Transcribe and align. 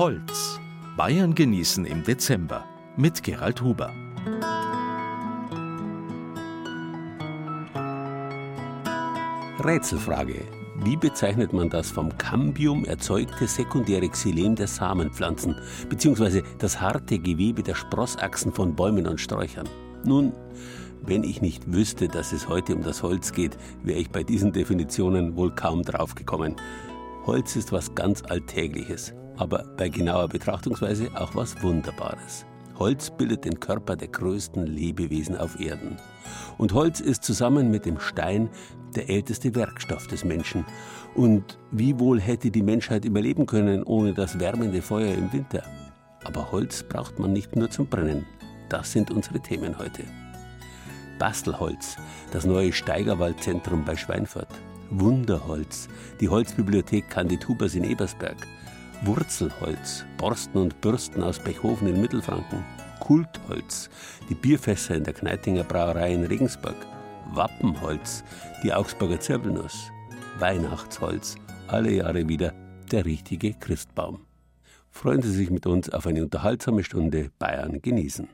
Holz. 0.00 0.58
Bayern 0.96 1.34
genießen 1.34 1.84
im 1.84 2.02
Dezember 2.02 2.64
mit 2.96 3.22
Gerald 3.22 3.60
Huber. 3.60 3.92
Rätselfrage. 9.62 10.40
Wie 10.82 10.96
bezeichnet 10.96 11.52
man 11.52 11.68
das 11.68 11.90
vom 11.90 12.16
Cambium 12.16 12.86
erzeugte 12.86 13.46
sekundäre 13.46 14.08
Xylem 14.08 14.54
der 14.54 14.68
Samenpflanzen, 14.68 15.54
beziehungsweise 15.90 16.44
das 16.56 16.80
harte 16.80 17.18
Gewebe 17.18 17.62
der 17.62 17.74
Sprossachsen 17.74 18.54
von 18.54 18.74
Bäumen 18.74 19.06
und 19.06 19.20
Sträuchern? 19.20 19.68
Nun, 20.02 20.32
wenn 21.02 21.24
ich 21.24 21.42
nicht 21.42 21.70
wüsste, 21.74 22.08
dass 22.08 22.32
es 22.32 22.48
heute 22.48 22.74
um 22.74 22.82
das 22.82 23.02
Holz 23.02 23.32
geht, 23.32 23.58
wäre 23.82 23.98
ich 23.98 24.08
bei 24.08 24.22
diesen 24.22 24.52
Definitionen 24.52 25.36
wohl 25.36 25.54
kaum 25.54 25.82
draufgekommen. 25.82 26.56
Holz 27.26 27.54
ist 27.54 27.70
was 27.70 27.94
ganz 27.94 28.22
Alltägliches, 28.22 29.12
aber 29.40 29.64
bei 29.78 29.88
genauer 29.88 30.28
Betrachtungsweise 30.28 31.08
auch 31.14 31.34
was 31.34 31.62
Wunderbares. 31.62 32.44
Holz 32.78 33.10
bildet 33.10 33.46
den 33.46 33.58
Körper 33.58 33.96
der 33.96 34.08
größten 34.08 34.66
Lebewesen 34.66 35.36
auf 35.36 35.58
Erden. 35.58 35.96
Und 36.58 36.74
Holz 36.74 37.00
ist 37.00 37.24
zusammen 37.24 37.70
mit 37.70 37.86
dem 37.86 37.98
Stein 37.98 38.50
der 38.94 39.08
älteste 39.08 39.54
Werkstoff 39.54 40.06
des 40.06 40.24
Menschen. 40.24 40.66
Und 41.14 41.58
wie 41.70 41.98
wohl 41.98 42.20
hätte 42.20 42.50
die 42.50 42.62
Menschheit 42.62 43.06
überleben 43.06 43.46
können 43.46 43.82
ohne 43.82 44.12
das 44.12 44.38
wärmende 44.38 44.82
Feuer 44.82 45.14
im 45.14 45.32
Winter? 45.32 45.62
Aber 46.24 46.52
Holz 46.52 46.82
braucht 46.82 47.18
man 47.18 47.32
nicht 47.32 47.56
nur 47.56 47.70
zum 47.70 47.86
Brennen. 47.86 48.26
Das 48.68 48.92
sind 48.92 49.10
unsere 49.10 49.40
Themen 49.40 49.78
heute. 49.78 50.04
Bastelholz, 51.18 51.96
das 52.30 52.44
neue 52.44 52.72
Steigerwaldzentrum 52.72 53.86
bei 53.86 53.96
Schweinfurt. 53.96 54.48
Wunderholz, 54.90 55.88
die 56.20 56.28
Holzbibliothek 56.28 57.08
Candid 57.08 57.48
Hubers 57.48 57.74
in 57.74 57.84
Ebersberg. 57.84 58.36
Wurzelholz, 59.02 60.04
Borsten 60.18 60.58
und 60.58 60.78
Bürsten 60.82 61.22
aus 61.22 61.38
Bechhofen 61.38 61.88
in 61.88 62.02
Mittelfranken. 62.02 62.62
Kultholz, 63.00 63.88
die 64.28 64.34
Bierfässer 64.34 64.94
in 64.94 65.04
der 65.04 65.14
Kneitinger 65.14 65.64
Brauerei 65.64 66.12
in 66.12 66.24
Regensburg. 66.24 66.76
Wappenholz, 67.32 68.22
die 68.62 68.74
Augsburger 68.74 69.18
Zirbelnuss. 69.18 69.90
Weihnachtsholz, 70.38 71.36
alle 71.68 71.92
Jahre 71.92 72.28
wieder 72.28 72.52
der 72.92 73.06
richtige 73.06 73.54
Christbaum. 73.54 74.20
Freuen 74.90 75.22
Sie 75.22 75.32
sich 75.32 75.50
mit 75.50 75.66
uns 75.66 75.88
auf 75.88 76.06
eine 76.06 76.22
unterhaltsame 76.22 76.84
Stunde 76.84 77.30
Bayern 77.38 77.80
genießen. 77.80 78.28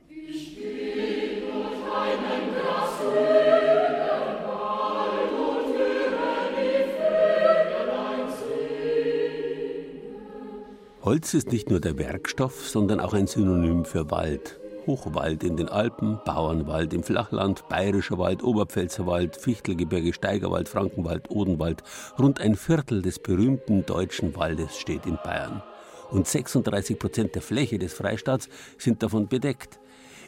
Holz 11.07 11.33
ist 11.33 11.53
nicht 11.53 11.69
nur 11.69 11.79
der 11.79 11.97
Werkstoff, 11.97 12.67
sondern 12.67 12.99
auch 12.99 13.13
ein 13.13 13.27
Synonym 13.27 13.85
für 13.85 14.11
Wald. 14.11 14.59
Hochwald 14.85 15.41
in 15.41 15.55
den 15.55 15.69
Alpen, 15.69 16.19
Bauernwald 16.25 16.93
im 16.93 17.01
Flachland, 17.01 17.65
Bayerischer 17.69 18.17
Wald, 18.17 18.43
Oberpfälzer 18.43 19.07
Wald, 19.07 19.37
Fichtelgebirge, 19.37 20.11
Steigerwald, 20.11 20.67
Frankenwald, 20.67 21.31
Odenwald. 21.31 21.81
Rund 22.19 22.41
ein 22.41 22.57
Viertel 22.57 23.01
des 23.01 23.19
berühmten 23.19 23.85
deutschen 23.85 24.35
Waldes 24.35 24.77
steht 24.77 25.05
in 25.05 25.17
Bayern. 25.23 25.63
Und 26.11 26.27
36 26.27 26.99
Prozent 26.99 27.35
der 27.35 27.41
Fläche 27.41 27.79
des 27.79 27.93
Freistaats 27.93 28.49
sind 28.77 29.01
davon 29.01 29.29
bedeckt. 29.29 29.79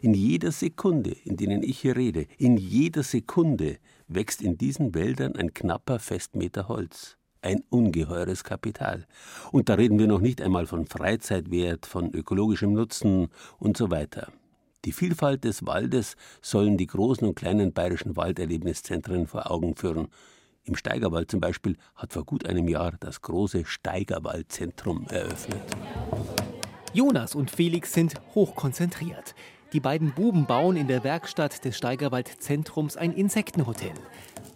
In 0.02 0.14
jeder 0.14 0.54
Sekunde, 0.54 1.14
in 1.26 1.36
denen 1.36 1.62
ich 1.62 1.80
hier 1.80 1.98
rede, 1.98 2.26
in 2.38 2.56
jeder 2.56 3.04
Sekunde 3.04 3.80
wächst 4.08 4.42
in 4.42 4.58
diesen 4.58 4.96
Wäldern 4.96 5.36
ein 5.36 5.54
knapper 5.54 6.00
Festmeter 6.00 6.70
Holz. 6.70 7.19
Ein 7.42 7.64
ungeheures 7.70 8.44
Kapital. 8.44 9.06
Und 9.54 9.70
da 9.70 9.76
reden 9.76 9.98
wir 9.98 10.08
noch 10.08 10.20
nicht 10.20 10.42
einmal 10.42 10.68
von 10.68 10.86
Freizeitwert, 10.86 11.86
von 11.86 12.14
ökologischem 12.14 12.74
Nutzen 12.74 13.30
und 13.60 13.78
so 13.78 13.90
weiter. 13.90 14.28
Die 14.84 14.92
Vielfalt 14.92 15.46
des 15.46 15.66
Waldes 15.66 16.18
sollen 16.42 16.78
die 16.78 16.88
großen 16.88 17.26
und 17.26 17.36
kleinen 17.36 17.72
bayerischen 17.72 18.18
Walderlebniszentren 18.18 19.26
vor 19.26 19.50
Augen 19.50 19.76
führen. 19.76 20.10
Im 20.66 20.76
Steigerwald 20.76 21.32
zum 21.32 21.40
Beispiel 21.40 21.78
hat 21.96 22.12
vor 22.12 22.26
gut 22.26 22.46
einem 22.46 22.68
Jahr 22.68 22.94
das 23.00 23.22
große 23.22 23.66
Steigerwaldzentrum 23.66 25.08
eröffnet. 25.08 25.62
Jonas 26.94 27.36
und 27.36 27.52
Felix 27.52 27.94
sind 27.94 28.16
hochkonzentriert. 28.36 29.34
Die 29.72 29.80
beiden 29.80 30.12
Buben 30.12 30.46
bauen 30.46 30.76
in 30.76 30.88
der 30.88 31.04
Werkstatt 31.04 31.64
des 31.64 31.78
Steigerwaldzentrums 31.78 32.98
ein 32.98 33.14
Insektenhotel. 33.14 33.94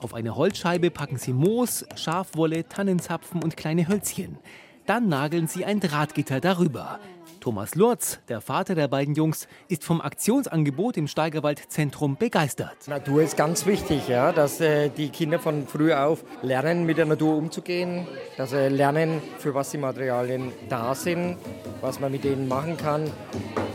Auf 0.03 0.13
eine 0.13 0.35
Holzscheibe 0.35 0.91
packen 0.91 1.17
sie 1.17 1.31
Moos, 1.31 1.85
Schafwolle, 1.95 2.67
Tannenzapfen 2.67 3.41
und 3.41 3.55
kleine 3.55 3.87
Hölzchen. 3.87 4.37
Dann 4.85 5.07
nageln 5.07 5.47
sie 5.47 5.63
ein 5.63 5.79
Drahtgitter 5.79 6.41
darüber. 6.41 6.99
Thomas 7.39 7.75
Lurz, 7.75 8.19
der 8.29 8.41
Vater 8.41 8.75
der 8.75 8.87
beiden 8.87 9.15
Jungs, 9.15 9.47
ist 9.67 9.83
vom 9.83 10.01
Aktionsangebot 10.01 10.97
im 10.97 11.07
Steigerwaldzentrum 11.07 12.15
begeistert. 12.15 12.87
Natur 12.87 13.21
ist 13.21 13.35
ganz 13.35 13.65
wichtig, 13.65 14.07
ja, 14.07 14.31
dass 14.31 14.61
äh, 14.61 14.89
die 14.89 15.09
Kinder 15.09 15.39
von 15.39 15.67
früh 15.67 15.93
auf 15.93 16.23
lernen, 16.41 16.85
mit 16.85 16.97
der 16.97 17.05
Natur 17.05 17.35
umzugehen, 17.35 18.07
dass 18.37 18.51
sie 18.51 18.69
lernen, 18.69 19.21
für 19.39 19.53
was 19.53 19.71
die 19.71 19.77
Materialien 19.77 20.51
da 20.69 20.95
sind, 20.95 21.37
was 21.81 21.99
man 21.99 22.11
mit 22.11 22.23
denen 22.23 22.47
machen 22.47 22.77
kann, 22.77 23.11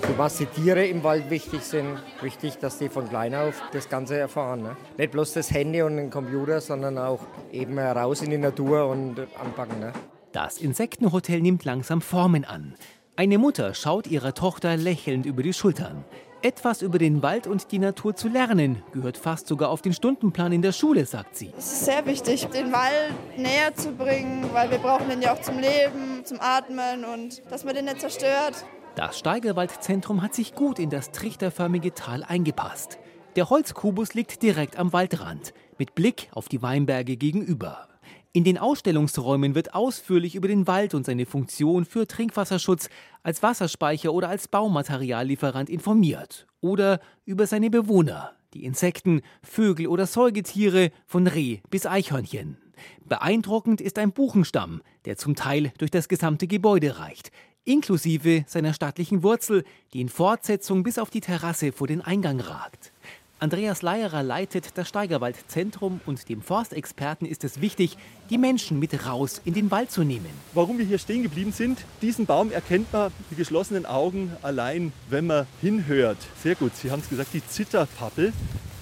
für 0.03 0.17
was 0.17 0.39
die 0.39 0.47
Tiere 0.47 0.87
im 0.87 1.05
Wald 1.05 1.29
wichtig 1.29 1.63
sind. 1.63 1.99
Wichtig, 2.23 2.59
dass 2.59 2.79
die 2.79 2.89
von 2.89 3.09
klein 3.09 3.35
auf 3.35 3.63
das 3.73 3.89
Ganze 3.89 4.17
erfahren. 4.17 4.63
Ne? 4.63 4.77
Nicht 4.97 5.13
bloß 5.13 5.35
das 5.35 5.51
Handy 5.51 5.83
und 5.83 5.97
den 5.97 6.11
Computer, 6.11 6.63
sondern 6.63 6.97
auch 6.97 7.21
eben 7.53 7.79
raus 7.79 8.23
in 8.23 8.31
die 8.31 8.39
Natur 8.39 8.87
und 8.89 9.21
anpacken. 9.39 9.81
Ne? 9.81 9.93
Das 10.33 10.59
Insektenhotel 10.59 11.41
nimmt 11.41 11.65
langsam 11.65 12.01
Formen 12.01 12.45
an. 12.45 12.75
Eine 13.17 13.39
Mutter 13.39 13.73
schaut 13.75 14.07
ihrer 14.07 14.35
Tochter 14.35 14.77
lächelnd 14.77 15.25
über 15.27 15.43
die 15.43 15.55
Schultern. 15.55 16.05
Etwas 16.43 16.83
über 16.83 16.99
den 16.99 17.23
Wald 17.23 17.47
und 17.49 17.73
die 17.73 17.81
Natur 17.81 18.15
zu 18.15 18.29
lernen, 18.29 18.83
gehört 18.93 19.17
fast 19.17 19.49
sogar 19.49 19.71
auf 19.71 19.83
den 19.83 19.93
Stundenplan 19.93 20.53
in 20.53 20.63
der 20.63 20.71
Schule, 20.73 21.05
sagt 21.05 21.35
sie. 21.35 21.53
Es 21.59 21.73
ist 21.73 21.85
sehr 21.87 22.07
wichtig, 22.07 22.47
den 22.47 22.71
Wald 22.73 23.13
näher 23.37 23.75
zu 23.75 23.91
bringen, 23.91 24.49
weil 24.53 24.71
wir 24.71 24.79
brauchen 24.79 25.09
den 25.09 25.21
ja 25.21 25.33
auch 25.33 25.41
zum 25.41 25.59
Leben, 25.59 26.25
zum 26.25 26.39
Atmen 26.41 27.05
und 27.05 27.43
dass 27.51 27.65
man 27.65 27.75
den 27.75 27.87
nicht 27.87 28.01
zerstört. 28.01 28.65
Das 28.95 29.19
Steigerwaldzentrum 29.19 30.23
hat 30.23 30.35
sich 30.35 30.55
gut 30.55 30.79
in 30.79 30.91
das 30.91 31.11
trichterförmige 31.11 31.95
Tal 31.95 32.23
eingepasst. 32.23 32.99
Der 33.35 33.51
Holzkubus 33.51 34.15
liegt 34.15 34.43
direkt 34.43 34.79
am 34.79 34.93
Waldrand, 34.93 35.55
mit 35.79 35.95
Blick 35.95 36.29
auf 36.33 36.49
die 36.49 36.63
Weinberge 36.63 37.17
gegenüber. 37.17 37.88
In 38.35 38.45
den 38.45 38.59
Ausstellungsräumen 38.59 39.55
wird 39.55 39.73
ausführlich 39.75 40.35
über 40.35 40.49
den 40.49 40.67
Wald 40.67 40.93
und 40.93 41.07
seine 41.07 41.25
Funktion 41.25 41.87
für 41.87 42.07
Trinkwasserschutz, 42.07 42.91
als 43.23 43.43
Wasserspeicher 43.43 44.13
oder 44.13 44.29
als 44.29 44.49
Baumateriallieferant 44.49 45.71
informiert. 45.71 46.47
Oder 46.61 47.01
über 47.25 47.47
seine 47.47 47.71
Bewohner, 47.71 48.33
die 48.53 48.65
Insekten, 48.65 49.23
Vögel 49.43 49.87
oder 49.87 50.07
Säugetiere 50.07 50.91
von 51.07 51.27
Reh 51.27 51.61
bis 51.71 51.87
Eichhörnchen. 51.87 52.59
Beeindruckend 53.07 53.81
ist 53.81 53.99
ein 53.99 54.13
Buchenstamm, 54.13 54.83
der 55.07 55.17
zum 55.17 55.35
Teil 55.35 55.73
durch 55.79 55.91
das 55.91 56.09
gesamte 56.09 56.47
Gebäude 56.47 56.99
reicht, 56.99 57.31
inklusive 57.65 58.45
seiner 58.47 58.75
stattlichen 58.75 59.23
Wurzel, 59.23 59.65
die 59.95 60.03
in 60.03 60.11
Fortsetzung 60.11 60.83
bis 60.83 60.99
auf 60.99 61.09
die 61.09 61.21
Terrasse 61.21 61.73
vor 61.73 61.87
den 61.87 62.03
Eingang 62.03 62.41
ragt. 62.41 62.93
Andreas 63.41 63.83
Leierer 63.83 64.25
leitet 64.25 64.77
das 64.77 64.89
Steigerwaldzentrum 64.89 66.01
und 66.07 66.29
dem 66.29 66.43
Forstexperten 66.43 67.25
ist 67.25 67.45
es 67.45 67.61
wichtig, 67.61 67.97
die 68.31 68.39
Menschen 68.39 68.81
mit 68.81 69.07
raus 69.07 69.41
in 69.45 69.55
den 69.55 69.71
Wald 69.71 69.93
zu 69.93 70.03
nehmen. 70.03 70.27
Warum 70.55 70.79
wir 70.79 70.85
hier 70.85 70.99
stehen 70.99 71.23
geblieben 71.23 71.53
sind, 71.53 71.79
diesen 72.03 72.27
Baum 72.27 72.51
erkennt 72.51 72.93
man 72.93 73.13
mit 73.31 73.39
geschlossenen 73.39 73.87
Augen 73.87 74.33
allein, 74.43 74.93
wenn 75.09 75.29
man 75.29 75.47
hinhört. 75.61 76.19
Sehr 76.43 76.57
gut, 76.57 76.75
Sie 76.75 76.91
haben 76.91 76.99
es 76.99 77.09
gesagt, 77.09 77.33
die 77.33 77.47
Zitterpappel, 77.47 78.33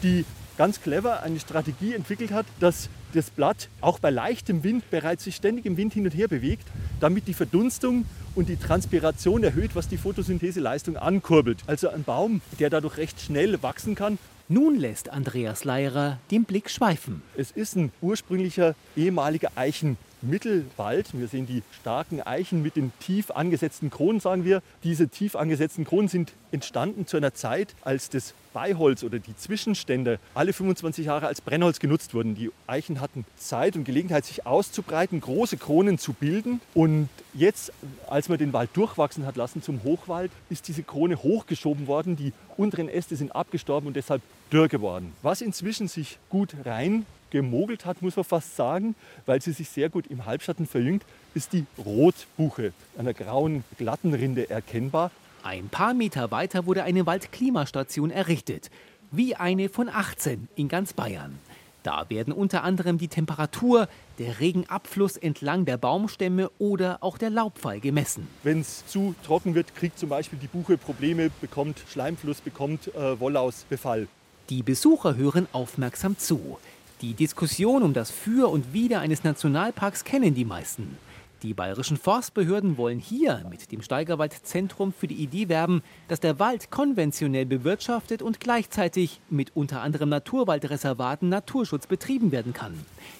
die 0.02 0.24
ganz 0.56 0.80
clever 0.80 1.22
eine 1.22 1.38
Strategie 1.38 1.92
entwickelt 1.92 2.30
hat, 2.30 2.46
dass 2.58 2.88
das 3.12 3.28
Blatt 3.28 3.68
auch 3.82 3.98
bei 3.98 4.08
leichtem 4.08 4.64
Wind 4.64 4.88
bereits 4.90 5.24
sich 5.24 5.36
ständig 5.36 5.66
im 5.66 5.76
Wind 5.76 5.92
hin 5.92 6.06
und 6.06 6.14
her 6.14 6.28
bewegt, 6.28 6.66
damit 6.98 7.28
die 7.28 7.34
Verdunstung 7.34 8.06
und 8.34 8.48
die 8.48 8.56
Transpiration 8.56 9.44
erhöht, 9.44 9.74
was 9.74 9.88
die 9.88 9.98
Photosyntheseleistung 9.98 10.96
ankurbelt. 10.96 11.58
Also 11.66 11.90
ein 11.90 12.04
Baum, 12.04 12.40
der 12.58 12.70
dadurch 12.70 12.96
recht 12.96 13.20
schnell 13.20 13.62
wachsen 13.62 13.94
kann 13.94 14.18
nun 14.48 14.78
lässt 14.78 15.08
Andreas 15.08 15.64
Leierer 15.64 16.18
den 16.30 16.44
Blick 16.44 16.70
schweifen. 16.70 17.22
Es 17.36 17.50
ist 17.50 17.76
ein 17.76 17.92
ursprünglicher 18.00 18.74
ehemaliger 18.96 19.50
Eichenwald. 19.56 19.98
Mittelwald. 20.28 21.08
Wir 21.12 21.28
sehen 21.28 21.46
die 21.46 21.62
starken 21.80 22.20
Eichen 22.20 22.62
mit 22.62 22.76
den 22.76 22.92
tief 23.00 23.30
angesetzten 23.30 23.90
Kronen, 23.90 24.20
sagen 24.20 24.44
wir. 24.44 24.62
Diese 24.84 25.08
tief 25.08 25.36
angesetzten 25.36 25.84
Kronen 25.84 26.08
sind 26.08 26.32
entstanden 26.52 27.06
zu 27.06 27.16
einer 27.16 27.34
Zeit, 27.34 27.74
als 27.82 28.08
das 28.10 28.34
Beiholz 28.52 29.04
oder 29.04 29.18
die 29.18 29.36
Zwischenstände 29.36 30.18
alle 30.34 30.54
25 30.54 31.06
Jahre 31.06 31.26
als 31.26 31.42
Brennholz 31.42 31.78
genutzt 31.78 32.14
wurden. 32.14 32.34
Die 32.34 32.50
Eichen 32.66 33.00
hatten 33.00 33.26
Zeit 33.36 33.76
und 33.76 33.84
Gelegenheit, 33.84 34.24
sich 34.24 34.46
auszubreiten, 34.46 35.20
große 35.20 35.58
Kronen 35.58 35.98
zu 35.98 36.14
bilden. 36.14 36.62
Und 36.72 37.10
jetzt, 37.34 37.72
als 38.08 38.28
man 38.30 38.38
den 38.38 38.52
Wald 38.54 38.70
durchwachsen 38.72 39.26
hat 39.26 39.36
lassen 39.36 39.62
zum 39.62 39.82
Hochwald, 39.84 40.30
ist 40.48 40.68
diese 40.68 40.82
Krone 40.82 41.22
hochgeschoben 41.22 41.86
worden. 41.86 42.16
Die 42.16 42.32
unteren 42.56 42.88
Äste 42.88 43.16
sind 43.16 43.34
abgestorben 43.36 43.88
und 43.88 43.96
deshalb 43.96 44.22
dürr 44.50 44.68
geworden. 44.68 45.12
Was 45.22 45.42
inzwischen 45.42 45.88
sich 45.88 46.18
gut 46.30 46.54
rein 46.64 47.04
gemogelt 47.30 47.84
hat, 47.84 48.02
muss 48.02 48.16
man 48.16 48.24
fast 48.24 48.56
sagen, 48.56 48.94
weil 49.26 49.40
sie 49.42 49.52
sich 49.52 49.68
sehr 49.68 49.88
gut 49.88 50.06
im 50.08 50.26
Halbschatten 50.26 50.66
verjüngt, 50.66 51.04
ist 51.34 51.52
die 51.52 51.66
Rotbuche, 51.78 52.72
einer 52.98 53.14
grauen 53.14 53.64
Glattenrinde 53.78 54.50
erkennbar. 54.50 55.10
Ein 55.42 55.68
paar 55.68 55.94
Meter 55.94 56.30
weiter 56.30 56.66
wurde 56.66 56.82
eine 56.82 57.06
Waldklimastation 57.06 58.10
errichtet, 58.10 58.70
wie 59.10 59.36
eine 59.36 59.68
von 59.68 59.88
18 59.88 60.48
in 60.56 60.68
ganz 60.68 60.92
Bayern. 60.92 61.38
Da 61.86 62.06
werden 62.08 62.32
unter 62.32 62.64
anderem 62.64 62.98
die 62.98 63.06
Temperatur, 63.06 63.88
der 64.18 64.40
Regenabfluss 64.40 65.16
entlang 65.16 65.66
der 65.66 65.76
Baumstämme 65.76 66.50
oder 66.58 66.98
auch 67.00 67.16
der 67.16 67.30
Laubfall 67.30 67.78
gemessen. 67.78 68.26
Wenn 68.42 68.62
es 68.62 68.84
zu 68.86 69.14
trocken 69.24 69.54
wird, 69.54 69.76
kriegt 69.76 69.96
zum 69.96 70.08
Beispiel 70.08 70.40
die 70.40 70.48
Buche 70.48 70.78
Probleme, 70.78 71.30
bekommt 71.40 71.80
Schleimfluss, 71.88 72.40
bekommt 72.40 72.88
äh, 72.88 73.20
Wollausbefall. 73.20 74.08
Die 74.50 74.64
Besucher 74.64 75.14
hören 75.14 75.46
aufmerksam 75.52 76.18
zu. 76.18 76.58
Die 77.02 77.12
Diskussion 77.12 77.82
um 77.82 77.92
das 77.92 78.10
Für 78.10 78.50
und 78.50 78.72
Wider 78.72 79.00
eines 79.00 79.22
Nationalparks 79.22 80.02
kennen 80.02 80.34
die 80.34 80.46
meisten. 80.46 80.96
Die 81.42 81.52
bayerischen 81.52 81.98
Forstbehörden 81.98 82.78
wollen 82.78 82.98
hier 82.98 83.44
mit 83.50 83.70
dem 83.70 83.82
Steigerwaldzentrum 83.82 84.94
für 84.94 85.06
die 85.06 85.16
Idee 85.22 85.50
werben, 85.50 85.82
dass 86.08 86.20
der 86.20 86.38
Wald 86.38 86.70
konventionell 86.70 87.44
bewirtschaftet 87.44 88.22
und 88.22 88.40
gleichzeitig 88.40 89.20
mit 89.28 89.54
unter 89.54 89.82
anderem 89.82 90.08
Naturwaldreservaten 90.08 91.28
Naturschutz 91.28 91.86
betrieben 91.86 92.32
werden 92.32 92.54
kann. 92.54 92.74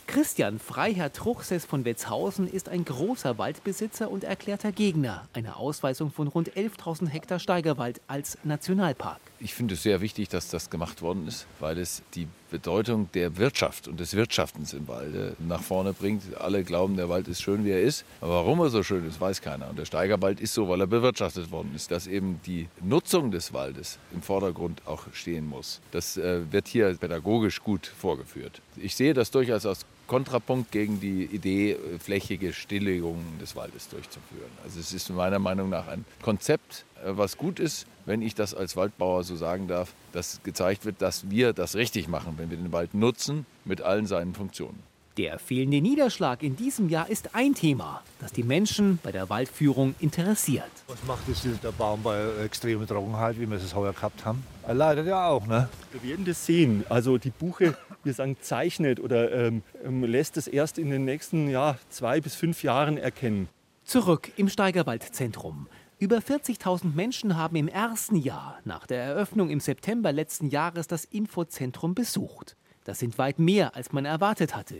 Christian 0.07 0.59
Freiherr 0.59 1.13
Truchsess 1.13 1.67
von 1.67 1.85
Wetzhausen 1.85 2.49
ist 2.51 2.71
ein 2.71 2.87
großer 2.87 3.37
Waldbesitzer 3.37 4.11
und 4.11 4.25
erklärter 4.25 4.73
Gegner 4.73 5.29
einer 5.35 5.59
Ausweisung 5.59 6.11
von 6.11 6.29
rund 6.29 6.53
11.000 6.53 7.09
Hektar 7.09 7.39
Steigerwald 7.39 8.01
als 8.07 8.39
Nationalpark. 8.43 9.21
Ich 9.39 9.55
finde 9.55 9.75
es 9.75 9.83
sehr 9.83 10.01
wichtig, 10.01 10.31
dass 10.31 10.49
das 10.49 10.71
gemacht 10.71 11.03
worden 11.03 11.29
ist, 11.29 11.47
weil 11.61 11.79
es 11.79 12.03
die 12.15 12.27
Bedeutung 12.51 13.11
der 13.13 13.37
Wirtschaft 13.37 13.87
und 13.87 14.01
des 14.01 14.15
Wirtschaftens 14.15 14.73
im 14.73 14.89
Walde 14.89 15.37
nach 15.39 15.63
vorne 15.63 15.93
bringt. 15.93 16.23
Alle 16.39 16.65
glauben, 16.65 16.97
der 16.97 17.09
Wald 17.09 17.29
ist 17.29 17.43
schön, 17.43 17.65
wie 17.65 17.71
er 17.71 17.83
ist. 17.83 18.05
Aber 18.21 18.35
warum 18.35 18.61
er 18.61 18.71
so 18.71 18.83
schön 18.83 19.07
ist, 19.07 19.21
weiß 19.21 19.43
keiner. 19.43 19.69
Und 19.69 19.79
der 19.79 19.85
Steigerwald 19.85 20.41
ist 20.41 20.55
so, 20.55 20.69
weil 20.69 20.81
er 20.81 20.87
bewirtschaftet 20.87 21.51
worden 21.51 21.73
ist, 21.75 21.91
dass 21.91 22.07
eben 22.07 22.41
die 22.47 22.69
Nutzung 22.81 23.31
des 23.31 23.53
Waldes 23.53 23.99
im 24.15 24.23
Vordergrund 24.23 24.81
auch 24.87 25.05
stehen 25.13 25.47
muss. 25.47 25.81
Das 25.91 26.17
äh, 26.17 26.51
wird 26.51 26.69
hier 26.69 26.95
pädagogisch 26.95 27.63
gut 27.63 27.87
vorgeführt. 27.87 28.63
Ich 28.77 28.97
sehe 28.97 29.13
das 29.13 29.31
durchaus 29.31 29.67
als 29.67 29.85
Kontrapunkt 30.07 30.71
gegen 30.71 31.01
die 31.01 31.25
Idee, 31.25 31.73
äh, 31.73 31.99
flächige 31.99 32.53
Stilllegungen 32.53 33.39
des 33.41 33.57
Waldes 33.57 33.89
durchzuführen. 33.89 34.51
Also 34.65 34.81
es 34.81 34.93
ist 34.93 35.11
meiner 35.11 35.39
Meinung 35.39 35.69
nach 35.71 35.89
ein 35.89 36.05
Konzept, 36.23 36.85
äh, 37.05 37.11
was 37.13 37.37
gut 37.37 37.61
ist, 37.61 37.87
wenn 38.05 38.23
ich 38.23 38.35
das 38.35 38.55
als 38.55 38.77
Waldbauer 38.77 39.25
so 39.25 39.37
sagen 39.37 39.69
darf, 39.69 39.93
dass 40.13 40.41
gezeigt 40.45 40.85
wird, 40.85 41.03
dass 41.03 41.31
wir 41.31 41.53
das 41.53 41.75
richtig 41.75 42.09
machen, 42.09 42.35
wenn 42.37 42.51
wir 42.51 42.57
den 42.57 42.73
Wald 42.73 42.95
nutzen 42.95 43.47
mit 43.65 43.83
allen 43.83 44.07
seinen 44.07 44.35
Funktionen. 44.35 44.83
Der 45.17 45.39
fehlende 45.39 45.81
Niederschlag 45.81 46.43
in 46.43 46.57
diesem 46.57 46.91
Jahr 46.91 47.09
ist 47.09 47.35
ein 47.35 47.55
Thema, 47.55 48.03
das 48.21 48.33
die 48.33 48.43
Menschen 48.43 48.99
bei 49.03 49.13
der 49.13 49.31
Waldführung 49.31 49.95
interessiert. 49.99 50.65
Was 50.89 51.03
macht 51.07 51.27
es 51.31 51.43
der 51.63 51.73
Baum 51.73 52.03
bei 52.03 52.23
extremer 52.45 52.87
Trockenheit, 52.87 53.41
wie 53.41 53.49
wir 53.49 53.57
es 53.57 53.75
heuer 53.75 53.95
gehabt 53.95 54.27
haben? 54.27 54.45
Er 54.67 54.75
leidet 54.75 55.07
ja 55.07 55.27
auch, 55.27 55.47
ne? 55.47 55.71
Wir 55.93 56.11
werden 56.11 56.27
das 56.27 56.45
sehen. 56.45 56.85
Also 56.91 57.17
die 57.17 57.31
Buche, 57.31 57.79
wir 58.07 58.15
sagen, 58.15 58.37
zeichnet 58.41 59.01
oder 59.01 59.31
ähm, 59.33 59.63
ähm, 59.85 60.03
lässt 60.05 60.37
es 60.37 60.47
erst 60.47 60.79
in 60.79 60.91
den 60.91 61.05
nächsten 61.05 61.49
ja, 61.49 61.79
zwei 61.91 62.21
bis 62.21 62.35
fünf 62.35 62.63
Jahren 62.63 62.97
erkennen. 62.97 63.49
Zurück 63.85 64.33
im 64.37 64.49
Steigerwaldzentrum. 64.49 65.69
Über 65.99 66.19
40.000 66.19 66.95
Menschen 66.95 67.37
haben 67.37 67.57
im 67.57 67.69
ersten 67.69 68.17
Jahr 68.17 68.59
nach 68.65 68.87
der 68.87 69.03
Eröffnung 69.03 69.49
im 69.49 69.61
September 69.61 70.13
letzten 70.13 70.49
Jahres 70.49 70.87
das 70.87 71.05
Infozentrum 71.05 71.95
besucht. 71.95 72.57
Das 72.85 72.99
sind 72.99 73.19
weit 73.19 73.39
mehr, 73.39 73.75
als 73.75 73.93
man 73.93 74.05
erwartet 74.05 74.55
hatte. 74.55 74.77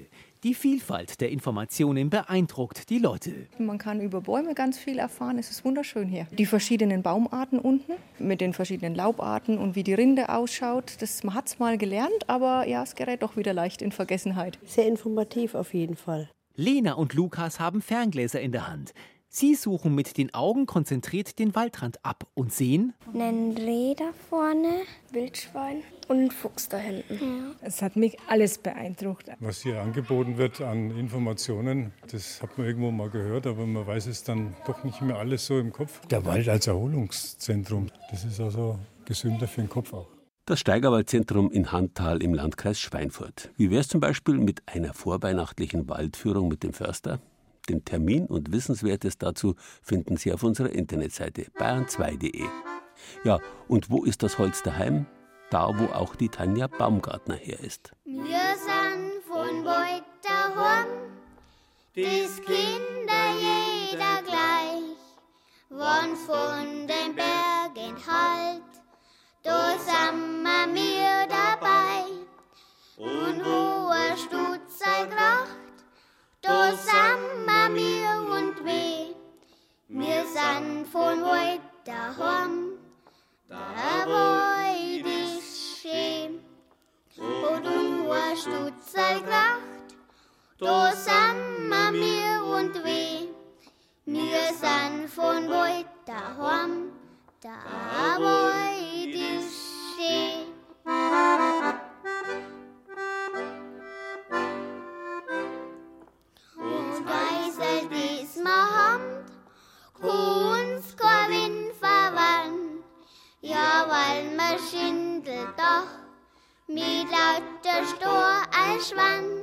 Die 0.47 0.55
Vielfalt 0.55 1.21
der 1.21 1.31
Informationen 1.31 2.09
beeindruckt 2.09 2.89
die 2.89 3.01
Leute. 3.01 3.49
Man 3.59 3.79
kann 3.79 4.01
über 4.01 4.21
Bäume 4.21 4.55
ganz 4.55 4.79
viel 4.79 5.01
erfahren. 5.01 5.41
Es 5.41 5.51
ist 5.51 5.65
wunderschön 5.65 6.07
hier. 6.07 6.29
Die 6.31 6.47
verschiedenen 6.47 7.03
Baumarten 7.03 7.59
unten 7.59 7.95
mit 8.21 8.41
den 8.41 8.53
verschiedenen 8.53 8.95
Laubarten 8.95 9.59
und 9.59 9.75
wie 9.75 9.83
die 9.83 9.95
Rinde 9.95 10.29
ausschaut, 10.29 10.99
das, 11.01 11.25
man 11.25 11.35
hat 11.35 11.49
es 11.49 11.59
mal 11.59 11.77
gelernt, 11.79 12.29
aber 12.29 12.65
ja, 12.69 12.85
es 12.85 12.95
gerät 12.95 13.25
doch 13.25 13.37
wieder 13.37 13.53
leicht 13.53 13.83
in 13.83 13.91
Vergessenheit. 13.91 14.61
Sehr 14.65 14.87
informativ 14.87 15.57
auf 15.57 15.75
jeden 15.75 15.97
Fall. 15.97 16.31
Lena 16.55 16.93
und 16.93 17.15
Lukas 17.15 17.59
haben 17.59 17.83
Ferngläser 17.83 18.41
in 18.41 18.53
der 18.53 18.69
Hand. 18.69 18.95
Sie 19.39 19.55
suchen 19.55 19.95
mit 19.95 20.17
den 20.17 20.33
Augen 20.33 20.65
konzentriert 20.65 21.39
den 21.39 21.55
Waldrand 21.55 22.03
ab 22.03 22.27
und 22.33 22.55
sehen 22.55 22.95
einen 23.13 23.55
Reh 23.55 23.95
da 23.95 24.15
vorne, 24.31 24.77
Wildschwein 25.13 25.83
und 26.09 26.17
einen 26.17 26.31
Fuchs 26.31 26.71
da 26.71 26.79
hinten. 26.79 27.17
Ja. 27.21 27.55
Es 27.61 27.83
hat 27.83 27.97
mich 27.97 28.17
alles 28.29 28.57
beeindruckt. 28.57 29.31
Was 29.41 29.61
hier 29.61 29.83
angeboten 29.83 30.39
wird 30.39 30.63
an 30.63 30.91
Informationen, 30.91 31.93
das 32.11 32.41
hat 32.41 32.57
man 32.57 32.67
irgendwo 32.67 32.91
mal 32.91 33.11
gehört, 33.11 33.47
aber 33.47 33.67
man 33.67 33.87
weiß 33.87 34.07
es 34.07 34.25
dann 34.25 34.57
doch 34.67 34.85
nicht 34.85 35.03
mehr 35.03 35.19
alles 35.19 35.45
so 35.45 35.59
im 35.59 35.71
Kopf. 35.71 36.01
Der 36.07 36.25
Wald 36.25 36.49
als 36.49 36.67
Erholungszentrum, 36.67 37.89
das 38.11 38.25
ist 38.25 38.41
also 38.41 38.79
gesünder 39.05 39.47
für 39.47 39.61
den 39.61 39.69
Kopf 39.69 39.93
auch. 39.93 40.09
Das 40.47 40.61
Steigerwaldzentrum 40.61 41.51
in 41.51 41.73
Handtal 41.73 42.23
im 42.23 42.33
Landkreis 42.33 42.81
Schweinfurt. 42.81 43.51
Wie 43.59 43.69
wäre 43.69 43.83
es 43.83 43.89
zum 43.89 44.01
Beispiel 44.01 44.39
mit 44.39 44.63
einer 44.65 44.95
vorweihnachtlichen 44.95 45.91
Waldführung 45.91 46.49
mit 46.49 46.63
dem 46.63 46.73
Förster? 46.73 47.21
Den 47.69 47.85
Termin 47.85 48.27
und 48.27 48.53
Wissenswertes 48.53 49.19
dazu 49.19 49.55
finden 49.83 50.17
Sie 50.17 50.33
auf 50.33 50.43
unserer 50.43 50.71
Internetseite 50.71 51.47
bayern2.de. 51.59 52.45
Ja, 53.25 53.41
und 53.69 53.91
wo 53.91 54.05
ist 54.05 54.23
das 54.23 54.39
Holz 54.39 54.63
daheim? 54.63 55.07
Da, 55.51 55.69
wo 55.79 55.87
auch 55.93 56.17
die 56.17 56.29
Tanja 56.29 56.67
Baumgartner 56.67 57.37
her 57.37 57.61
ist. 57.61 57.93
Wir 58.05 58.55
sind 58.57 59.23
von 59.27 59.65
weit 59.65 60.03
daheim, 60.23 60.87
das 61.95 62.37
Kinder 62.45 63.27
jeder 63.39 64.23
gleich, 64.23 64.97
wann 65.69 66.17
von 66.17 66.87
den 66.89 67.15
Bergen 67.15 67.97
halt, 68.07 68.63
da 69.43 69.79
sind 69.79 70.45
wir 70.75 71.27
dabei. 71.29 72.07
Und 72.97 73.45
wo 73.45 73.93
er 73.93 74.17
Stutz 74.17 74.79
sei 74.81 75.07
Gracht, 75.07 75.66
da 76.47 76.71
sind 76.73 77.75
wir 77.75 78.37
und 78.37 78.65
weh. 78.65 79.15
Wir 79.89 80.25
sind 80.27 80.87
von 80.87 81.23
weit 81.23 81.61
daheim, 81.85 82.79
da 83.49 84.07
weit 84.07 85.05
ist 85.05 85.81
schön. 85.81 86.41
Du 87.17 88.13
a 88.13 88.37
Stutzel 88.37 89.23
gracht, 89.27 89.89
da 90.59 90.93
sind 90.93 91.71
wir 91.71 92.45
und 92.45 92.85
weh. 92.85 93.29
Wir 94.05 94.47
sind 94.55 95.09
von 95.11 95.49
weit 95.51 95.87
daheim, 96.07 96.93
da 97.41 98.19
weit 98.21 99.15
ist 99.15 99.55
schön. 99.97 101.86
Doch 115.57 115.89
mit 116.67 117.07
lauter 117.11 117.87
Stor 117.87 118.43
als 118.53 118.91
Schwann. 118.91 119.43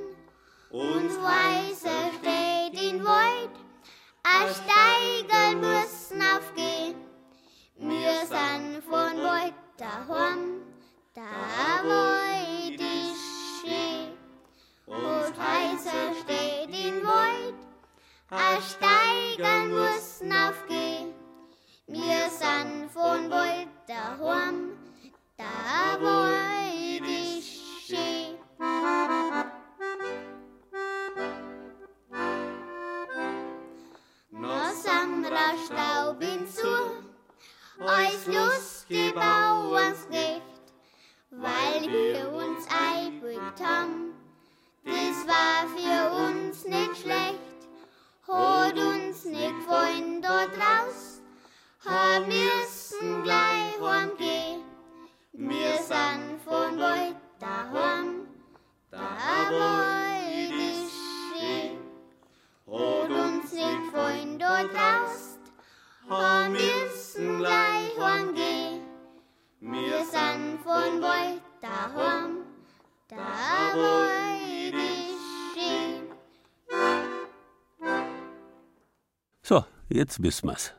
Uns 0.70 1.18
Weiße 1.22 1.90
steht 2.20 2.82
in 2.82 3.04
Wald, 3.06 3.52
a 4.24 4.48
Steigel 4.50 5.56
müssen 5.58 6.22
aufgehen. 6.22 6.96
Wir 7.78 8.26
sind 8.26 8.84
von 8.84 9.24
Wald 9.24 9.54
daheim, 9.78 10.62
da 11.14 11.22
Wald 11.84 12.80
ist 12.80 13.62
schön. 13.62 14.18
Und 14.86 15.38
Weiße 15.38 16.16
steht 16.22 16.70
in 16.70 17.06
Wald, 17.06 17.56
a 18.30 18.60
Steigel 18.62 19.68
müssen 19.68 20.32
aufgehen. 20.34 21.14
Wir 21.86 22.30
sind 22.30 22.90
von 22.92 23.30
bald 23.30 23.68
daheim, 23.88 24.72
nicht 46.68 47.02
schlecht, 47.02 47.40
hat 48.28 48.78
uns 48.78 49.26
nicht 49.26 49.56
gefallen 49.60 50.22
da 50.22 50.46
draus, 50.48 51.22
haben 51.86 52.28
müssen 52.28 53.24
gleich 53.24 53.80
heimgehen. 53.82 54.43
Wir 55.36 55.78
sind 55.78 56.40
von 56.46 56.78
daheim, 56.78 58.28
der 58.92 59.00
Wald 59.00 60.52
ist 60.52 60.94
schön. 61.34 61.80
Hat 62.68 63.10
uns 63.10 63.52
nicht 63.52 63.86
gefallen 63.86 64.38
da 64.38 64.64
draus, 64.64 65.40
haben 66.08 66.54
müssen 66.54 67.40
gleich 67.40 67.98
heimgehen. 68.00 68.84
Wir 69.60 70.06
sind 70.06 70.60
von 70.62 71.02
daheim, 71.02 72.46
der 73.10 73.18
Wald 73.18 74.76
ist 74.76 75.18
schön. 75.56 76.12
So, 79.42 79.66
jetzt 79.90 80.22
wissen 80.22 80.48
wir's. 80.50 80.76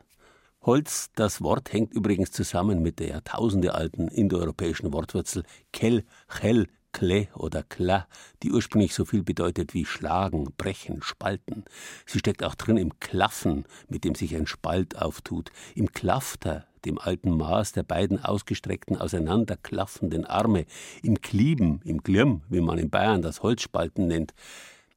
Holz, 0.65 1.11
das 1.13 1.43
Wort 1.43 1.73
hängt 1.73 1.93
übrigens 1.93 2.31
zusammen 2.31 2.81
mit 2.81 2.97
der 2.97 3.09
jahrtausendealten 3.09 4.07
indoeuropäischen 4.07 4.91
Wortwurzel 4.93 5.43
kel, 5.71 6.05
chel, 6.27 6.67
kle 6.91 7.27
oder 7.35 7.61
kla, 7.61 8.07
die 8.41 8.51
ursprünglich 8.51 8.95
so 8.95 9.05
viel 9.05 9.21
bedeutet 9.21 9.75
wie 9.75 9.85
schlagen, 9.85 10.47
brechen, 10.57 11.03
spalten. 11.03 11.65
Sie 12.07 12.17
steckt 12.17 12.43
auch 12.43 12.55
drin 12.55 12.77
im 12.77 12.99
Klaffen, 12.99 13.65
mit 13.89 14.05
dem 14.05 14.15
sich 14.15 14.35
ein 14.35 14.47
Spalt 14.47 14.97
auftut, 14.99 15.51
im 15.75 15.91
Klafter, 15.91 16.65
dem 16.83 16.97
alten 16.97 17.29
Maß 17.29 17.73
der 17.73 17.83
beiden 17.83 18.25
ausgestreckten, 18.25 18.97
auseinanderklaffenden 18.97 20.25
Arme, 20.25 20.65
im 21.03 21.21
Klieben, 21.21 21.81
im 21.83 21.99
Glirm, 21.99 22.41
wie 22.49 22.61
man 22.61 22.79
in 22.79 22.89
Bayern 22.89 23.21
das 23.21 23.43
Holzspalten 23.43 24.07
nennt, 24.07 24.33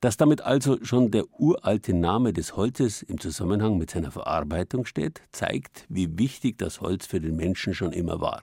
dass 0.00 0.16
damit 0.16 0.42
also 0.42 0.78
schon 0.82 1.10
der 1.10 1.24
uralte 1.38 1.92
Name 1.92 2.32
des 2.32 2.56
Holzes 2.56 3.02
im 3.02 3.18
Zusammenhang 3.18 3.78
mit 3.78 3.90
seiner 3.90 4.10
Verarbeitung 4.10 4.84
steht, 4.84 5.22
zeigt, 5.32 5.84
wie 5.88 6.18
wichtig 6.18 6.58
das 6.58 6.80
Holz 6.80 7.06
für 7.06 7.20
den 7.20 7.36
Menschen 7.36 7.74
schon 7.74 7.92
immer 7.92 8.20
war. 8.20 8.42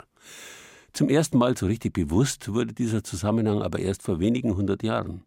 Zum 0.91 1.09
ersten 1.09 1.37
Mal 1.37 1.57
so 1.57 1.65
richtig 1.65 1.93
bewusst 1.93 2.53
wurde 2.53 2.73
dieser 2.73 3.03
Zusammenhang 3.03 3.61
aber 3.61 3.79
erst 3.79 4.03
vor 4.03 4.19
wenigen 4.19 4.55
hundert 4.55 4.83
Jahren. 4.83 5.23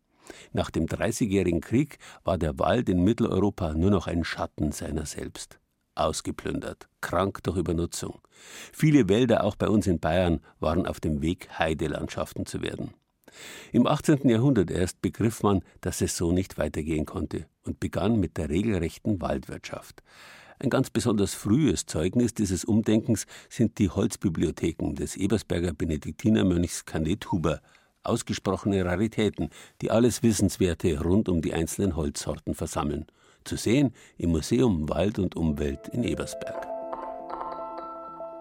Nach 0.52 0.70
dem 0.70 0.86
Dreißigjährigen 0.86 1.60
Krieg 1.60 1.98
war 2.24 2.38
der 2.38 2.58
Wald 2.58 2.88
in 2.88 3.04
Mitteleuropa 3.04 3.74
nur 3.74 3.90
noch 3.90 4.06
ein 4.06 4.24
Schatten 4.24 4.72
seiner 4.72 5.06
selbst. 5.06 5.58
Ausgeplündert, 5.94 6.88
krank 7.00 7.42
durch 7.42 7.56
Übernutzung. 7.56 8.20
Viele 8.72 9.08
Wälder, 9.08 9.44
auch 9.44 9.56
bei 9.56 9.68
uns 9.68 9.86
in 9.86 9.98
Bayern, 9.98 10.40
waren 10.60 10.86
auf 10.86 11.00
dem 11.00 11.22
Weg, 11.22 11.48
Heidelandschaften 11.58 12.46
zu 12.46 12.62
werden. 12.62 12.94
Im 13.72 13.86
18. 13.86 14.28
Jahrhundert 14.28 14.70
erst 14.70 15.00
begriff 15.02 15.42
man, 15.42 15.62
dass 15.80 16.00
es 16.00 16.16
so 16.16 16.32
nicht 16.32 16.58
weitergehen 16.58 17.06
konnte 17.06 17.46
und 17.64 17.80
begann 17.80 18.18
mit 18.20 18.36
der 18.36 18.48
regelrechten 18.48 19.20
Waldwirtschaft. 19.20 20.02
Ein 20.60 20.70
ganz 20.70 20.90
besonders 20.90 21.34
frühes 21.34 21.86
Zeugnis 21.86 22.34
dieses 22.34 22.64
Umdenkens 22.64 23.26
sind 23.48 23.78
die 23.78 23.90
Holzbibliotheken 23.90 24.94
des 24.94 25.16
Ebersberger 25.16 25.72
Benediktinermönchs 25.72 26.84
Canet 26.84 27.30
Huber, 27.30 27.60
ausgesprochene 28.02 28.84
Raritäten, 28.84 29.50
die 29.82 29.90
alles 29.90 30.22
Wissenswerte 30.22 31.00
rund 31.00 31.28
um 31.28 31.42
die 31.42 31.54
einzelnen 31.54 31.94
Holzsorten 31.94 32.54
versammeln. 32.54 33.06
Zu 33.44 33.56
sehen 33.56 33.92
im 34.16 34.30
Museum 34.30 34.88
Wald 34.88 35.18
und 35.18 35.36
Umwelt 35.36 35.88
in 35.88 36.02
Ebersberg. 36.02 36.66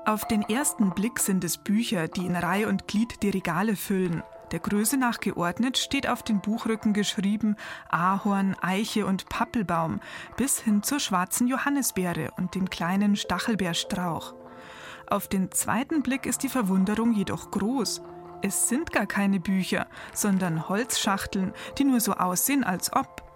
Auf 0.06 0.26
den 0.26 0.42
ersten 0.42 0.92
Blick 0.92 1.20
sind 1.20 1.44
es 1.44 1.58
Bücher, 1.58 2.08
die 2.08 2.26
in 2.26 2.36
Reihe 2.36 2.68
und 2.70 2.88
Glied 2.88 3.22
die 3.22 3.30
Regale 3.30 3.76
füllen. 3.76 4.24
Der 4.52 4.60
Größe 4.60 4.98
nach 4.98 5.20
geordnet 5.20 5.78
steht 5.78 6.08
auf 6.08 6.24
den 6.24 6.40
Buchrücken 6.40 6.94
geschrieben 6.94 7.58
Ahorn, 7.90 8.56
Eiche 8.62 9.06
und 9.06 9.28
Pappelbaum 9.28 10.00
bis 10.38 10.60
hin 10.60 10.84
zur 10.84 11.00
schwarzen 11.00 11.48
Johannisbeere 11.48 12.32
und 12.38 12.56
dem 12.56 12.70
kleinen 12.70 13.16
Stachelbeerstrauch. 13.16 14.36
Auf 15.10 15.28
den 15.28 15.52
zweiten 15.52 16.02
Blick 16.02 16.26
ist 16.26 16.44
die 16.44 16.50
Verwunderung 16.50 17.14
jedoch 17.14 17.52
groß. 17.52 18.02
Es 18.42 18.70
sind 18.70 18.92
gar 18.92 19.06
keine 19.06 19.40
Bücher, 19.40 19.88
sondern 20.14 20.70
Holzschachteln, 20.70 21.54
die 21.78 21.84
nur 21.84 22.00
so 22.00 22.14
aussehen, 22.14 22.64
als 22.64 22.94
ob. 22.94 23.27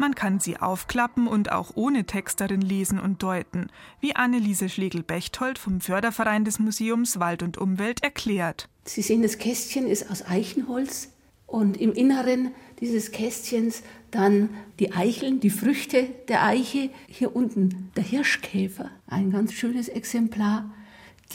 Man 0.00 0.14
kann 0.14 0.40
sie 0.40 0.56
aufklappen 0.56 1.26
und 1.26 1.52
auch 1.52 1.72
ohne 1.74 2.06
Text 2.06 2.40
darin 2.40 2.62
lesen 2.62 2.98
und 2.98 3.22
deuten, 3.22 3.66
wie 4.00 4.16
Anneliese 4.16 4.70
Schlegel-Bechtold 4.70 5.58
vom 5.58 5.82
Förderverein 5.82 6.46
des 6.46 6.58
Museums 6.58 7.20
Wald 7.20 7.42
und 7.42 7.58
Umwelt 7.58 8.02
erklärt. 8.02 8.70
Sie 8.86 9.02
sehen, 9.02 9.20
das 9.20 9.36
Kästchen 9.36 9.86
ist 9.86 10.10
aus 10.10 10.26
Eichenholz 10.26 11.10
und 11.46 11.76
im 11.76 11.92
Inneren 11.92 12.52
dieses 12.80 13.12
Kästchens 13.12 13.82
dann 14.10 14.48
die 14.78 14.94
Eicheln, 14.94 15.38
die 15.38 15.50
Früchte 15.50 16.08
der 16.28 16.46
Eiche. 16.46 16.88
Hier 17.06 17.36
unten 17.36 17.90
der 17.94 18.04
Hirschkäfer, 18.04 18.88
ein 19.06 19.30
ganz 19.30 19.52
schönes 19.52 19.90
Exemplar. 19.90 20.72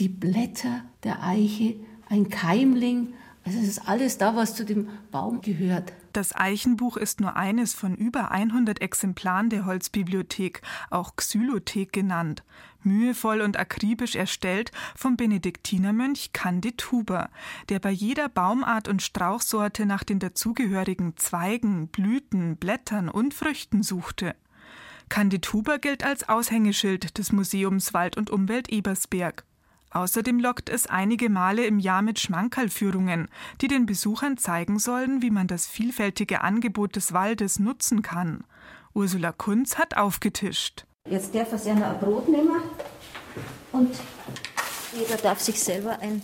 Die 0.00 0.08
Blätter 0.08 0.82
der 1.04 1.22
Eiche, 1.22 1.76
ein 2.08 2.30
Keimling. 2.30 3.14
Also 3.44 3.60
es 3.60 3.68
ist 3.68 3.88
alles 3.88 4.18
da, 4.18 4.34
was 4.34 4.56
zu 4.56 4.64
dem 4.64 4.88
Baum 5.12 5.40
gehört. 5.40 5.92
Das 6.16 6.34
Eichenbuch 6.34 6.96
ist 6.96 7.20
nur 7.20 7.36
eines 7.36 7.74
von 7.74 7.94
über 7.94 8.30
100 8.30 8.80
Exemplaren 8.80 9.50
der 9.50 9.66
Holzbibliothek, 9.66 10.62
auch 10.88 11.14
Xylothek 11.14 11.92
genannt. 11.92 12.42
Mühevoll 12.82 13.42
und 13.42 13.58
akribisch 13.58 14.14
erstellt 14.14 14.72
vom 14.94 15.18
Benediktinermönch 15.18 16.32
Candid 16.32 16.90
Huber, 16.90 17.28
der 17.68 17.80
bei 17.80 17.90
jeder 17.90 18.30
Baumart 18.30 18.88
und 18.88 19.02
Strauchsorte 19.02 19.84
nach 19.84 20.04
den 20.04 20.18
dazugehörigen 20.18 21.18
Zweigen, 21.18 21.88
Blüten, 21.88 22.56
Blättern 22.56 23.10
und 23.10 23.34
Früchten 23.34 23.82
suchte. 23.82 24.34
Candid 25.10 25.52
Huber 25.52 25.78
gilt 25.78 26.02
als 26.02 26.30
Aushängeschild 26.30 27.18
des 27.18 27.30
Museums 27.30 27.92
Wald 27.92 28.16
und 28.16 28.30
Umwelt 28.30 28.70
Ebersberg. 28.70 29.44
Außerdem 29.96 30.40
lockt 30.40 30.68
es 30.68 30.86
einige 30.86 31.30
Male 31.30 31.64
im 31.64 31.78
Jahr 31.78 32.02
mit 32.02 32.18
Schmankerlführungen, 32.18 33.28
die 33.62 33.66
den 33.66 33.86
Besuchern 33.86 34.36
zeigen 34.36 34.78
sollen, 34.78 35.22
wie 35.22 35.30
man 35.30 35.46
das 35.46 35.66
vielfältige 35.66 36.42
Angebot 36.42 36.96
des 36.96 37.14
Waldes 37.14 37.58
nutzen 37.58 38.02
kann. 38.02 38.44
Ursula 38.92 39.32
Kunz 39.32 39.78
hat 39.78 39.96
aufgetischt. 39.96 40.84
Jetzt 41.08 41.34
darf 41.34 41.50
er 41.50 41.56
sich 41.56 41.72
ein 41.72 41.98
Brot 41.98 42.28
nehmen 42.28 42.60
und 43.72 43.88
jeder 44.92 45.16
darf 45.16 45.40
sich 45.40 45.58
selber 45.58 45.98
ein 46.00 46.20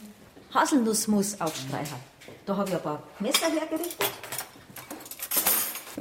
Haselnussmus 0.53 1.41
aufstreichen. 1.41 1.97
Da 2.45 2.55
habe 2.55 2.69
ich 2.69 2.77
ein 2.77 2.83
paar 2.83 3.03
Messer 3.21 3.47
hergerichtet. 3.47 4.11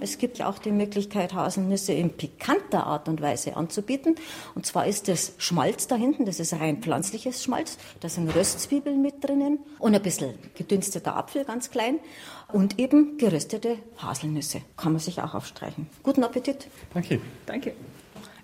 Es 0.01 0.17
gibt 0.17 0.39
ja 0.39 0.49
auch 0.49 0.57
die 0.57 0.71
Möglichkeit, 0.71 1.33
Haselnüsse 1.33 1.93
in 1.93 2.09
pikanter 2.09 2.87
Art 2.87 3.07
und 3.07 3.21
Weise 3.21 3.55
anzubieten. 3.55 4.15
Und 4.55 4.65
zwar 4.65 4.87
ist 4.87 5.07
das 5.07 5.33
Schmalz 5.37 5.87
da 5.87 5.95
hinten, 5.95 6.25
das 6.25 6.39
ist 6.39 6.53
rein 6.53 6.81
pflanzliches 6.81 7.43
Schmalz. 7.43 7.77
Da 7.99 8.09
sind 8.09 8.35
Röstzwiebeln 8.35 9.01
mit 9.01 9.23
drinnen 9.23 9.59
und 9.79 9.93
ein 9.93 10.01
bisschen 10.01 10.33
gedünsteter 10.55 11.15
Apfel, 11.15 11.45
ganz 11.45 11.69
klein. 11.69 11.99
Und 12.51 12.79
eben 12.79 13.17
geröstete 13.17 13.77
Haselnüsse. 13.97 14.61
Kann 14.75 14.91
man 14.91 14.99
sich 14.99 15.21
auch 15.21 15.35
aufstreichen. 15.35 15.87
Guten 16.03 16.23
Appetit. 16.23 16.67
Danke. 16.93 17.21
Danke. 17.45 17.73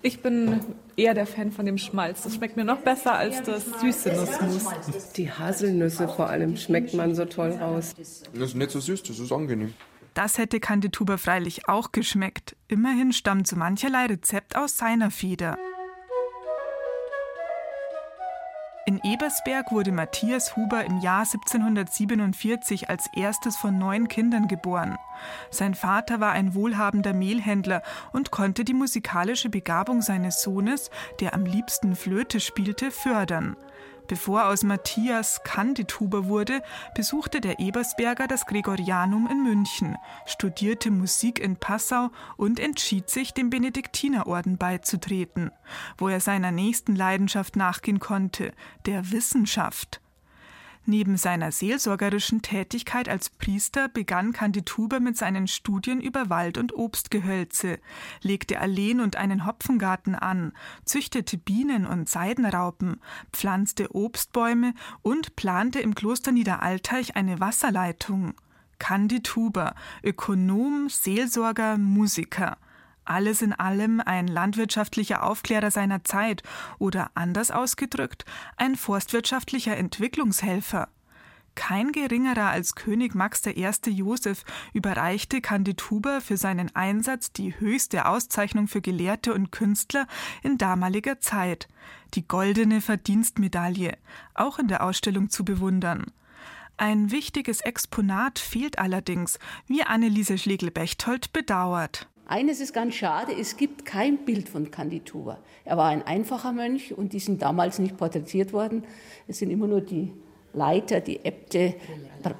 Ich 0.03 0.21
bin 0.21 0.61
eher 0.95 1.13
der 1.13 1.25
Fan 1.25 1.51
von 1.51 1.65
dem 1.65 1.77
Schmalz. 1.77 2.23
Das 2.23 2.35
schmeckt 2.35 2.55
mir 2.55 2.63
noch 2.63 2.77
besser 2.77 3.15
als 3.15 3.41
das 3.41 3.65
süße 3.81 4.13
Nussmus. 4.13 5.11
Die 5.15 5.31
Haselnüsse 5.31 6.07
vor 6.07 6.29
allem 6.29 6.55
schmeckt 6.55 6.93
man 6.93 7.15
so 7.15 7.25
toll 7.25 7.51
raus. 7.51 7.95
Das 7.97 8.49
ist 8.49 8.55
nicht 8.55 8.71
so 8.71 8.79
süß, 8.79 9.03
das 9.03 9.19
ist 9.19 9.31
angenehm. 9.31 9.73
Das 10.17 10.39
hätte 10.39 10.59
Candituber 10.59 11.19
freilich 11.19 11.69
auch 11.69 11.91
geschmeckt. 11.91 12.55
Immerhin 12.67 13.13
stammt 13.13 13.45
so 13.45 13.55
mancherlei 13.55 14.07
Rezept 14.07 14.55
aus 14.55 14.75
seiner 14.75 15.11
Feder. 15.11 15.59
In 18.87 18.99
Ebersberg 19.03 19.71
wurde 19.71 19.91
Matthias 19.91 20.55
Huber 20.55 20.83
im 20.85 21.01
Jahr 21.01 21.19
1747 21.19 22.89
als 22.89 23.07
erstes 23.15 23.57
von 23.57 23.77
neun 23.77 24.07
Kindern 24.07 24.47
geboren. 24.47 24.97
Sein 25.51 25.75
Vater 25.75 26.19
war 26.19 26.31
ein 26.31 26.55
wohlhabender 26.55 27.13
Mehlhändler 27.13 27.83
und 28.11 28.31
konnte 28.31 28.63
die 28.63 28.73
musikalische 28.73 29.49
Begabung 29.49 30.01
seines 30.01 30.41
Sohnes, 30.41 30.89
der 31.19 31.35
am 31.35 31.45
liebsten 31.45 31.95
Flöte 31.95 32.39
spielte, 32.39 32.89
fördern. 32.89 33.55
Bevor 34.07 34.45
aus 34.45 34.63
Matthias 34.63 35.43
Candidhuber 35.43 36.27
wurde, 36.27 36.61
besuchte 36.95 37.41
der 37.41 37.59
Ebersberger 37.59 38.27
das 38.27 38.45
Gregorianum 38.45 39.27
in 39.29 39.43
München, 39.43 39.97
studierte 40.25 40.91
Musik 40.91 41.39
in 41.39 41.57
Passau 41.57 42.09
und 42.37 42.59
entschied 42.59 43.09
sich, 43.09 43.33
dem 43.33 43.49
Benediktinerorden 43.49 44.57
beizutreten, 44.57 45.51
wo 45.97 46.07
er 46.07 46.21
seiner 46.21 46.51
nächsten 46.51 46.95
Leidenschaft 46.95 47.57
nachgehen 47.57 47.99
konnte, 47.99 48.53
der 48.85 49.11
Wissenschaft. 49.11 49.99
Neben 50.89 51.17
seiner 51.17 51.51
seelsorgerischen 51.51 52.41
Tätigkeit 52.41 53.09
als 53.09 53.29
Priester 53.29 53.89
begann 53.89 54.31
Candituber 54.31 55.01
mit 55.01 55.17
seinen 55.17 55.49
Studien 55.49 55.99
über 55.99 56.29
Wald- 56.29 56.57
und 56.57 56.73
Obstgehölze, 56.73 57.79
legte 58.21 58.61
Alleen 58.61 59.01
und 59.01 59.17
einen 59.17 59.45
Hopfengarten 59.45 60.15
an, 60.15 60.53
züchtete 60.85 61.37
Bienen 61.37 61.85
und 61.85 62.07
Seidenraupen, 62.07 63.01
pflanzte 63.33 63.93
Obstbäume 63.93 64.73
und 65.01 65.35
plante 65.35 65.81
im 65.81 65.93
Kloster 65.93 66.31
Niederalteich 66.31 67.17
eine 67.17 67.41
Wasserleitung. 67.41 68.35
Candituber, 68.79 69.75
Ökonom, 70.03 70.87
Seelsorger, 70.87 71.77
Musiker 71.77 72.55
alles 73.09 73.41
in 73.41 73.53
allem 73.53 74.01
ein 74.01 74.27
landwirtschaftlicher 74.27 75.23
Aufklärer 75.23 75.71
seiner 75.71 76.03
Zeit 76.03 76.43
oder 76.79 77.11
anders 77.13 77.51
ausgedrückt 77.51 78.25
ein 78.57 78.75
forstwirtschaftlicher 78.75 79.77
Entwicklungshelfer. 79.77 80.89
Kein 81.57 81.91
geringerer 81.91 82.51
als 82.51 82.75
König 82.75 83.15
Max 83.15 83.43
I. 83.47 83.67
Joseph 83.87 84.43
überreichte 84.73 85.41
Candituber 85.41 86.21
für 86.21 86.37
seinen 86.37 86.73
Einsatz 86.75 87.31
die 87.31 87.59
höchste 87.59 88.05
Auszeichnung 88.05 88.67
für 88.67 88.79
Gelehrte 88.79 89.33
und 89.33 89.51
Künstler 89.51 90.05
in 90.43 90.59
damaliger 90.59 91.19
Zeit, 91.19 91.67
die 92.13 92.27
Goldene 92.27 92.79
Verdienstmedaille, 92.79 93.97
auch 94.35 94.59
in 94.59 94.67
der 94.67 94.83
Ausstellung 94.83 95.31
zu 95.31 95.43
bewundern. 95.43 96.05
Ein 96.77 97.09
wichtiges 97.09 97.61
Exponat 97.61 98.37
fehlt 98.37 98.77
allerdings, 98.77 99.39
wie 99.65 99.81
Anneliese 99.81 100.37
Schlegel-Bechtold 100.37 101.33
bedauert. 101.33 102.07
Eines 102.29 102.59
ist 102.59 102.73
ganz 102.73 102.93
schade, 102.93 103.31
es 103.39 103.55
gibt 103.55 103.85
kein 103.85 104.25
Bild 104.25 104.49
von 104.49 104.69
Candituba. 104.69 105.39
Er 105.63 105.77
war 105.77 105.87
ein 105.87 106.03
einfacher 106.03 106.51
Mönch 106.51 106.93
und 106.93 107.13
die 107.13 107.19
sind 107.19 107.41
damals 107.41 107.79
nicht 107.79 107.95
porträtiert 107.95 108.51
worden. 108.51 108.83
Es 109.29 109.39
sind 109.39 109.49
immer 109.49 109.65
nur 109.65 109.79
die 109.79 110.13
Leiter, 110.51 110.99
die 110.99 111.23
Äbte, 111.23 111.75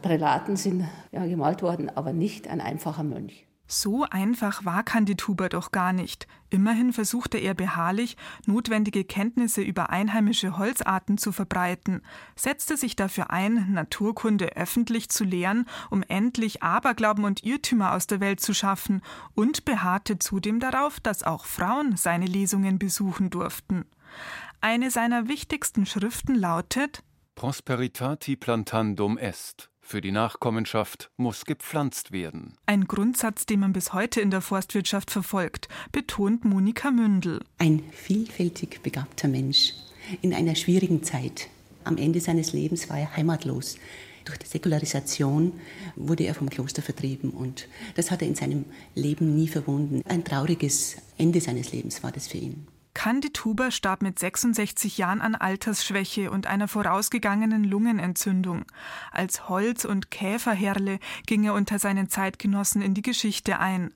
Prälaten 0.02 0.58
sind 0.58 0.84
ja, 1.14 1.26
gemalt 1.26 1.62
worden, 1.62 1.90
aber 1.90 2.12
nicht 2.12 2.50
ein 2.50 2.60
einfacher 2.60 3.04
Mönch. 3.04 3.47
So 3.68 4.06
einfach 4.10 4.64
war 4.64 4.84
Candituber 4.84 5.50
doch 5.50 5.72
gar 5.72 5.92
nicht. 5.92 6.26
Immerhin 6.50 6.94
versuchte 6.94 7.38
er 7.38 7.54
beharrlich, 7.54 8.16
notwendige 8.46 9.04
Kenntnisse 9.04 9.62
über 9.62 9.90
einheimische 9.90 10.58
Holzarten 10.58 11.18
zu 11.18 11.34
verbreiten, 11.34 12.02
setzte 12.38 12.78
sich 12.78 12.96
dafür 12.96 13.30
ein, 13.30 13.74
Naturkunde 13.74 14.56
öffentlich 14.56 15.10
zu 15.10 15.26
lehren, 15.26 15.66
um 15.90 16.04
endlich 16.04 16.64
Aberglauben 16.64 17.26
und 17.26 17.44
Irrtümer 17.44 17.92
aus 17.92 18.08
der 18.08 18.22
Welt 18.22 18.40
zu 18.40 18.54
schaffen, 18.54 19.02
und 19.36 19.66
beharrte 19.66 20.18
zudem 20.18 20.62
darauf, 20.62 21.02
dass 21.02 21.24
auch 21.24 21.46
Frauen 21.46 21.98
seine 21.98 22.26
Lesungen 22.26 22.80
besuchen 22.80 23.30
durften. 23.30 23.86
Eine 24.62 24.90
seiner 24.92 25.28
wichtigsten 25.28 25.86
Schriften 25.86 26.36
lautet 26.36 27.04
Prosperitati 27.36 28.36
plantandum 28.36 29.18
est 29.20 29.70
für 29.88 30.02
die 30.02 30.12
Nachkommenschaft 30.12 31.10
muss 31.16 31.46
gepflanzt 31.46 32.12
werden. 32.12 32.56
Ein 32.66 32.86
Grundsatz, 32.86 33.46
den 33.46 33.62
man 33.62 33.72
bis 33.72 33.94
heute 33.94 34.20
in 34.20 34.32
der 34.32 34.42
Forstwirtschaft 34.42 35.12
verfolgt, 35.12 35.70
betont 35.94 36.44
Monika 36.44 36.92
Mündel. 36.92 37.40
Ein 37.58 37.82
vielfältig 37.94 38.82
begabter 38.84 39.30
Mensch 39.30 39.74
in 40.22 40.34
einer 40.34 40.56
schwierigen 40.56 41.04
Zeit. 41.04 41.48
Am 41.86 41.98
Ende 41.98 42.20
seines 42.20 42.52
Lebens 42.52 42.90
war 42.90 43.00
er 43.00 43.16
heimatlos. 43.16 43.78
Durch 44.26 44.38
die 44.38 44.48
Säkularisation 44.48 45.54
wurde 45.96 46.26
er 46.26 46.36
vom 46.36 46.50
Kloster 46.50 46.82
vertrieben 46.82 47.30
und 47.30 47.70
das 47.96 48.12
hat 48.12 48.22
er 48.22 48.28
in 48.28 48.36
seinem 48.36 48.66
Leben 48.94 49.38
nie 49.38 49.48
verwunden. 49.48 50.02
Ein 50.06 50.26
trauriges 50.26 50.98
Ende 51.18 51.40
seines 51.40 51.72
Lebens 51.72 52.04
war 52.04 52.12
das 52.12 52.28
für 52.28 52.38
ihn. 52.38 52.68
Candid 52.98 53.46
Huber 53.46 53.70
starb 53.70 54.02
mit 54.02 54.18
66 54.18 54.98
Jahren 54.98 55.22
an 55.22 55.36
Altersschwäche 55.36 56.32
und 56.32 56.48
einer 56.48 56.68
vorausgegangenen 56.68 57.64
Lungenentzündung. 57.64 58.66
Als 59.12 59.48
Holz- 59.48 59.86
und 59.86 60.10
Käferherle 60.10 60.98
ging 61.28 61.44
er 61.44 61.54
unter 61.54 61.78
seinen 61.78 62.10
Zeitgenossen 62.10 62.82
in 62.82 62.96
die 62.96 63.04
Geschichte 63.04 63.60
ein. 63.60 63.94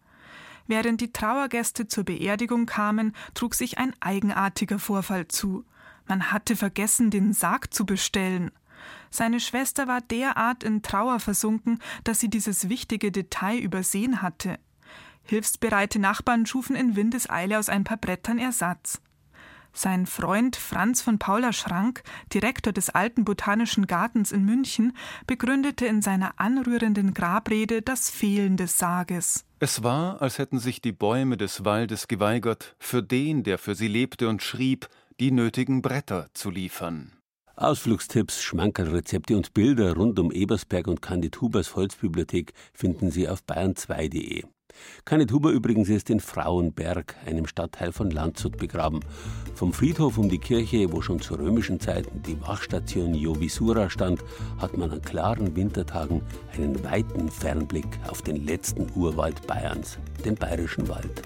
Während 0.67 1.01
die 1.01 1.11
Trauergäste 1.11 1.87
zur 1.87 2.03
Beerdigung 2.03 2.67
kamen, 2.67 3.15
trug 3.33 3.55
sich 3.55 3.79
ein 3.79 3.95
eigenartiger 4.01 4.77
Vorfall 4.77 5.27
zu. 5.27 5.65
Man 6.07 6.31
hatte 6.31 6.55
vergessen, 6.55 7.09
den 7.09 7.33
Sarg 7.33 7.73
zu 7.73 7.87
bestellen. 7.87 8.51
Seine 9.09 9.39
Schwester 9.39 9.87
war 9.87 10.01
derart 10.01 10.63
in 10.63 10.83
Trauer 10.83 11.19
versunken, 11.19 11.79
dass 12.03 12.19
sie 12.19 12.29
dieses 12.29 12.69
wichtige 12.69 13.11
Detail 13.11 13.57
übersehen 13.57 14.21
hatte. 14.21 14.59
Hilfsbereite 15.23 15.99
Nachbarn 15.99 16.45
schufen 16.45 16.75
in 16.75 16.95
Windeseile 16.95 17.59
aus 17.59 17.69
ein 17.69 17.83
paar 17.83 17.97
Brettern 17.97 18.39
Ersatz. 18.39 19.01
Sein 19.73 20.05
Freund 20.05 20.57
Franz 20.57 21.01
von 21.01 21.17
Paula 21.17 21.53
Schrank, 21.53 22.03
Direktor 22.33 22.73
des 22.73 22.89
Alten 22.89 23.23
Botanischen 23.23 23.87
Gartens 23.87 24.31
in 24.31 24.43
München, 24.43 24.93
begründete 25.27 25.85
in 25.85 26.01
seiner 26.01 26.33
anrührenden 26.39 27.13
Grabrede 27.13 27.81
das 27.81 28.09
Fehlen 28.09 28.57
des 28.57 28.77
Sarges. 28.77 29.45
Es 29.59 29.83
war, 29.83 30.21
als 30.21 30.39
hätten 30.39 30.59
sich 30.59 30.81
die 30.81 30.91
Bäume 30.91 31.37
des 31.37 31.63
Waldes 31.63 32.07
geweigert, 32.07 32.75
für 32.79 33.01
den, 33.01 33.43
der 33.43 33.57
für 33.57 33.75
sie 33.75 33.87
lebte 33.87 34.27
und 34.27 34.41
schrieb, 34.41 34.89
die 35.19 35.31
nötigen 35.31 35.81
Bretter 35.81 36.27
zu 36.33 36.49
liefern. 36.49 37.13
Ausflugstipps, 37.55 38.41
Schmankerlrezepte 38.41 39.37
und 39.37 39.53
Bilder 39.53 39.95
rund 39.95 40.17
um 40.19 40.31
Ebersberg 40.31 40.87
und 40.87 41.01
Candid 41.01 41.39
Hubers 41.41 41.75
Holzbibliothek 41.75 42.53
finden 42.73 43.11
Sie 43.11 43.29
auf 43.29 43.43
bayern2.de. 43.47 44.45
Huber 45.31 45.51
übrigens 45.51 45.89
ist 45.89 46.09
in 46.09 46.19
Frauenberg, 46.19 47.15
einem 47.25 47.47
Stadtteil 47.47 47.91
von 47.91 48.11
Landshut, 48.11 48.57
begraben. 48.57 48.99
Vom 49.55 49.73
Friedhof 49.73 50.17
um 50.17 50.29
die 50.29 50.39
Kirche, 50.39 50.91
wo 50.91 51.01
schon 51.01 51.21
zu 51.21 51.35
römischen 51.35 51.79
Zeiten 51.79 52.21
die 52.23 52.39
Wachstation 52.41 53.13
Jovisura 53.13 53.89
stand, 53.89 54.23
hat 54.59 54.77
man 54.77 54.91
an 54.91 55.01
klaren 55.01 55.55
Wintertagen 55.55 56.21
einen 56.53 56.83
weiten 56.83 57.29
Fernblick 57.29 57.99
auf 58.07 58.21
den 58.21 58.45
letzten 58.45 58.87
Urwald 58.95 59.45
Bayerns, 59.47 59.97
den 60.25 60.35
Bayerischen 60.35 60.87
Wald. 60.87 61.21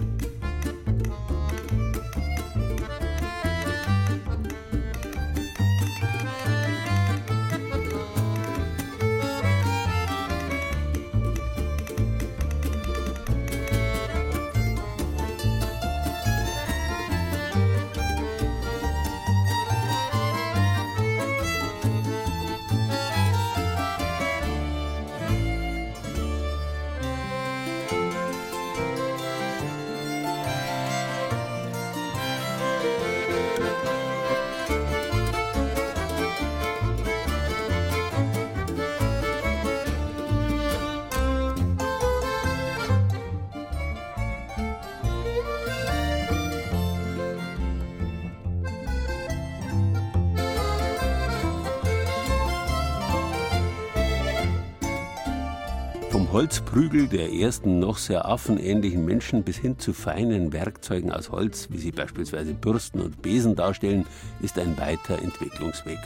Holzprügel 56.35 57.07
der 57.07 57.31
ersten 57.31 57.79
noch 57.79 57.97
sehr 57.97 58.25
affenähnlichen 58.25 59.05
Menschen 59.05 59.43
bis 59.43 59.55
hin 59.55 59.79
zu 59.79 59.93
feinen 59.93 60.51
Werkzeugen 60.51 61.09
aus 61.09 61.31
Holz, 61.31 61.69
wie 61.71 61.77
sie 61.77 61.93
beispielsweise 61.93 62.53
Bürsten 62.53 62.99
und 62.99 63.21
Besen 63.21 63.55
darstellen, 63.55 64.05
ist 64.41 64.59
ein 64.59 64.77
weiter 64.77 65.17
Entwicklungsweg. 65.17 65.97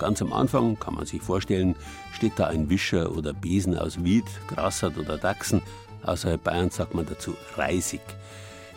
Ganz 0.00 0.20
am 0.20 0.32
Anfang, 0.32 0.76
kann 0.76 0.94
man 0.94 1.06
sich 1.06 1.22
vorstellen, 1.22 1.76
steht 2.12 2.32
da 2.34 2.48
ein 2.48 2.68
Wischer 2.68 3.16
oder 3.16 3.32
Besen 3.32 3.78
aus 3.78 4.02
Wied, 4.02 4.24
Grassat 4.48 4.98
oder 4.98 5.18
Dachsen. 5.18 5.62
Außerhalb 6.02 6.42
Bayerns 6.42 6.74
sagt 6.74 6.96
man 6.96 7.06
dazu 7.06 7.36
Reisig. 7.54 8.00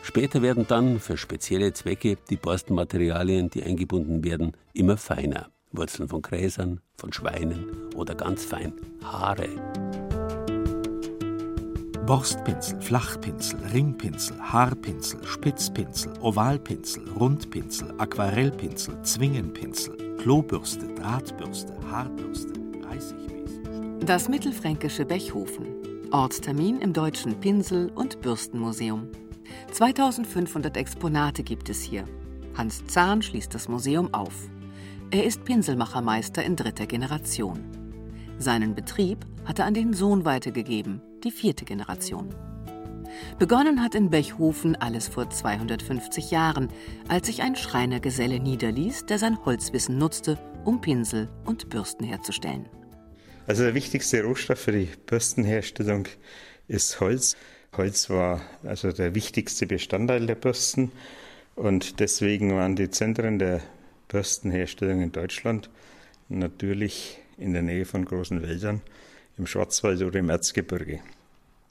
Später 0.03 0.43
werden 0.43 0.67
dann 0.67 0.99
für 0.99 1.17
spezielle 1.17 1.73
Zwecke 1.73 2.17
die 2.29 2.37
Borstenmaterialien, 2.37 3.49
die 3.49 3.63
eingebunden 3.63 4.23
werden, 4.23 4.51
immer 4.73 4.97
feiner. 4.97 5.47
Wurzeln 5.71 6.07
von 6.07 6.21
Gräsern, 6.21 6.81
von 6.97 7.11
Schweinen 7.13 7.65
oder 7.95 8.13
ganz 8.13 8.45
fein 8.45 8.73
Haare. 9.03 9.49
Borstpinsel, 12.09 12.81
Flachpinsel, 12.81 13.59
Ringpinsel, 13.71 14.35
Haarpinsel, 14.41 15.23
Spitzpinsel, 15.23 16.11
Ovalpinsel, 16.21 17.07
Rundpinsel, 17.11 17.93
Aquarellpinsel, 17.99 18.99
Zwingenpinsel, 19.03 20.17
Klobürste, 20.17 20.87
Drahtbürste, 20.95 21.71
Haarbürste, 21.91 22.53
Reißigwesen. 22.83 23.99
Das 23.99 24.27
Mittelfränkische 24.27 25.05
Bechhofen. 25.05 25.67
Ortstermin 26.09 26.81
im 26.81 26.93
Deutschen 26.93 27.39
Pinsel- 27.39 27.91
und 27.93 28.19
Bürstenmuseum. 28.21 29.07
2500 29.71 30.77
Exponate 30.77 31.43
gibt 31.43 31.69
es 31.69 31.83
hier. 31.83 32.05
Hans 32.57 32.87
Zahn 32.87 33.21
schließt 33.21 33.53
das 33.53 33.67
Museum 33.69 34.11
auf. 34.15 34.49
Er 35.11 35.25
ist 35.25 35.43
Pinselmachermeister 35.45 36.43
in 36.43 36.55
dritter 36.55 36.87
Generation. 36.87 37.78
Seinen 38.39 38.73
Betrieb 38.73 39.25
hat 39.43 39.59
er 39.59 39.65
an 39.65 39.73
den 39.73 39.93
Sohn 39.93 40.23
weitergegeben, 40.23 41.01
die 41.25 41.31
vierte 41.31 41.65
Generation. 41.65 42.33
Begonnen 43.37 43.83
hat 43.83 43.95
in 43.95 44.09
Bechhofen 44.09 44.77
alles 44.77 45.09
vor 45.09 45.29
250 45.29 46.31
Jahren, 46.31 46.69
als 47.09 47.27
sich 47.27 47.41
ein 47.41 47.57
Schreinergeselle 47.57 48.39
niederließ, 48.39 49.07
der 49.07 49.19
sein 49.19 49.43
Holzwissen 49.43 49.97
nutzte, 49.97 50.37
um 50.63 50.79
Pinsel 50.79 51.27
und 51.43 51.69
Bürsten 51.69 52.05
herzustellen. 52.05 52.69
Also 53.45 53.63
der 53.63 53.73
wichtigste 53.73 54.23
Rohstoff 54.23 54.59
für 54.59 54.71
die 54.71 54.87
Bürstenherstellung 55.05 56.07
ist 56.69 57.01
Holz. 57.01 57.35
Holz 57.75 58.09
war 58.09 58.41
also 58.63 58.93
der 58.93 59.15
wichtigste 59.15 59.67
Bestandteil 59.67 60.25
der 60.27 60.35
Bürsten 60.35 60.93
und 61.55 61.99
deswegen 61.99 62.55
waren 62.55 62.77
die 62.77 62.89
Zentren 62.89 63.37
der 63.37 63.59
Bürstenherstellung 64.07 65.01
in 65.01 65.11
Deutschland 65.11 65.69
natürlich 66.29 67.19
in 67.39 67.53
der 67.53 67.61
Nähe 67.61 67.85
von 67.85 68.05
großen 68.05 68.41
Wäldern, 68.41 68.81
im 69.37 69.47
Schwarzwald 69.47 70.01
oder 70.01 70.19
im 70.19 70.29
Erzgebirge. 70.29 70.99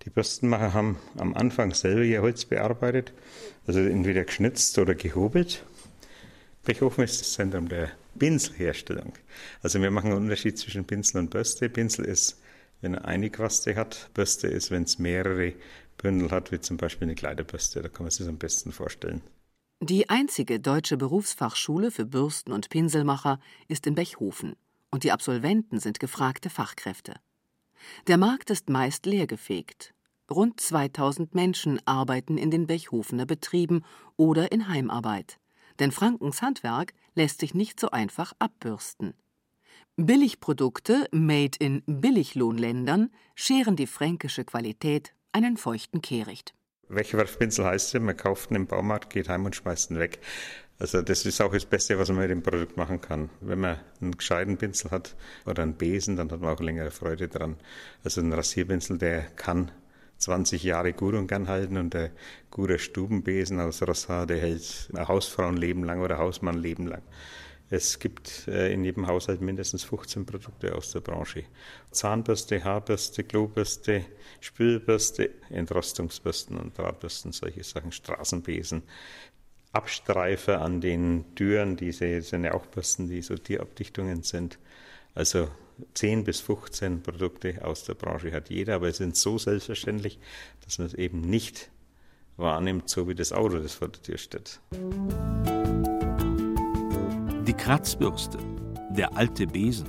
Die 0.05 0.11
Bürstenmacher 0.11 0.73
haben 0.73 0.99
am 1.17 1.35
Anfang 1.35 1.75
selber 1.75 2.03
ihr 2.03 2.23
Holz 2.23 2.45
bearbeitet, 2.45 3.13
also 3.67 3.81
entweder 3.81 4.25
geschnitzt 4.25 4.79
oder 4.79 4.95
gehobelt. 4.95 5.65
Bechhofen 6.65 7.05
ist 7.05 7.21
das 7.21 7.33
Zentrum 7.33 7.69
der 7.69 7.91
Pinselherstellung. 8.19 9.13
Also 9.63 9.81
wir 9.81 9.91
machen 9.91 10.11
einen 10.11 10.23
Unterschied 10.23 10.59
zwischen 10.59 10.85
Pinsel 10.85 11.21
und 11.21 11.31
Bürste. 11.31 11.69
Pinsel 11.69 12.05
ist, 12.05 12.41
wenn 12.81 12.95
er 12.95 13.05
eine 13.05 13.31
Quaste 13.31 13.77
hat. 13.77 14.11
Bürste 14.15 14.49
ist, 14.49 14.71
wenn 14.71 14.85
es 14.85 14.99
mehrere 14.99 15.53
Bündel 15.97 16.31
hat, 16.31 16.53
wie 16.53 16.61
zum 16.61 16.77
Beispiel 16.77 17.07
eine 17.07 17.15
Kleiderbürste. 17.15 17.83
Da 17.83 17.89
kann 17.89 18.05
man 18.05 18.11
sich 18.11 18.21
das 18.21 18.29
am 18.29 18.39
besten 18.39 18.73
vorstellen. 18.73 19.23
Die 19.81 20.09
einzige 20.09 20.59
deutsche 20.59 20.97
Berufsfachschule 20.97 21.91
für 21.91 22.05
Bürsten- 22.05 22.53
und 22.53 22.69
Pinselmacher 22.69 23.41
ist 23.69 23.87
in 23.87 23.95
Bechhofen 23.95 24.57
und 24.90 25.05
die 25.05 25.12
Absolventen 25.12 25.81
sind 25.81 26.01
gefragte 26.01 26.51
Fachkräfte. 26.51 27.14
Der 28.07 28.16
Markt 28.16 28.51
ist 28.51 28.68
meist 28.68 29.07
leergefegt. 29.07 29.94
Rund 30.31 30.61
2000 30.61 31.35
Menschen 31.35 31.81
arbeiten 31.87 32.37
in 32.37 32.51
den 32.51 32.66
Bechhofener 32.66 33.24
Betrieben 33.24 33.85
oder 34.16 34.53
in 34.53 34.68
Heimarbeit. 34.68 35.38
Denn 35.79 35.92
Frankens 35.92 36.42
Handwerk 36.42 36.92
lässt 37.14 37.40
sich 37.40 37.55
nicht 37.55 37.81
so 37.81 37.90
einfach 37.90 38.33
abbürsten. 38.38 39.14
Billigprodukte 39.96 41.09
made 41.12 41.59
in 41.59 41.83
Billiglohnländern 41.87 43.11
scheren 43.35 43.77
die 43.77 43.87
fränkische 43.87 44.44
Qualität 44.44 45.14
einen 45.33 45.57
feuchten 45.57 46.03
Kehricht. 46.03 46.55
Wegwerfpinsel 46.88 47.64
heißt 47.64 47.94
ja, 47.94 48.01
man 48.01 48.16
kauft 48.16 48.51
ihn 48.51 48.57
im 48.57 48.66
Baumarkt, 48.66 49.11
geht 49.11 49.29
heim 49.29 49.44
und 49.44 49.57
schmeißt 49.57 49.90
ihn 49.90 49.98
weg. 49.98 50.20
Also 50.81 51.03
das 51.03 51.27
ist 51.27 51.41
auch 51.41 51.53
das 51.53 51.64
Beste, 51.64 51.99
was 51.99 52.09
man 52.09 52.19
mit 52.19 52.31
dem 52.31 52.43
Produkt 52.43 52.77
machen 52.77 53.01
kann. 53.01 53.31
Wenn 53.41 53.59
man 53.59 53.81
einen 54.01 54.17
gescheiten 54.17 54.57
Pinsel 54.59 54.93
hat 54.93 55.17
oder 55.45 55.62
einen 55.64 55.75
Besen, 55.75 56.17
dann 56.17 56.31
hat 56.31 56.41
man 56.41 56.55
auch 56.55 56.61
längere 56.61 56.93
Freude 56.93 57.27
dran. 57.27 57.57
Also 58.05 58.21
ein 58.21 58.33
Rasierpinsel, 58.33 58.97
der 58.97 59.23
kann 59.23 59.73
20 60.19 60.62
Jahre 60.62 60.93
gut 60.93 61.14
und 61.14 61.27
gern 61.27 61.49
halten 61.49 61.77
und 61.77 61.95
der 61.95 62.11
gute 62.51 62.79
Stubenbesen 62.79 63.61
aus 63.61 63.83
Rosshaar, 63.83 64.27
der 64.27 64.38
hält 64.38 64.91
Hausfrauenleben 64.97 65.85
lang 65.85 66.01
oder 66.01 66.19
Hausmannleben 66.19 66.87
lang. 66.87 67.03
Es 67.71 67.99
gibt 67.99 68.49
äh, 68.49 68.73
in 68.73 68.83
jedem 68.83 69.07
Haushalt 69.07 69.43
mindestens 69.43 69.85
15 69.85 70.25
Produkte 70.25 70.75
aus 70.75 70.93
der 70.93 71.01
Branche. 71.01 71.45
Zahnbürste, 71.91 72.64
Haarbürste, 72.64 73.25
Klobürste, 73.25 74.07
Spülbürste, 74.41 75.31
Entrostungsbürsten 75.51 76.57
und 76.57 76.79
Drahtbürsten, 76.79 77.33
solche 77.33 77.62
Sachen, 77.62 77.93
Straßenbesen, 77.93 78.83
Abstreifer 79.73 80.61
an 80.63 80.81
den 80.81 81.25
Türen, 81.35 81.77
diese 81.77 82.21
sind 82.23 82.45
ja 82.45 82.55
auch 82.55 82.67
Bürsten, 82.67 83.09
die 83.09 83.23
so 83.23 83.37
Tierabdichtungen 83.37 84.23
sind. 84.23 84.59
Also 85.15 85.49
10 85.95 86.25
bis 86.25 86.41
15 86.41 87.03
Produkte 87.03 87.65
aus 87.65 87.85
der 87.85 87.95
Branche 87.95 88.33
hat 88.33 88.51
jeder, 88.51 88.77
aber 88.77 88.89
es 88.89 88.97
sind 88.97 89.17
so 89.17 89.39
selbstverständlich, 89.39 90.19
dass 90.65 90.79
man 90.79 90.87
es 90.87 90.95
eben 90.95 91.21
nicht 91.21 91.71
wahrnimmt, 92.37 92.89
so 92.89 93.09
wie 93.09 93.15
das 93.15 93.33
Auto, 93.33 93.59
das 93.59 93.75
vor 93.75 93.89
der 93.89 94.03
Tür 94.03 94.19
steht. 94.19 94.61
Die 97.47 97.55
Kratzbürste, 97.55 98.39
der 98.91 99.17
alte 99.17 99.47
Besen, 99.47 99.89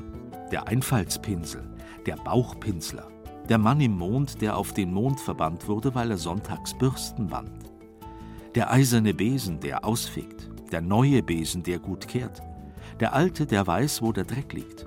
der 0.52 0.68
Einfallspinsel, 0.68 1.62
der 2.06 2.15
Bauchpinsler, 2.15 3.10
der 3.48 3.58
Mann 3.58 3.82
im 3.82 3.94
Mond, 3.94 4.42
der 4.42 4.58
auf 4.58 4.74
den 4.74 4.92
Mond 4.92 5.20
verbannt 5.20 5.68
wurde, 5.68 5.96
weil 5.96 6.12
er 6.12 6.18
sonntags 6.18 6.78
Bürsten 6.78 7.28
band, 7.28 7.68
der 8.60 8.74
eiserne 8.74 9.13
Besen, 9.13 9.62
der 9.62 9.86
ausfegt, 9.86 10.50
der 10.74 10.82
neue 10.82 11.24
Besen, 11.24 11.63
der 11.63 11.80
gut 11.80 12.10
kehrt, 12.10 12.41
der 13.00 13.13
alte, 13.13 13.45
der 13.45 13.65
weiß, 13.65 14.02
wo 14.02 14.12
der 14.12 14.26
Dreck 14.26 14.52
liegt. 14.52 14.86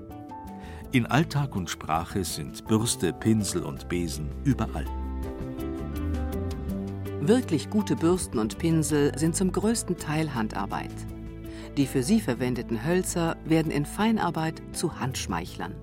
In 0.91 1.07
Alltag 1.07 1.55
und 1.55 1.71
Sprache 1.71 2.23
sind 2.23 2.67
Bürste, 2.67 3.13
Pinsel 3.13 3.63
und 3.63 3.89
Besen 3.89 4.29
überall. 4.43 4.85
Wirklich 7.19 7.71
gute 7.71 7.95
Bürsten 7.95 8.37
und 8.37 8.59
Pinsel 8.59 9.11
sind 9.17 9.35
zum 9.35 9.51
größten 9.51 9.97
Teil 9.97 10.35
Handarbeit. 10.35 10.93
Die 11.75 11.87
für 11.87 12.03
sie 12.03 12.21
verwendeten 12.21 12.85
Hölzer 12.85 13.37
werden 13.43 13.71
in 13.71 13.87
Feinarbeit 13.87 14.61
zu 14.73 14.99
Handschmeichlern. 14.99 15.73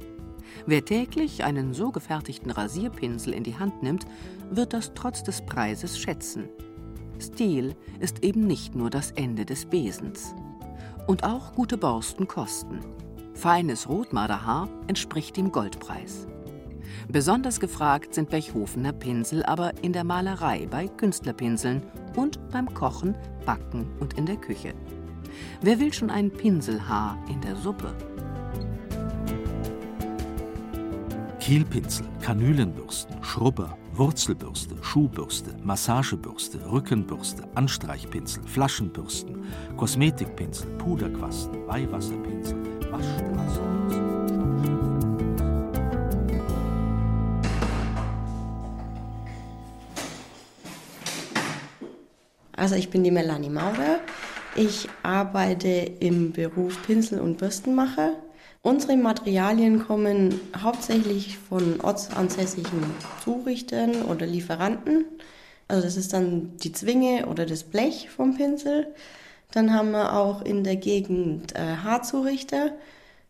Wer 0.65 0.85
täglich 0.85 1.43
einen 1.43 1.75
so 1.75 1.91
gefertigten 1.91 2.53
Rasierpinsel 2.53 3.35
in 3.35 3.43
die 3.43 3.59
Hand 3.59 3.83
nimmt, 3.83 4.07
wird 4.49 4.75
das 4.75 4.93
trotz 4.95 5.25
des 5.25 5.45
Preises 5.45 5.99
schätzen. 5.99 6.49
Stil 7.21 7.75
ist 7.99 8.25
eben 8.25 8.47
nicht 8.47 8.75
nur 8.75 8.91
das 8.91 9.13
Ende 9.13 9.45
des 9.45 9.67
Besens. 9.67 10.35
Und 11.07 11.25
auch 11.25 11.55
gute 11.55 11.77
Borsten 11.77 12.27
kosten. 12.29 12.81
Feines 13.35 13.89
Rotmarderhaar 13.89 14.69
entspricht 14.87 15.37
dem 15.37 15.51
Goldpreis. 15.51 16.27
Besonders 17.09 17.59
gefragt 17.59 18.15
sind 18.15 18.31
Bechhofener 18.31 18.93
Pinsel 18.93 19.43
aber 19.45 19.73
in 19.83 19.93
der 19.93 20.05
Malerei 20.05 20.67
bei 20.71 20.89
Künstlerpinseln 20.89 21.83
und 22.17 22.39
beim 22.51 22.73
Kochen, 22.73 23.15
Backen 23.47 23.87
und 24.01 24.19
in 24.19 24.27
der 24.27 24.37
Küche. 24.37 24.75
Wer 25.61 25.81
will 25.81 25.93
schon 25.93 26.11
ein 26.11 26.31
Pinselhaar 26.31 27.19
in 27.29 27.41
der 27.41 27.57
Suppe? 27.57 27.95
Kielpinsel, 31.41 32.07
Kanülenbürsten, 32.21 33.25
Schrubber, 33.25 33.77
Wurzelbürste, 33.93 34.77
Schuhbürste, 34.83 35.55
Massagebürste, 35.63 36.59
Rückenbürste, 36.71 37.45
Anstreichpinsel, 37.55 38.43
Flaschenbürsten, 38.45 39.45
Kosmetikpinsel, 39.77 40.71
Puderquasten, 40.79 41.67
Weihwasserpinsel, 41.67 42.57
Waschstraße. 42.91 43.61
Also 52.53 52.75
ich 52.75 52.91
bin 52.91 53.03
die 53.05 53.11
Melanie 53.11 53.49
Maurer. 53.49 54.01
Ich 54.55 54.89
arbeite 55.03 55.69
im 55.69 56.33
Beruf 56.33 56.83
Pinsel- 56.87 57.21
und 57.21 57.39
Bürstenmacher. 57.39 58.15
Unsere 58.63 58.99
Materialien 58.99 59.87
kommen 59.87 60.39
hauptsächlich 60.55 61.39
von 61.39 61.81
ortsansässigen 61.81 62.83
Zurichtern 63.25 64.03
oder 64.03 64.27
Lieferanten. 64.27 65.07
Also 65.67 65.83
das 65.85 65.97
ist 65.97 66.13
dann 66.13 66.59
die 66.59 66.73
Zwinge 66.73 67.27
oder 67.27 67.47
das 67.47 67.65
Blech 67.65 68.11
vom 68.11 68.37
Pinsel. 68.37 68.89
Dann 69.53 69.73
haben 69.73 69.93
wir 69.93 70.15
auch 70.15 70.43
in 70.43 70.63
der 70.63 70.77
Gegend 70.77 71.57
äh, 71.57 71.77
Haarzurichter, 71.83 72.73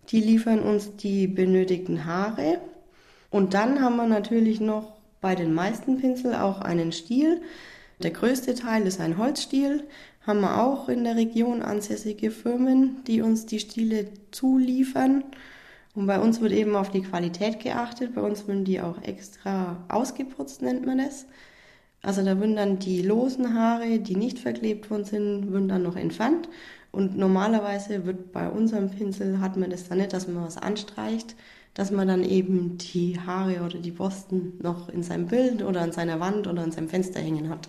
die 0.08 0.20
liefern 0.20 0.62
uns 0.62 0.96
die 0.96 1.28
benötigten 1.28 2.06
Haare. 2.06 2.60
Und 3.30 3.54
dann 3.54 3.80
haben 3.80 3.96
wir 3.96 4.06
natürlich 4.06 4.60
noch 4.60 4.94
bei 5.20 5.36
den 5.36 5.54
meisten 5.54 6.00
Pinsel 6.00 6.34
auch 6.34 6.60
einen 6.60 6.90
Stiel. 6.90 7.40
Der 8.02 8.10
größte 8.10 8.56
Teil 8.56 8.84
ist 8.84 9.00
ein 9.00 9.16
Holzstiel. 9.16 9.84
Haben 10.26 10.40
wir 10.40 10.62
auch 10.62 10.88
in 10.88 11.04
der 11.04 11.16
Region 11.16 11.62
ansässige 11.62 12.30
Firmen, 12.30 13.02
die 13.06 13.22
uns 13.22 13.46
die 13.46 13.58
Stiele 13.58 14.08
zuliefern. 14.30 15.24
Und 15.94 16.06
bei 16.06 16.20
uns 16.20 16.40
wird 16.40 16.52
eben 16.52 16.76
auf 16.76 16.90
die 16.90 17.02
Qualität 17.02 17.60
geachtet. 17.60 18.14
Bei 18.14 18.20
uns 18.20 18.46
werden 18.46 18.64
die 18.64 18.80
auch 18.80 19.02
extra 19.02 19.84
ausgeputzt, 19.88 20.62
nennt 20.62 20.84
man 20.84 20.98
es. 20.98 21.26
Also 22.02 22.24
da 22.24 22.38
würden 22.38 22.56
dann 22.56 22.78
die 22.78 23.02
losen 23.02 23.54
Haare, 23.54 23.98
die 23.98 24.16
nicht 24.16 24.38
verklebt 24.38 24.90
worden 24.90 25.04
sind, 25.04 25.50
würden 25.50 25.68
dann 25.68 25.82
noch 25.82 25.96
entfernt. 25.96 26.48
Und 26.92 27.16
normalerweise 27.16 28.04
wird 28.04 28.32
bei 28.32 28.48
unserem 28.48 28.90
Pinsel, 28.90 29.40
hat 29.40 29.56
man 29.56 29.70
das 29.70 29.88
dann 29.88 29.98
nicht, 29.98 30.12
dass 30.12 30.28
man 30.28 30.44
was 30.44 30.56
anstreicht, 30.56 31.36
dass 31.74 31.90
man 31.90 32.08
dann 32.08 32.24
eben 32.24 32.78
die 32.78 33.18
Haare 33.20 33.62
oder 33.64 33.78
die 33.78 33.92
Borsten 33.92 34.58
noch 34.62 34.88
in 34.88 35.02
seinem 35.02 35.28
Bild 35.28 35.62
oder 35.62 35.82
an 35.82 35.92
seiner 35.92 36.20
Wand 36.20 36.46
oder 36.46 36.62
an 36.62 36.72
seinem 36.72 36.88
Fenster 36.88 37.20
hängen 37.20 37.48
hat. 37.48 37.68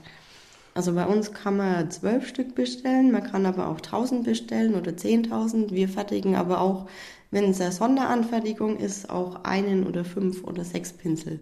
Also 0.73 0.93
bei 0.93 1.05
uns 1.05 1.33
kann 1.33 1.57
man 1.57 1.91
zwölf 1.91 2.27
Stück 2.27 2.55
bestellen, 2.55 3.11
man 3.11 3.23
kann 3.23 3.45
aber 3.45 3.67
auch 3.67 3.81
tausend 3.81 4.23
bestellen 4.23 4.75
oder 4.75 4.95
zehntausend. 4.95 5.71
Wir 5.73 5.89
fertigen 5.89 6.35
aber 6.35 6.61
auch, 6.61 6.87
wenn 7.29 7.45
es 7.45 7.59
eine 7.59 7.71
Sonderanfertigung 7.71 8.77
ist, 8.77 9.09
auch 9.09 9.43
einen 9.43 9.85
oder 9.85 10.05
fünf 10.05 10.43
oder 10.43 10.63
sechs 10.63 10.93
Pinsel. 10.93 11.41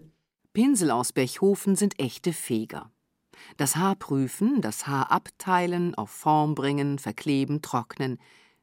Pinsel 0.54 0.89
aus 0.89 1.13
Bechhofen 1.13 1.76
sind 1.76 2.00
echte 2.00 2.34
Feger. 2.34 2.92
Das 3.58 3.76
Haar 3.76 3.96
prüfen, 3.96 4.62
das 4.62 4.88
Haar 4.88 5.12
abteilen, 5.12 5.96
auf 5.96 6.10
Form 6.10 6.56
bringen, 6.56 6.98
verkleben, 6.98 7.62
trocknen. 7.62 8.18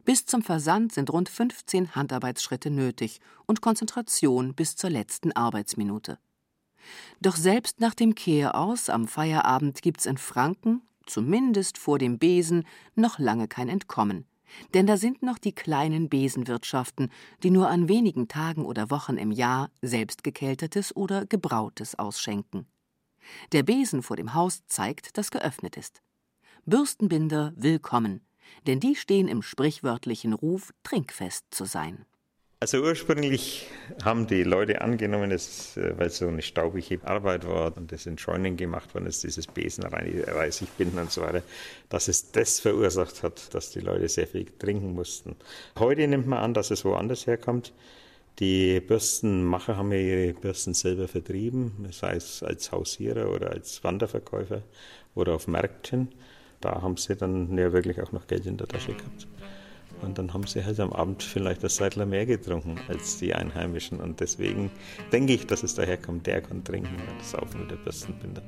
Bis 0.05 0.27
zum 0.27 0.43
Versand 0.43 0.93
sind 0.93 1.13
rund 1.13 1.29
15 1.29 1.95
Handarbeitsschritte 1.95 2.71
nötig 2.71 3.21
und 3.47 3.61
Konzentration 3.61 4.55
bis 4.55 4.77
zur 4.77 4.91
letzten 4.91 5.33
Arbeitsminute. 5.33 6.19
Doch 7.21 7.37
selbst 7.37 7.81
nach 7.81 7.95
dem 7.95 8.15
Kehraus 8.15 8.89
am 8.89 9.09
Feierabend 9.09 9.83
gibt's 9.83 10.07
in 10.07 10.19
Franken, 10.19 10.83
zumindest 11.07 11.79
vor 11.79 11.99
dem 11.99 12.19
Besen, 12.19 12.65
noch 12.95 13.19
lange 13.19 13.49
kein 13.49 13.69
Entkommen. 13.69 14.27
Denn 14.75 14.87
da 14.87 14.97
sind 14.97 15.23
noch 15.23 15.39
die 15.39 15.55
kleinen 15.55 16.09
Besenwirtschaften, 16.09 17.11
die 17.43 17.51
nur 17.51 17.69
an 17.69 17.89
wenigen 17.89 18.29
Tagen 18.29 18.65
oder 18.65 18.91
Wochen 18.91 19.17
im 19.17 19.33
Jahr 19.33 19.71
selbst 19.83 20.23
gekeltertes 20.23 20.95
oder 20.95 21.27
gebrautes 21.27 21.99
ausschenken. 21.99 22.67
Der 23.53 23.63
Besen 23.63 24.03
vor 24.03 24.17
dem 24.17 24.35
Haus 24.35 24.65
zeigt, 24.67 25.19
dass 25.19 25.31
geöffnet 25.31 25.77
ist. 25.77 26.03
Bürstenbinder 26.65 27.53
willkommen, 27.57 28.25
denn 28.67 28.81
die 28.81 28.95
stehen 28.95 29.29
im 29.29 29.43
sprichwörtlichen 29.43 30.33
Ruf, 30.33 30.73
trinkfest 30.83 31.47
zu 31.51 31.65
sein. 31.65 32.07
Also 32.59 32.79
ursprünglich 32.79 33.67
haben 34.03 34.27
die 34.27 34.43
Leute 34.43 34.81
angenommen, 34.81 35.29
dass, 35.29 35.77
äh, 35.77 35.93
weil 35.99 36.07
es 36.07 36.17
so 36.17 36.27
eine 36.27 36.41
staubige 36.41 37.07
Arbeit 37.07 37.47
war 37.47 37.77
und 37.77 37.93
das 37.93 38.07
in 38.07 38.17
Scheunen 38.17 38.57
gemacht 38.57 38.95
worden 38.95 39.07
ist, 39.07 39.23
dieses 39.25 39.47
Besen 39.47 39.85
Reisig 39.85 40.75
binden 40.79 40.99
und 40.99 41.13
so 41.13 41.21
weiter, 41.21 41.43
dass 41.91 42.09
es 42.09 42.33
das 42.33 42.59
verursacht 42.59 43.23
hat, 43.23 43.55
dass 43.55 43.73
die 43.73 43.81
Leute 43.81 44.09
sehr 44.09 44.27
viel 44.27 44.47
trinken 44.47 44.95
mussten. 44.95 45.37
Heute 45.79 46.09
nimmt 46.09 46.27
man 46.29 46.39
an, 46.39 46.55
dass 46.55 46.71
es 46.71 46.83
woanders 46.87 47.27
herkommt. 47.27 47.75
Die 48.39 48.81
Bürstenmacher 48.81 49.77
haben 49.77 49.93
ja 49.93 49.99
ihre 49.99 50.33
Bürsten 50.33 50.73
selber 50.73 51.09
vertrieben, 51.09 51.87
sei 51.91 52.17
es 52.17 52.43
als 52.43 52.73
Hausierer 52.73 53.31
oder 53.31 53.51
als 53.51 53.85
Wanderverkäufer 53.85 54.63
oder 55.15 55.35
auf 55.35 55.47
Märkten. 55.47 56.09
Da 56.63 56.81
haben 56.81 56.97
sie 56.97 57.17
dann 57.17 57.57
ja 57.59 57.71
wirklich 57.75 58.01
auch 58.01 58.13
noch 58.13 58.27
Geld 58.27 58.47
in 58.47 58.57
der 58.57 58.67
Tasche 58.67 58.95
gehabt. 58.95 59.27
Und 60.03 60.19
dann 60.19 60.33
haben 60.33 60.47
sie 60.47 60.65
halt 60.65 60.81
am 60.81 60.93
Abend 60.93 61.23
vielleicht 61.23 61.63
das 61.63 61.77
Seidler 61.77 62.07
mehr 62.07 62.27
getrunken 62.27 62.77
als 62.89 63.19
die 63.19 63.35
Einheimischen. 63.35 64.01
Und 64.01 64.21
deswegen 64.21 64.71
denke 65.13 65.35
ich, 65.35 65.47
dass 65.47 65.63
es 65.63 65.75
daher 65.75 65.97
kommt, 65.97 66.27
der 66.27 66.43
kann 66.43 66.65
trinken, 66.65 66.97
das 67.19 67.35
auch 67.35 67.53
nur 67.55 67.67
der 67.67 67.77
Bürstenbinder. 67.77 68.43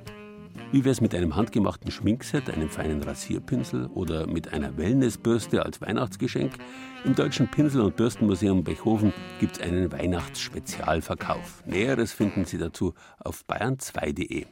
Wie 0.70 0.84
wäre 0.84 0.92
es 0.92 1.00
mit 1.00 1.14
einem 1.14 1.34
handgemachten 1.34 1.90
Schminkset, 1.90 2.50
einem 2.50 2.68
feinen 2.68 3.02
Rasierpinsel 3.02 3.86
oder 3.86 4.26
mit 4.26 4.52
einer 4.52 4.76
Wellnessbürste 4.76 5.64
als 5.64 5.80
Weihnachtsgeschenk? 5.80 6.58
Im 7.04 7.14
Deutschen 7.14 7.50
Pinsel- 7.50 7.80
und 7.80 7.96
Bürstenmuseum 7.96 8.64
Bechhofen 8.64 9.14
gibt 9.40 9.56
es 9.56 9.62
einen 9.62 9.90
Weihnachtsspezialverkauf. 9.90 11.62
Näheres 11.64 12.12
finden 12.12 12.44
Sie 12.44 12.58
dazu 12.58 12.92
auf 13.18 13.44
bayern2.de. 13.48 14.46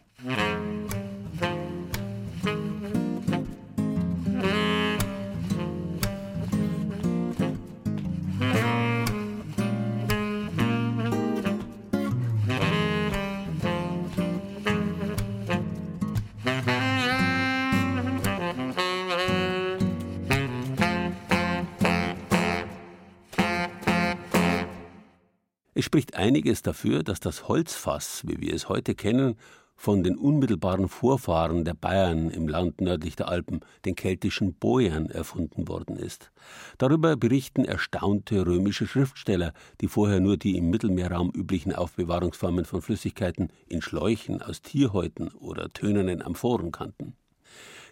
Es 25.79 25.85
spricht 25.85 26.17
einiges 26.17 26.63
dafür, 26.63 27.03
dass 27.03 27.21
das 27.21 27.49
Holzfass, 27.49 28.23
wie 28.27 28.41
wir 28.41 28.55
es 28.55 28.71
heute 28.71 28.95
kennen, 28.95 29.37
von 29.77 30.03
den 30.03 30.17
unmittelbaren 30.17 30.89
Vorfahren 30.89 31.67
der 31.67 31.75
Bayern 31.75 32.31
im 32.31 32.49
Land 32.49 32.81
nördlich 32.81 33.15
der 33.15 33.29
Alpen, 33.29 33.61
den 33.85 33.95
keltischen 33.95 34.55
Boiern, 34.55 35.11
erfunden 35.11 35.69
worden 35.69 35.99
ist. 35.99 36.33
Darüber 36.79 37.15
berichten 37.19 37.67
erstaunte 37.67 38.47
römische 38.47 38.87
Schriftsteller, 38.87 39.53
die 39.83 39.89
vorher 39.89 40.21
nur 40.21 40.39
die 40.39 40.57
im 40.57 40.71
Mittelmeerraum 40.71 41.31
üblichen 41.37 41.75
Aufbewahrungsformen 41.75 42.65
von 42.65 42.81
Flüssigkeiten 42.81 43.53
in 43.69 43.83
Schläuchen 43.83 44.41
aus 44.41 44.63
Tierhäuten 44.63 45.29
oder 45.29 45.69
tönernen 45.69 46.23
Amphoren 46.23 46.73
kannten. 46.73 47.17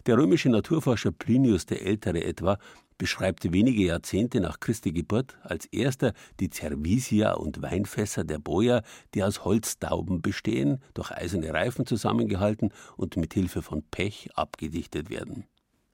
Der 0.06 0.18
römische 0.18 0.50
Naturforscher 0.50 1.12
Plinius 1.12 1.64
der 1.64 1.80
Ältere 1.80 2.22
etwa 2.22 2.58
beschreibt 2.98 3.50
wenige 3.50 3.84
Jahrzehnte 3.84 4.38
nach 4.38 4.60
Christi 4.60 4.92
Geburt 4.92 5.38
als 5.42 5.64
erster 5.64 6.12
die 6.40 6.50
Cervisia 6.52 7.32
und 7.32 7.62
Weinfässer 7.62 8.22
der 8.22 8.38
Boja, 8.38 8.82
die 9.14 9.22
aus 9.22 9.46
Holzdauben 9.46 10.20
bestehen, 10.20 10.82
durch 10.92 11.10
eiserne 11.10 11.54
Reifen 11.54 11.86
zusammengehalten 11.86 12.70
und 12.98 13.16
mit 13.16 13.32
Hilfe 13.32 13.62
von 13.62 13.82
Pech 13.90 14.28
abgedichtet 14.34 15.08
werden. 15.08 15.46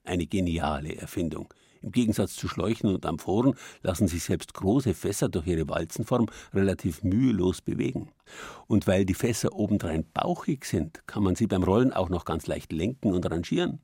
Eine 0.03 0.27
geniale 0.27 0.93
Erfindung. 0.97 1.53
Im 1.81 1.93
Gegensatz 1.93 2.35
zu 2.35 2.49
Schläuchen 2.49 2.93
und 2.93 3.05
Amphoren 3.05 3.55
lassen 3.81 4.09
sich 4.09 4.25
selbst 4.25 4.53
große 4.53 4.93
Fässer 4.93 5.29
durch 5.29 5.47
ihre 5.47 5.69
Walzenform 5.69 6.27
relativ 6.53 7.01
mühelos 7.01 7.61
bewegen. 7.61 8.11
Und 8.67 8.87
weil 8.87 9.05
die 9.05 9.13
Fässer 9.13 9.53
obendrein 9.53 10.03
bauchig 10.13 10.65
sind, 10.65 11.01
kann 11.07 11.23
man 11.23 11.35
sie 11.35 11.47
beim 11.47 11.63
Rollen 11.63 11.93
auch 11.93 12.09
noch 12.09 12.25
ganz 12.25 12.45
leicht 12.45 12.73
lenken 12.73 13.13
und 13.13 13.31
rangieren 13.31 13.79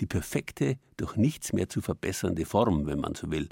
die 0.00 0.06
perfekte, 0.06 0.78
durch 0.96 1.16
nichts 1.16 1.52
mehr 1.52 1.68
zu 1.68 1.80
verbessernde 1.80 2.44
Form, 2.44 2.86
wenn 2.86 3.00
man 3.00 3.14
so 3.14 3.30
will, 3.30 3.48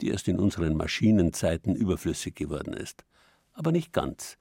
die 0.00 0.08
erst 0.08 0.28
in 0.28 0.38
unseren 0.38 0.76
Maschinenzeiten 0.76 1.74
überflüssig 1.74 2.34
geworden 2.34 2.72
ist. 2.72 3.04
Aber 3.52 3.72
nicht 3.72 3.92
ganz. 3.92 4.38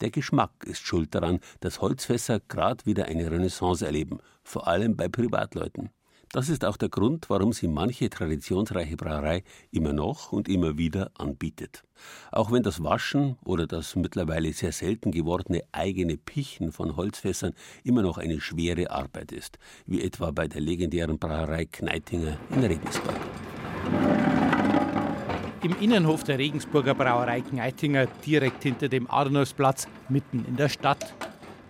Der 0.00 0.10
Geschmack 0.10 0.52
ist 0.64 0.80
schuld 0.80 1.14
daran, 1.14 1.40
dass 1.60 1.80
Holzfässer 1.80 2.40
gerade 2.40 2.86
wieder 2.86 3.06
eine 3.06 3.30
Renaissance 3.30 3.84
erleben, 3.84 4.18
vor 4.42 4.66
allem 4.66 4.96
bei 4.96 5.08
Privatleuten. 5.08 5.90
Das 6.32 6.48
ist 6.48 6.64
auch 6.64 6.76
der 6.76 6.88
Grund, 6.88 7.28
warum 7.28 7.52
sie 7.52 7.66
manche 7.66 8.08
traditionsreiche 8.08 8.96
Brauerei 8.96 9.42
immer 9.72 9.92
noch 9.92 10.30
und 10.30 10.48
immer 10.48 10.78
wieder 10.78 11.10
anbietet. 11.18 11.82
Auch 12.30 12.52
wenn 12.52 12.62
das 12.62 12.84
Waschen 12.84 13.36
oder 13.44 13.66
das 13.66 13.96
mittlerweile 13.96 14.52
sehr 14.52 14.70
selten 14.70 15.10
gewordene 15.10 15.62
eigene 15.72 16.16
Pichen 16.16 16.70
von 16.70 16.94
Holzfässern 16.94 17.52
immer 17.82 18.02
noch 18.02 18.16
eine 18.16 18.40
schwere 18.40 18.92
Arbeit 18.92 19.32
ist, 19.32 19.58
wie 19.86 20.02
etwa 20.02 20.30
bei 20.30 20.46
der 20.46 20.60
legendären 20.60 21.18
Brauerei 21.18 21.64
Kneitinger 21.64 22.38
in 22.50 22.62
Regensburg. 22.62 23.16
Im 25.64 25.76
Innenhof 25.80 26.22
der 26.22 26.38
Regensburger 26.38 26.94
Brauerei 26.94 27.40
Kneitinger, 27.40 28.06
direkt 28.24 28.62
hinter 28.62 28.88
dem 28.88 29.10
Arnolfsplatz, 29.10 29.88
mitten 30.08 30.44
in 30.46 30.54
der 30.54 30.68
Stadt. 30.68 31.12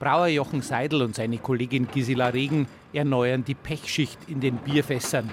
Brauer 0.00 0.28
Jochen 0.28 0.62
Seidel 0.62 1.02
und 1.02 1.14
seine 1.14 1.36
Kollegin 1.36 1.86
Gisela 1.86 2.28
Regen 2.28 2.66
erneuern 2.94 3.44
die 3.44 3.54
Pechschicht 3.54 4.18
in 4.28 4.40
den 4.40 4.56
Bierfässern. 4.56 5.30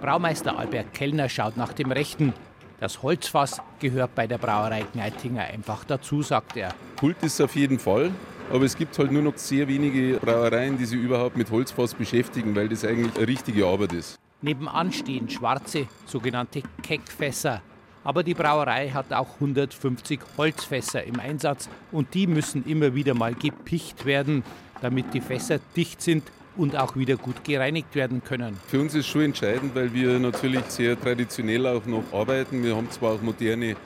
Braumeister 0.00 0.58
Albert 0.58 0.94
Kellner 0.94 1.28
schaut 1.28 1.58
nach 1.58 1.74
dem 1.74 1.92
Rechten. 1.92 2.32
Das 2.80 3.02
Holzfass 3.02 3.60
gehört 3.80 4.14
bei 4.14 4.26
der 4.26 4.38
Brauerei 4.38 4.80
Kneitinger 4.80 5.42
einfach 5.42 5.84
dazu, 5.84 6.22
sagt 6.22 6.56
er. 6.56 6.74
Kult 6.98 7.22
ist 7.22 7.38
auf 7.42 7.54
jeden 7.54 7.78
Fall, 7.78 8.10
aber 8.50 8.64
es 8.64 8.78
gibt 8.78 8.98
halt 8.98 9.12
nur 9.12 9.20
noch 9.20 9.36
sehr 9.36 9.68
wenige 9.68 10.16
Brauereien, 10.16 10.78
die 10.78 10.86
sich 10.86 10.98
überhaupt 10.98 11.36
mit 11.36 11.50
Holzfass 11.50 11.92
beschäftigen, 11.92 12.56
weil 12.56 12.70
das 12.70 12.86
eigentlich 12.86 13.14
eine 13.14 13.28
richtige 13.28 13.66
Arbeit 13.66 13.92
ist. 13.92 14.18
Nebenan 14.40 14.90
stehen 14.90 15.28
schwarze, 15.28 15.86
sogenannte 16.06 16.62
Keckfässer. 16.82 17.60
Aber 18.08 18.22
die 18.22 18.32
Brauerei 18.32 18.88
hat 18.88 19.12
auch 19.12 19.34
150 19.34 20.18
Holzfässer 20.38 21.04
im 21.04 21.20
Einsatz 21.20 21.68
und 21.92 22.14
die 22.14 22.26
müssen 22.26 22.64
immer 22.64 22.94
wieder 22.94 23.12
mal 23.12 23.34
gepicht 23.34 24.06
werden, 24.06 24.44
damit 24.80 25.12
die 25.12 25.20
Fässer 25.20 25.58
dicht 25.76 26.00
sind 26.00 26.22
und 26.56 26.74
auch 26.74 26.96
wieder 26.96 27.16
gut 27.16 27.44
gereinigt 27.44 27.94
werden 27.94 28.24
können. 28.24 28.56
Für 28.66 28.80
uns 28.80 28.94
ist 28.94 29.08
schon 29.08 29.20
entscheidend, 29.20 29.74
weil 29.74 29.92
wir 29.92 30.18
natürlich 30.18 30.64
sehr 30.68 30.98
traditionell 30.98 31.66
auch 31.66 31.84
noch 31.84 32.04
arbeiten. 32.10 32.64
Wir 32.64 32.74
haben 32.76 32.90
zwar 32.90 33.12
auch 33.12 33.20
moderne 33.20 33.76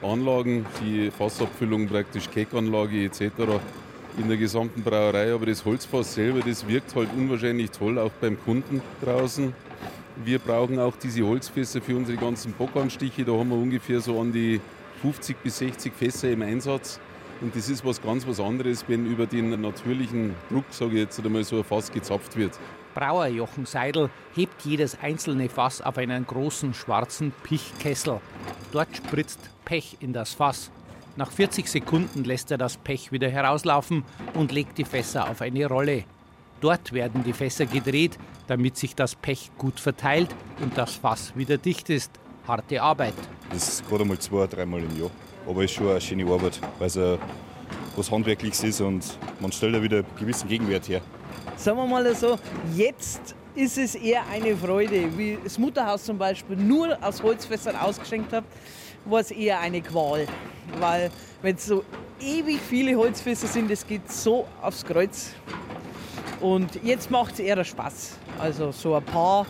Anlagen, 0.00 0.64
die 0.80 1.10
Fassabfüllung 1.10 1.88
praktisch 1.88 2.30
Keckanlage 2.30 3.06
etc. 3.06 3.32
in 4.16 4.28
der 4.28 4.36
gesamten 4.36 4.84
Brauerei, 4.84 5.34
aber 5.34 5.46
das 5.46 5.64
Holzfass 5.64 6.14
selber, 6.14 6.38
das 6.46 6.68
wirkt 6.68 6.94
halt 6.94 7.08
unwahrscheinlich 7.16 7.72
toll, 7.72 7.98
auch 7.98 8.12
beim 8.20 8.40
Kunden 8.44 8.80
draußen. 9.04 9.52
Wir 10.16 10.38
brauchen 10.38 10.78
auch 10.78 10.94
diese 10.96 11.26
Holzfässer 11.26 11.80
für 11.80 11.96
unsere 11.96 12.18
ganzen 12.18 12.52
Bockanstiche. 12.52 13.24
Da 13.24 13.32
haben 13.32 13.48
wir 13.48 13.56
ungefähr 13.56 14.00
so 14.00 14.20
an 14.20 14.32
die 14.32 14.60
50 15.00 15.42
bis 15.42 15.58
60 15.58 15.94
Fässer 15.94 16.30
im 16.30 16.42
Einsatz. 16.42 17.00
Und 17.40 17.56
das 17.56 17.68
ist 17.68 17.84
was 17.84 18.00
ganz 18.00 18.26
was 18.26 18.38
anderes, 18.38 18.84
wenn 18.86 19.06
über 19.06 19.26
den 19.26 19.60
natürlichen 19.60 20.34
Druck, 20.50 20.66
sage 20.70 20.92
ich 20.92 20.98
jetzt 20.98 21.24
einmal, 21.24 21.42
so 21.42 21.58
ein 21.58 21.64
Fass 21.64 21.90
gezapft 21.90 22.36
wird. 22.36 22.58
Brauer 22.94 23.26
Jochen 23.26 23.64
Seidel 23.64 24.10
hebt 24.34 24.62
jedes 24.62 25.00
einzelne 25.00 25.48
Fass 25.48 25.80
auf 25.80 25.96
einen 25.96 26.26
großen 26.26 26.74
schwarzen 26.74 27.32
Pichkessel. 27.42 28.20
Dort 28.70 28.94
spritzt 28.94 29.40
Pech 29.64 29.96
in 30.00 30.12
das 30.12 30.34
Fass. 30.34 30.70
Nach 31.16 31.32
40 31.32 31.68
Sekunden 31.68 32.24
lässt 32.24 32.50
er 32.50 32.58
das 32.58 32.76
Pech 32.76 33.12
wieder 33.12 33.28
herauslaufen 33.28 34.04
und 34.34 34.52
legt 34.52 34.78
die 34.78 34.84
Fässer 34.84 35.28
auf 35.28 35.40
eine 35.40 35.66
Rolle. 35.66 36.04
Dort 36.62 36.94
werden 36.94 37.22
die 37.24 37.34
Fässer 37.34 37.66
gedreht, 37.66 38.18
damit 38.46 38.78
sich 38.78 38.94
das 38.94 39.14
Pech 39.14 39.50
gut 39.58 39.78
verteilt 39.78 40.34
und 40.62 40.78
das 40.78 40.94
Fass 40.94 41.36
wieder 41.36 41.58
dicht 41.58 41.90
ist. 41.90 42.10
Harte 42.48 42.80
Arbeit. 42.80 43.14
Das 43.50 43.68
ist 43.68 43.88
gerade 43.88 44.06
mal 44.06 44.18
zwei, 44.18 44.46
dreimal 44.46 44.80
im 44.80 44.98
Jahr 44.98 45.10
aber 45.46 45.64
es 45.64 45.70
ist 45.70 45.76
schon 45.76 45.90
eine 45.90 46.00
schöne 46.00 46.24
Arbeit, 46.30 46.60
weil 46.78 46.86
es 46.86 46.96
äh, 46.96 47.18
was 47.96 48.10
Handwerkliches 48.10 48.62
ist 48.64 48.80
und 48.80 49.18
man 49.40 49.52
stellt 49.52 49.74
da 49.74 49.82
wieder 49.82 49.98
einen 49.98 50.06
gewissen 50.18 50.48
Gegenwert 50.48 50.88
her. 50.88 51.00
Sagen 51.56 51.76
wir 51.78 51.86
mal 51.86 52.14
so, 52.14 52.38
jetzt 52.74 53.34
ist 53.54 53.76
es 53.76 53.94
eher 53.94 54.22
eine 54.30 54.56
Freude. 54.56 55.16
Wie 55.16 55.38
das 55.42 55.58
Mutterhaus 55.58 56.04
zum 56.04 56.16
Beispiel 56.16 56.56
nur 56.56 56.96
aus 57.02 57.22
Holzfässern 57.22 57.76
ausgeschenkt 57.76 58.32
hat, 58.32 58.44
war 59.04 59.20
es 59.20 59.30
eher 59.30 59.60
eine 59.60 59.82
Qual. 59.82 60.26
Weil 60.78 61.10
wenn 61.42 61.56
es 61.56 61.66
so 61.66 61.84
ewig 62.20 62.60
viele 62.60 62.96
Holzfässer 62.96 63.46
sind, 63.46 63.70
das 63.70 63.86
geht 63.86 64.10
so 64.10 64.46
aufs 64.62 64.84
Kreuz. 64.84 65.34
Und 66.42 66.82
jetzt 66.82 67.10
macht 67.10 67.34
es 67.34 67.38
eher 67.38 67.62
Spaß. 67.64 68.18
Also 68.38 68.72
so 68.72 68.96
ein 68.96 69.04
paar 69.04 69.46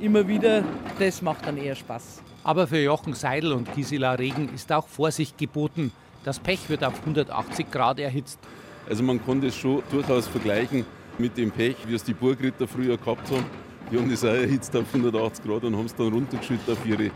immer 0.00 0.26
wieder, 0.26 0.64
das 0.98 1.22
macht 1.22 1.46
dann 1.46 1.56
eher 1.56 1.76
Spaß. 1.76 2.20
Aber 2.42 2.66
für 2.66 2.80
Jochen 2.80 3.14
Seidel 3.14 3.52
und 3.52 3.72
Gisela 3.74 4.12
Regen 4.14 4.52
ist 4.52 4.70
auch 4.72 4.88
Vorsicht 4.88 5.38
geboten. 5.38 5.92
Das 6.24 6.40
Pech 6.40 6.68
wird 6.68 6.82
auf 6.82 6.98
180 7.00 7.70
Grad 7.70 8.00
erhitzt. 8.00 8.40
Also 8.88 9.04
man 9.04 9.24
kann 9.24 9.40
das 9.40 9.54
schon 9.54 9.82
durchaus 9.90 10.26
vergleichen 10.26 10.84
mit 11.16 11.36
dem 11.36 11.52
Pech, 11.52 11.76
wie 11.86 11.94
es 11.94 12.02
die 12.02 12.12
Burgritter 12.12 12.66
früher 12.66 12.98
gehabt 12.98 13.30
haben. 13.30 13.46
Die 13.92 13.96
haben 13.96 14.10
das 14.10 14.24
auch 14.24 14.28
erhitzt 14.28 14.74
auf 14.76 14.86
180 14.92 15.44
Grad 15.44 15.62
und 15.62 15.76
haben 15.76 15.86
es 15.86 15.94
dann 15.94 16.12
runtergeschüttet 16.12 16.70
auf 16.70 16.84
ihre 16.84 17.12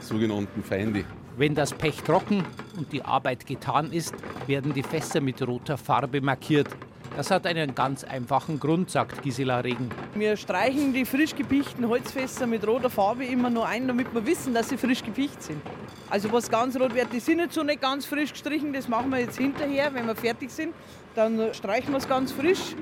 sogenannten 0.00 0.62
Feinde. 0.62 1.04
Wenn 1.36 1.54
das 1.54 1.72
Pech 1.72 1.96
trocken 2.02 2.44
und 2.76 2.92
die 2.92 3.02
Arbeit 3.02 3.44
getan 3.44 3.90
ist, 3.92 4.14
werden 4.46 4.72
die 4.72 4.82
Fässer 4.82 5.20
mit 5.20 5.46
roter 5.46 5.76
Farbe 5.76 6.20
markiert. 6.20 6.68
Das 7.16 7.30
hat 7.30 7.46
einen 7.46 7.74
ganz 7.74 8.04
einfachen 8.04 8.60
Grund, 8.60 8.90
sagt 8.90 9.22
Gisela 9.22 9.60
Regen. 9.60 9.90
Wir 10.14 10.36
streichen 10.36 10.92
die 10.92 11.04
frisch 11.04 11.34
gepichten 11.34 11.88
Holzfässer 11.88 12.46
mit 12.46 12.66
roter 12.66 12.88
Farbe 12.88 13.24
immer 13.24 13.50
nur 13.50 13.66
ein, 13.66 13.88
damit 13.88 14.14
wir 14.14 14.24
wissen, 14.24 14.54
dass 14.54 14.68
sie 14.68 14.76
frisch 14.76 15.02
gepicht 15.02 15.42
sind. 15.42 15.60
Also 16.08 16.32
was 16.32 16.50
ganz 16.50 16.78
rot 16.78 16.94
wird, 16.94 17.12
die 17.12 17.20
sind 17.20 17.40
jetzt 17.40 17.54
so 17.54 17.62
nicht 17.62 17.80
ganz 17.80 18.06
frisch 18.06 18.32
gestrichen, 18.32 18.72
das 18.72 18.88
machen 18.88 19.10
wir 19.10 19.18
jetzt 19.18 19.38
hinterher, 19.38 19.92
wenn 19.92 20.06
wir 20.06 20.14
fertig 20.14 20.50
sind. 20.50 20.72
Dann 21.14 21.52
streichen 21.52 21.90
wir 21.92 21.98
es 21.98 22.08
ganz 22.08 22.32
frisch 22.32 22.76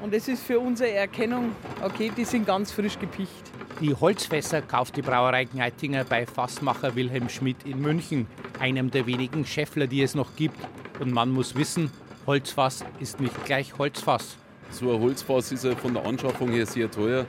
und 0.00 0.14
das 0.14 0.28
ist 0.28 0.42
für 0.42 0.58
unsere 0.58 0.90
Erkennung, 0.90 1.52
okay, 1.82 2.10
die 2.16 2.24
sind 2.24 2.46
ganz 2.46 2.72
frisch 2.72 2.98
gepicht. 2.98 3.52
Die 3.80 3.94
Holzfässer 3.94 4.62
kauft 4.62 4.96
die 4.96 5.02
Brauerei 5.02 5.44
Gneitinger 5.44 6.04
bei 6.04 6.26
Fassmacher 6.26 6.94
Wilhelm 6.94 7.28
Schmidt 7.28 7.64
in 7.64 7.80
München, 7.80 8.26
einem 8.60 8.90
der 8.90 9.06
wenigen 9.06 9.44
Schäffler, 9.44 9.86
die 9.86 10.02
es 10.02 10.14
noch 10.14 10.36
gibt. 10.36 10.58
Und 11.00 11.12
man 11.12 11.30
muss 11.30 11.56
wissen, 11.56 11.90
Holzfass 12.26 12.84
ist 13.00 13.20
nicht 13.20 13.44
gleich 13.44 13.76
Holzfass. 13.76 14.36
So 14.70 14.94
ein 14.94 15.00
Holzfass 15.00 15.52
ist 15.52 15.66
von 15.66 15.92
der 15.92 16.06
Anschaffung 16.06 16.50
her 16.50 16.64
sehr 16.64 16.90
teuer. 16.90 17.26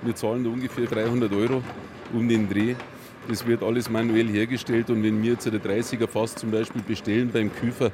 Wir 0.00 0.14
zahlen 0.14 0.42
da 0.42 0.50
ungefähr 0.50 0.86
300 0.86 1.30
Euro 1.32 1.62
um 2.14 2.28
den 2.28 2.48
Dreh. 2.48 2.74
Das 3.28 3.46
wird 3.46 3.62
alles 3.62 3.90
manuell 3.90 4.26
hergestellt 4.26 4.88
und 4.88 5.02
wenn 5.02 5.22
wir 5.22 5.32
jetzt 5.32 5.46
ein 5.46 5.60
30er 5.60 6.08
Fass 6.08 6.34
zum 6.34 6.50
Beispiel 6.50 6.80
bestellen 6.80 7.30
beim 7.30 7.52
Küfer, 7.52 7.92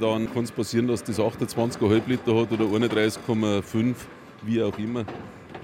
dann 0.00 0.32
kann 0.34 0.42
es 0.42 0.50
passieren, 0.50 0.88
dass 0.88 1.04
das 1.04 1.20
28,5 1.20 2.02
Liter 2.08 2.34
hat 2.40 2.50
oder 2.50 2.64
31,5, 2.64 3.94
wie 4.42 4.62
auch 4.62 4.76
immer. 4.78 5.04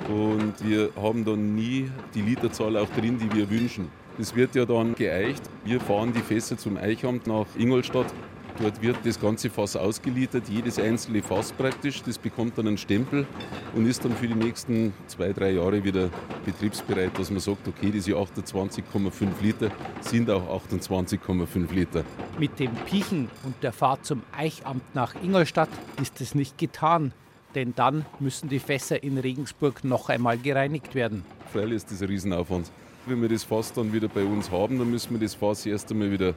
Und 0.08 0.54
wir 0.62 0.90
haben 0.94 1.24
dann 1.24 1.56
nie 1.56 1.90
die 2.14 2.22
Literzahl 2.22 2.76
auch 2.76 2.88
drin, 2.90 3.18
die 3.18 3.34
wir 3.36 3.50
wünschen. 3.50 3.88
Das 4.16 4.36
wird 4.36 4.54
ja 4.54 4.64
dann 4.64 4.94
geeicht. 4.94 5.42
Wir 5.64 5.80
fahren 5.80 6.12
die 6.12 6.20
Fässer 6.20 6.56
zum 6.56 6.76
Eichamt 6.76 7.26
nach 7.26 7.46
Ingolstadt. 7.58 8.06
Dort 8.58 8.82
wird 8.82 8.98
das 9.04 9.20
ganze 9.20 9.50
Fass 9.50 9.76
ausgeliefert, 9.76 10.48
jedes 10.48 10.78
einzelne 10.78 11.22
Fass 11.22 11.52
praktisch. 11.52 12.02
Das 12.02 12.18
bekommt 12.18 12.58
dann 12.58 12.66
einen 12.66 12.78
Stempel 12.78 13.26
und 13.74 13.86
ist 13.86 14.04
dann 14.04 14.12
für 14.12 14.26
die 14.26 14.34
nächsten 14.34 14.92
zwei, 15.06 15.32
drei 15.32 15.52
Jahre 15.52 15.82
wieder 15.82 16.10
betriebsbereit, 16.44 17.18
dass 17.18 17.30
man 17.30 17.40
sagt, 17.40 17.68
okay, 17.68 17.90
diese 17.90 18.12
28,5 18.12 19.28
Liter 19.42 19.70
sind 20.00 20.30
auch 20.30 20.62
28,5 20.66 21.72
Liter. 21.72 22.04
Mit 22.38 22.58
dem 22.58 22.72
Piechen 22.86 23.28
und 23.44 23.54
der 23.62 23.72
Fahrt 23.72 24.04
zum 24.04 24.22
Eichamt 24.36 24.94
nach 24.94 25.14
Ingolstadt 25.22 25.70
ist 26.00 26.20
es 26.20 26.34
nicht 26.34 26.58
getan. 26.58 27.12
Denn 27.54 27.74
dann 27.74 28.06
müssen 28.20 28.48
die 28.48 28.60
Fässer 28.60 29.02
in 29.02 29.18
Regensburg 29.18 29.82
noch 29.82 30.08
einmal 30.08 30.38
gereinigt 30.38 30.94
werden. 30.94 31.24
Freilich 31.52 31.76
ist 31.76 31.90
das 31.90 32.02
ein 32.02 32.08
Riesenaufwand. 32.08 32.70
Wenn 33.06 33.20
wir 33.22 33.28
das 33.28 33.44
Fass 33.44 33.72
dann 33.72 33.92
wieder 33.92 34.08
bei 34.08 34.22
uns 34.22 34.50
haben, 34.50 34.78
dann 34.78 34.90
müssen 34.90 35.12
wir 35.12 35.20
das 35.20 35.34
Fass 35.34 35.66
erst 35.66 35.90
einmal 35.90 36.10
wieder 36.12 36.34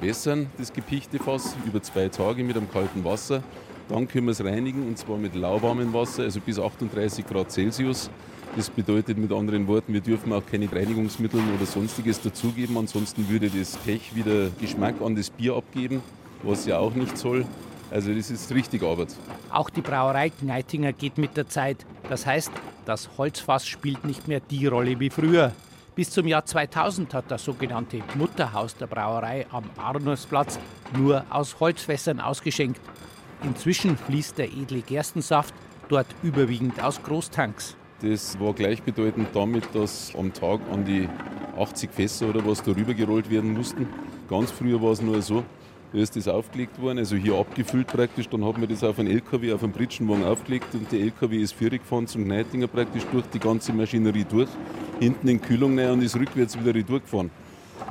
wässern, 0.00 0.46
das 0.58 0.72
gepichte 0.72 1.18
Fass, 1.18 1.56
über 1.66 1.82
zwei 1.82 2.08
Tage 2.08 2.42
mit 2.44 2.56
einem 2.56 2.70
kalten 2.70 3.04
Wasser. 3.04 3.42
Dann 3.88 4.06
können 4.06 4.26
wir 4.26 4.32
es 4.32 4.44
reinigen 4.44 4.86
und 4.86 4.98
zwar 4.98 5.18
mit 5.18 5.34
lauwarmem 5.34 5.92
Wasser, 5.92 6.22
also 6.22 6.40
bis 6.40 6.58
38 6.58 7.26
Grad 7.26 7.50
Celsius. 7.50 8.10
Das 8.56 8.68
bedeutet 8.68 9.16
mit 9.16 9.32
anderen 9.32 9.66
Worten, 9.68 9.92
wir 9.92 10.00
dürfen 10.00 10.32
auch 10.32 10.44
keine 10.44 10.70
Reinigungsmittel 10.70 11.40
oder 11.56 11.66
sonstiges 11.66 12.20
dazugeben, 12.20 12.76
ansonsten 12.76 13.28
würde 13.28 13.48
das 13.48 13.76
Pech 13.76 14.14
wieder 14.14 14.50
Geschmack 14.60 14.96
an 15.00 15.14
das 15.14 15.30
Bier 15.30 15.54
abgeben, 15.54 16.02
was 16.42 16.66
ja 16.66 16.78
auch 16.78 16.94
nicht 16.94 17.16
soll. 17.16 17.44
Also 17.90 18.12
das 18.12 18.30
ist 18.30 18.52
richtig 18.52 18.82
Arbeit. 18.82 19.08
Auch 19.50 19.70
die 19.70 19.80
Brauerei 19.80 20.30
Gneitinger 20.30 20.92
geht 20.92 21.18
mit 21.18 21.36
der 21.36 21.48
Zeit. 21.48 21.84
Das 22.08 22.26
heißt, 22.26 22.50
das 22.84 23.10
Holzfass 23.18 23.66
spielt 23.66 24.04
nicht 24.04 24.28
mehr 24.28 24.40
die 24.40 24.66
Rolle 24.66 24.98
wie 24.98 25.10
früher. 25.10 25.52
Bis 25.94 26.10
zum 26.10 26.26
Jahr 26.26 26.44
2000 26.44 27.12
hat 27.14 27.30
das 27.30 27.44
sogenannte 27.44 28.00
Mutterhaus 28.14 28.76
der 28.76 28.86
Brauerei 28.86 29.46
am 29.50 29.64
Arnusplatz 29.76 30.58
nur 30.96 31.24
aus 31.30 31.58
Holzfässern 31.58 32.20
ausgeschenkt. 32.20 32.80
Inzwischen 33.42 33.96
fließt 33.96 34.38
der 34.38 34.52
edle 34.52 34.82
Gerstensaft 34.82 35.52
dort 35.88 36.06
überwiegend 36.22 36.80
aus 36.82 37.02
Großtanks. 37.02 37.76
Das 38.02 38.38
war 38.38 38.54
gleichbedeutend 38.54 39.28
damit, 39.34 39.74
dass 39.74 40.14
am 40.16 40.32
Tag 40.32 40.60
an 40.72 40.84
die 40.84 41.08
80 41.58 41.90
Fässer 41.90 42.28
oder 42.28 42.46
was 42.46 42.62
darüber 42.62 42.94
gerollt 42.94 43.28
werden 43.28 43.52
mussten. 43.52 43.88
Ganz 44.28 44.50
früher 44.52 44.80
war 44.80 44.92
es 44.92 45.02
nur 45.02 45.20
so, 45.20 45.44
da 45.92 45.98
ist 45.98 46.14
das 46.14 46.28
aufgelegt 46.28 46.80
worden, 46.80 46.98
also 46.98 47.16
hier 47.16 47.34
abgefüllt 47.34 47.88
praktisch. 47.88 48.28
Dann 48.28 48.44
hat 48.44 48.58
man 48.58 48.68
das 48.68 48.84
auf 48.84 48.98
einen 48.98 49.10
LKW, 49.10 49.52
auf 49.52 49.62
einen 49.62 49.72
Britschenwagen 49.72 50.24
aufgelegt 50.24 50.74
und 50.74 50.90
der 50.92 51.00
LKW 51.00 51.36
ist 51.38 51.52
vierig 51.52 51.82
gefahren 51.82 52.06
zum 52.06 52.24
Gneitinger 52.24 52.68
praktisch 52.68 53.04
durch 53.12 53.26
die 53.26 53.38
ganze 53.38 53.72
Maschinerie 53.72 54.24
durch, 54.28 54.48
hinten 55.00 55.28
in 55.28 55.40
Kühlung 55.40 55.78
rein 55.78 55.90
und 55.90 56.02
ist 56.02 56.16
rückwärts 56.16 56.58
wieder 56.58 56.72
durchgefahren. 56.72 57.30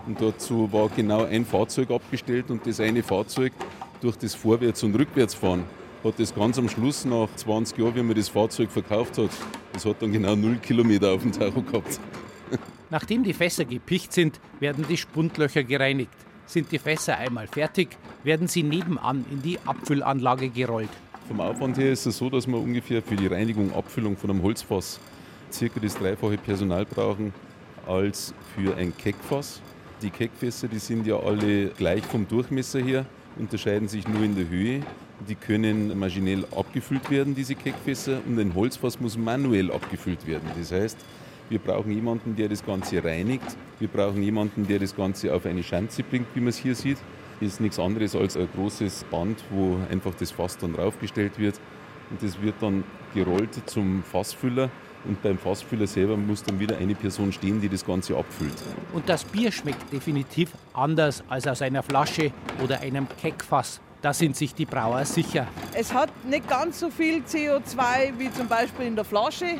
Und 0.07 0.21
dazu 0.21 0.71
war 0.71 0.89
genau 0.89 1.25
ein 1.25 1.45
Fahrzeug 1.45 1.91
abgestellt 1.91 2.49
und 2.49 2.65
das 2.65 2.79
eine 2.79 3.03
Fahrzeug 3.03 3.53
durch 4.01 4.15
das 4.15 4.33
Vorwärts- 4.33 4.83
und 4.83 4.95
Rückwärtsfahren 4.95 5.63
hat 6.03 6.17
das 6.17 6.33
ganz 6.33 6.57
am 6.57 6.69
Schluss 6.69 7.05
nach 7.05 7.27
20 7.35 7.77
Jahren, 7.77 7.95
wie 7.95 8.03
man 8.03 8.15
das 8.15 8.29
Fahrzeug 8.29 8.71
verkauft 8.71 9.17
hat, 9.17 9.31
das 9.73 9.85
hat 9.85 10.01
dann 10.01 10.11
genau 10.11 10.35
0 10.35 10.57
Kilometer 10.57 11.11
auf 11.11 11.21
dem 11.21 11.31
Tacho 11.31 11.61
gehabt. 11.61 11.99
Nachdem 12.89 13.23
die 13.23 13.33
Fässer 13.33 13.65
gepicht 13.65 14.13
sind, 14.13 14.39
werden 14.59 14.85
die 14.89 14.97
Spundlöcher 14.97 15.63
gereinigt. 15.63 16.15
Sind 16.49 16.71
die 16.71 16.79
Fässer 16.79 17.15
einmal 17.15 17.45
fertig, 17.45 17.89
werden 18.23 18.47
sie 18.47 18.63
nebenan 18.63 19.23
in 19.29 19.39
die 19.43 19.59
Abfüllanlage 19.67 20.49
gerollt. 20.49 20.89
Vom 21.27 21.41
Aufwand 21.41 21.77
her 21.77 21.91
ist 21.91 22.07
es 22.07 22.17
so, 22.17 22.27
dass 22.27 22.47
wir 22.47 22.57
ungefähr 22.57 23.03
für 23.03 23.15
die 23.15 23.27
Reinigung, 23.27 23.71
Abfüllung 23.71 24.17
von 24.17 24.31
einem 24.31 24.41
Holzfass 24.41 24.99
circa 25.53 25.79
das 25.79 25.95
dreifache 25.95 26.39
Personal 26.39 26.85
brauchen 26.85 27.35
als 27.87 28.33
für 28.55 28.75
ein 28.75 28.97
Keckfass. 28.97 29.61
Die 30.01 30.09
Keckfässer, 30.09 30.67
die 30.67 30.79
sind 30.79 31.05
ja 31.05 31.19
alle 31.19 31.67
gleich 31.67 32.03
vom 32.03 32.27
Durchmesser 32.27 32.79
her, 32.79 33.05
unterscheiden 33.37 33.87
sich 33.87 34.07
nur 34.07 34.23
in 34.23 34.35
der 34.35 34.49
Höhe. 34.49 34.81
Die 35.27 35.35
können 35.35 35.99
maschinell 35.99 36.45
abgefüllt 36.55 37.11
werden, 37.11 37.35
diese 37.35 37.53
Keckfässer, 37.53 38.21
und 38.25 38.39
ein 38.39 38.55
Holzfass 38.55 38.99
muss 38.99 39.19
manuell 39.19 39.71
abgefüllt 39.71 40.25
werden. 40.25 40.49
Das 40.57 40.71
heißt, 40.71 40.97
wir 41.49 41.59
brauchen 41.59 41.91
jemanden, 41.91 42.35
der 42.35 42.47
das 42.47 42.63
Ganze 42.63 43.03
reinigt. 43.03 43.57
Wir 43.79 43.87
brauchen 43.87 44.21
jemanden, 44.21 44.67
der 44.67 44.79
das 44.79 44.95
Ganze 44.95 45.33
auf 45.33 45.45
eine 45.45 45.63
Schanze 45.63 46.03
bringt, 46.03 46.27
wie 46.35 46.39
man 46.39 46.49
es 46.49 46.57
hier 46.57 46.75
sieht. 46.75 46.97
Das 47.39 47.53
ist 47.53 47.61
nichts 47.61 47.79
anderes 47.79 48.15
als 48.15 48.37
ein 48.37 48.47
großes 48.55 49.05
Band, 49.05 49.43
wo 49.49 49.77
einfach 49.89 50.13
das 50.13 50.31
Fass 50.31 50.57
dann 50.57 50.73
draufgestellt 50.73 51.39
wird. 51.39 51.59
Und 52.11 52.21
das 52.21 52.39
wird 52.41 52.55
dann 52.59 52.83
gerollt 53.13 53.49
zum 53.65 54.03
Fassfüller. 54.03 54.69
Und 55.05 55.21
beim 55.23 55.37
Fassfüller 55.37 55.87
selber 55.87 56.17
muss 56.17 56.43
dann 56.43 56.59
wieder 56.59 56.77
eine 56.77 56.93
Person 56.93 57.31
stehen, 57.31 57.61
die 57.61 57.69
das 57.69 57.85
Ganze 57.85 58.17
abfüllt. 58.17 58.53
Und 58.93 59.07
das 59.07 59.23
Bier 59.23 59.51
schmeckt 59.51 59.91
definitiv 59.91 60.51
anders 60.73 61.23
als 61.29 61.47
aus 61.47 61.61
einer 61.61 61.81
Flasche 61.81 62.31
oder 62.61 62.81
einem 62.81 63.07
Keckfass. 63.21 63.79
Da 64.01 64.13
sind 64.13 64.35
sich 64.35 64.53
die 64.53 64.65
Brauer 64.65 65.03
sicher. 65.05 65.47
Es 65.73 65.93
hat 65.93 66.09
nicht 66.25 66.47
ganz 66.47 66.79
so 66.79 66.89
viel 66.89 67.21
CO2 67.21 68.17
wie 68.17 68.31
zum 68.31 68.47
Beispiel 68.47 68.87
in 68.87 68.95
der 68.95 69.05
Flasche. 69.05 69.57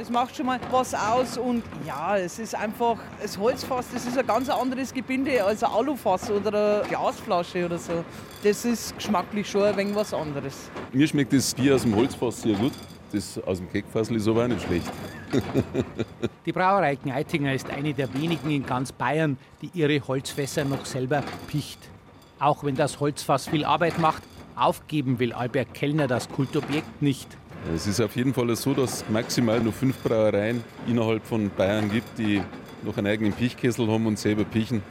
Das 0.00 0.08
macht 0.08 0.34
schon 0.34 0.46
mal 0.46 0.58
was 0.70 0.94
aus 0.94 1.36
und 1.36 1.62
ja, 1.86 2.16
es 2.16 2.38
ist 2.38 2.54
einfach, 2.54 2.96
das 3.20 3.36
Holzfass, 3.36 3.84
das 3.92 4.06
ist 4.06 4.16
ein 4.16 4.26
ganz 4.26 4.48
anderes 4.48 4.94
Gebinde 4.94 5.44
als 5.44 5.62
ein 5.62 5.70
Alufass 5.70 6.30
oder 6.30 6.80
eine 6.80 6.88
Glasflasche 6.88 7.66
oder 7.66 7.76
so. 7.76 8.02
Das 8.42 8.64
ist 8.64 8.96
geschmacklich 8.96 9.50
schon 9.50 9.64
ein 9.64 9.76
wenig 9.76 9.94
was 9.94 10.14
anderes. 10.14 10.70
Mir 10.94 11.06
schmeckt 11.06 11.34
das 11.34 11.54
Bier 11.54 11.74
aus 11.74 11.82
dem 11.82 11.94
Holzfass 11.94 12.40
sehr 12.40 12.54
gut. 12.54 12.72
Das 13.12 13.38
aus 13.44 13.58
dem 13.58 13.70
Keckfassel 13.70 14.16
ist 14.16 14.26
aber 14.26 14.44
auch 14.44 14.48
nicht 14.48 14.62
schlecht. 14.62 14.90
Die 16.46 16.52
Brauerei 16.52 16.94
Gneitinger 16.94 17.52
ist 17.52 17.68
eine 17.68 17.92
der 17.92 18.14
wenigen 18.14 18.50
in 18.50 18.64
ganz 18.64 18.92
Bayern, 18.92 19.36
die 19.60 19.70
ihre 19.74 20.00
Holzfässer 20.08 20.64
noch 20.64 20.86
selber 20.86 21.22
picht. 21.46 21.90
Auch 22.38 22.64
wenn 22.64 22.74
das 22.74 23.00
Holzfass 23.00 23.48
viel 23.48 23.66
Arbeit 23.66 23.98
macht, 23.98 24.22
aufgeben 24.56 25.18
will 25.18 25.34
Albert 25.34 25.74
Kellner 25.74 26.06
das 26.06 26.30
Kultobjekt 26.30 27.02
nicht. 27.02 27.36
Es 27.74 27.86
ist 27.86 28.00
auf 28.00 28.16
jeden 28.16 28.34
Fall 28.34 28.54
so, 28.56 28.74
dass 28.74 29.02
es 29.02 29.08
maximal 29.08 29.60
nur 29.60 29.72
fünf 29.72 29.98
Brauereien 30.02 30.64
innerhalb 30.86 31.24
von 31.24 31.50
Bayern 31.56 31.90
gibt, 31.90 32.18
die 32.18 32.42
noch 32.82 32.96
einen 32.96 33.06
eigenen 33.06 33.32
Pichkessel 33.32 33.86
haben 33.88 34.06
und 34.06 34.18
selber 34.18 34.44
pichen. 34.44 34.82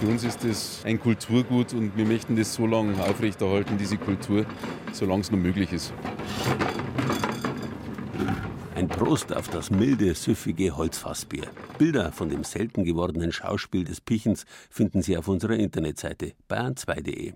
Für 0.00 0.06
uns 0.06 0.24
ist 0.24 0.44
das 0.44 0.82
ein 0.84 1.00
Kulturgut 1.00 1.74
und 1.74 1.96
wir 1.96 2.06
möchten 2.06 2.36
das 2.36 2.54
so 2.54 2.66
lange 2.66 2.94
aufrechterhalten, 3.02 3.76
diese 3.78 3.96
Kultur, 3.96 4.46
solange 4.92 5.22
es 5.22 5.30
noch 5.30 5.38
möglich 5.38 5.72
ist. 5.72 5.92
Ein 8.74 8.88
Prost 8.88 9.32
auf 9.36 9.48
das 9.48 9.70
milde, 9.70 10.14
süffige 10.14 10.76
Holzfassbier. 10.76 11.44
Bilder 11.78 12.10
von 12.10 12.28
dem 12.28 12.42
selten 12.42 12.84
gewordenen 12.84 13.30
Schauspiel 13.30 13.84
des 13.84 14.00
Pichens 14.00 14.44
finden 14.70 15.02
Sie 15.02 15.16
auf 15.16 15.28
unserer 15.28 15.54
Internetseite 15.54 16.32
bayern2.de. 16.48 17.34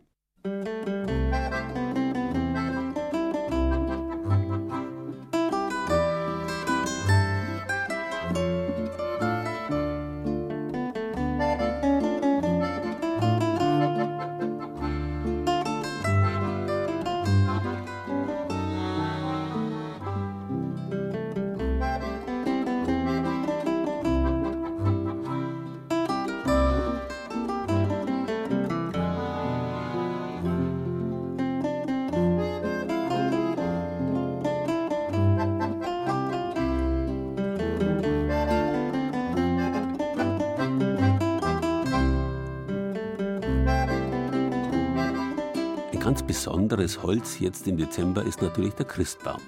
besonderes 46.46 47.02
Holz 47.02 47.40
jetzt 47.40 47.66
im 47.66 47.76
Dezember 47.76 48.22
ist 48.22 48.40
natürlich 48.40 48.74
der 48.74 48.86
Christbaum. 48.86 49.40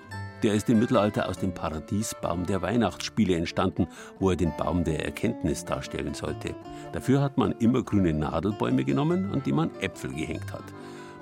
Der 0.42 0.54
ist 0.54 0.68
im 0.68 0.80
Mittelalter 0.80 1.28
aus 1.28 1.38
dem 1.38 1.54
Paradiesbaum 1.54 2.44
der 2.44 2.60
Weihnachtsspiele 2.60 3.36
entstanden, 3.36 3.86
wo 4.18 4.30
er 4.30 4.36
den 4.36 4.52
Baum 4.56 4.82
der 4.82 5.04
Erkenntnis 5.04 5.64
darstellen 5.64 6.14
sollte. 6.14 6.56
Dafür 6.92 7.20
hat 7.20 7.38
man 7.38 7.52
immergrüne 7.52 8.12
Nadelbäume 8.12 8.84
genommen, 8.84 9.30
an 9.32 9.44
die 9.44 9.52
man 9.52 9.70
Äpfel 9.80 10.12
gehängt 10.12 10.52
hat. 10.52 10.64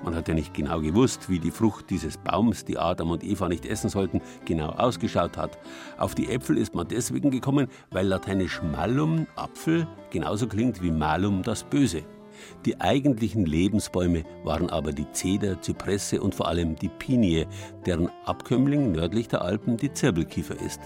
Man 0.03 0.15
hat 0.15 0.27
ja 0.27 0.33
nicht 0.33 0.55
genau 0.55 0.81
gewusst, 0.81 1.29
wie 1.29 1.37
die 1.37 1.51
Frucht 1.51 1.91
dieses 1.91 2.17
Baums, 2.17 2.65
die 2.65 2.79
Adam 2.79 3.11
und 3.11 3.23
Eva 3.23 3.47
nicht 3.47 3.67
essen 3.67 3.91
sollten, 3.91 4.19
genau 4.45 4.69
ausgeschaut 4.69 5.37
hat. 5.37 5.59
Auf 5.99 6.15
die 6.15 6.31
Äpfel 6.31 6.57
ist 6.57 6.73
man 6.73 6.87
deswegen 6.87 7.29
gekommen, 7.29 7.67
weil 7.91 8.07
lateinisch 8.07 8.63
malum, 8.63 9.27
Apfel, 9.35 9.87
genauso 10.09 10.47
klingt 10.47 10.81
wie 10.81 10.91
malum, 10.91 11.43
das 11.43 11.63
Böse. 11.63 12.03
Die 12.65 12.79
eigentlichen 12.79 13.45
Lebensbäume 13.45 14.23
waren 14.43 14.69
aber 14.69 14.91
die 14.91 15.11
Zeder, 15.11 15.61
Zypresse 15.61 16.21
und 16.21 16.35
vor 16.35 16.47
allem 16.47 16.75
die 16.75 16.89
Pinie, 16.89 17.47
deren 17.85 18.09
Abkömmling 18.25 18.91
nördlich 18.91 19.27
der 19.27 19.41
Alpen 19.41 19.77
die 19.77 19.93
Zirbelkiefer 19.93 20.59
ist. 20.61 20.81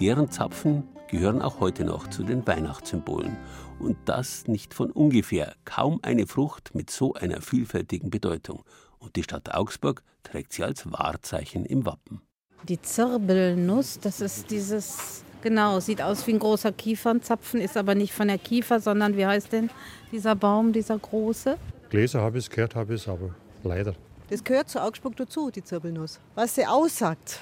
Deren 0.00 0.30
Zapfen 0.30 0.84
gehören 1.08 1.42
auch 1.42 1.60
heute 1.60 1.84
noch 1.84 2.08
zu 2.08 2.24
den 2.24 2.46
Weihnachtssymbolen. 2.46 3.36
Und 3.78 3.96
das 4.06 4.46
nicht 4.46 4.74
von 4.74 4.90
ungefähr. 4.90 5.54
Kaum 5.64 6.00
eine 6.02 6.26
Frucht 6.26 6.74
mit 6.74 6.90
so 6.90 7.14
einer 7.14 7.40
vielfältigen 7.40 8.10
Bedeutung. 8.10 8.64
Und 8.98 9.16
die 9.16 9.22
Stadt 9.22 9.54
Augsburg 9.54 10.02
trägt 10.22 10.52
sie 10.52 10.64
als 10.64 10.90
Wahrzeichen 10.90 11.66
im 11.66 11.86
Wappen. 11.86 12.20
Die 12.68 12.80
Zirbelnuss, 12.80 14.00
das 14.00 14.20
ist 14.20 14.50
dieses 14.50 15.22
Genau, 15.44 15.78
sieht 15.78 16.00
aus 16.00 16.26
wie 16.26 16.32
ein 16.32 16.38
großer 16.38 16.72
Kiefernzapfen, 16.72 17.60
ist 17.60 17.76
aber 17.76 17.94
nicht 17.94 18.14
von 18.14 18.28
der 18.28 18.38
Kiefer, 18.38 18.80
sondern 18.80 19.14
wie 19.18 19.26
heißt 19.26 19.52
denn 19.52 19.68
dieser 20.10 20.34
Baum, 20.34 20.72
dieser 20.72 20.98
große? 20.98 21.58
Gläser 21.90 22.22
habe 22.22 22.38
ich 22.38 22.44
es, 22.44 22.50
gehört 22.50 22.74
habe 22.74 22.94
ich 22.94 23.02
es, 23.02 23.08
aber 23.08 23.34
leider. 23.62 23.94
Das 24.30 24.42
gehört 24.42 24.70
zu 24.70 24.82
Augsburg 24.82 25.16
dazu, 25.16 25.50
die 25.50 25.62
Zirbelnuss. 25.62 26.18
Was 26.34 26.54
sie 26.54 26.66
aussagt, 26.66 27.40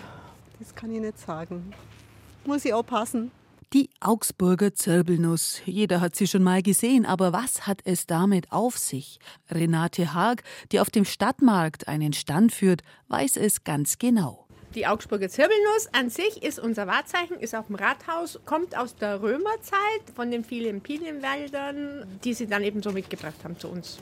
das 0.58 0.74
kann 0.74 0.92
ich 0.92 1.00
nicht 1.00 1.16
sagen. 1.16 1.72
Muss 2.44 2.64
ich 2.64 2.74
aufpassen. 2.74 3.30
Die 3.72 3.88
Augsburger 4.00 4.74
Zirbelnuss. 4.74 5.62
Jeder 5.64 6.00
hat 6.00 6.16
sie 6.16 6.26
schon 6.26 6.42
mal 6.42 6.60
gesehen, 6.60 7.06
aber 7.06 7.32
was 7.32 7.68
hat 7.68 7.82
es 7.84 8.08
damit 8.08 8.50
auf 8.50 8.78
sich? 8.78 9.20
Renate 9.48 10.12
Haag, 10.12 10.42
die 10.72 10.80
auf 10.80 10.90
dem 10.90 11.04
Stadtmarkt 11.04 11.86
einen 11.86 12.14
Stand 12.14 12.50
führt, 12.50 12.82
weiß 13.06 13.36
es 13.36 13.62
ganz 13.62 13.98
genau. 13.98 14.48
Die 14.74 14.86
Augsburger 14.86 15.28
Zirbelnuss 15.28 15.88
an 15.92 16.08
sich 16.08 16.42
ist 16.42 16.58
unser 16.58 16.86
Wahrzeichen, 16.86 17.38
ist 17.38 17.54
auf 17.54 17.66
dem 17.66 17.76
Rathaus, 17.76 18.40
kommt 18.46 18.74
aus 18.74 18.96
der 18.96 19.20
Römerzeit 19.20 20.02
von 20.14 20.30
den 20.30 20.44
vielen 20.44 20.80
Pinienwäldern, 20.80 22.06
die 22.24 22.32
sie 22.32 22.46
dann 22.46 22.62
eben 22.62 22.82
so 22.82 22.90
mitgebracht 22.90 23.36
haben 23.44 23.58
zu 23.58 23.68
uns. 23.68 23.98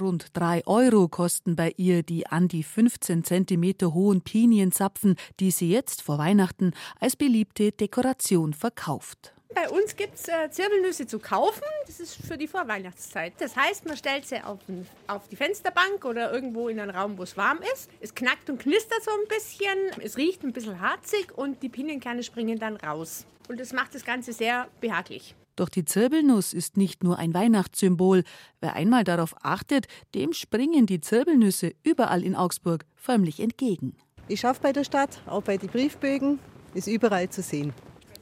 Rund 0.00 0.28
drei 0.32 0.66
Euro 0.66 1.08
kosten 1.08 1.56
bei 1.56 1.74
ihr 1.76 2.02
die 2.02 2.26
an 2.26 2.48
die 2.48 2.62
15 2.62 3.22
Zentimeter 3.22 3.92
hohen 3.92 4.22
Pinienzapfen, 4.22 5.16
die 5.40 5.50
sie 5.50 5.70
jetzt 5.70 6.00
vor 6.00 6.16
Weihnachten 6.16 6.72
als 6.98 7.16
beliebte 7.16 7.72
Dekoration 7.72 8.54
verkauft. 8.54 9.34
Bei 9.54 9.70
uns 9.70 9.94
gibt 9.94 10.14
es 10.16 10.26
äh, 10.26 10.50
Zirbelnüsse 10.50 11.06
zu 11.06 11.20
kaufen. 11.20 11.62
Das 11.86 12.00
ist 12.00 12.16
für 12.16 12.36
die 12.36 12.48
Vorweihnachtszeit. 12.48 13.34
Das 13.38 13.56
heißt, 13.56 13.86
man 13.86 13.96
stellt 13.96 14.26
sie 14.26 14.42
auf, 14.42 14.58
ein, 14.68 14.86
auf 15.06 15.28
die 15.28 15.36
Fensterbank 15.36 16.04
oder 16.04 16.32
irgendwo 16.32 16.68
in 16.68 16.80
einen 16.80 16.90
Raum, 16.90 17.16
wo 17.16 17.22
es 17.22 17.36
warm 17.36 17.60
ist. 17.72 17.88
Es 18.00 18.14
knackt 18.14 18.50
und 18.50 18.58
knistert 18.58 19.02
so 19.04 19.12
ein 19.12 19.28
bisschen. 19.28 20.02
Es 20.02 20.16
riecht 20.16 20.42
ein 20.42 20.52
bisschen 20.52 20.80
harzig 20.80 21.36
und 21.36 21.62
die 21.62 21.68
Pinienkerne 21.68 22.24
springen 22.24 22.58
dann 22.58 22.76
raus. 22.76 23.26
Und 23.48 23.60
das 23.60 23.72
macht 23.72 23.94
das 23.94 24.04
Ganze 24.04 24.32
sehr 24.32 24.68
behaglich. 24.80 25.36
Doch 25.54 25.68
die 25.68 25.84
Zirbelnuss 25.84 26.52
ist 26.52 26.76
nicht 26.76 27.04
nur 27.04 27.18
ein 27.18 27.32
Weihnachtssymbol. 27.32 28.24
Wer 28.60 28.74
einmal 28.74 29.04
darauf 29.04 29.36
achtet, 29.42 29.86
dem 30.16 30.32
springen 30.32 30.86
die 30.86 31.00
Zirbelnüsse 31.00 31.74
überall 31.84 32.24
in 32.24 32.34
Augsburg 32.34 32.86
förmlich 32.96 33.38
entgegen. 33.38 33.96
Ich 34.26 34.40
schaffe 34.40 34.62
bei 34.62 34.72
der 34.72 34.82
Stadt, 34.82 35.20
auch 35.26 35.42
bei 35.42 35.58
den 35.58 35.68
Briefbögen, 35.68 36.40
ist 36.74 36.88
überall 36.88 37.28
zu 37.28 37.42
sehen. 37.42 37.72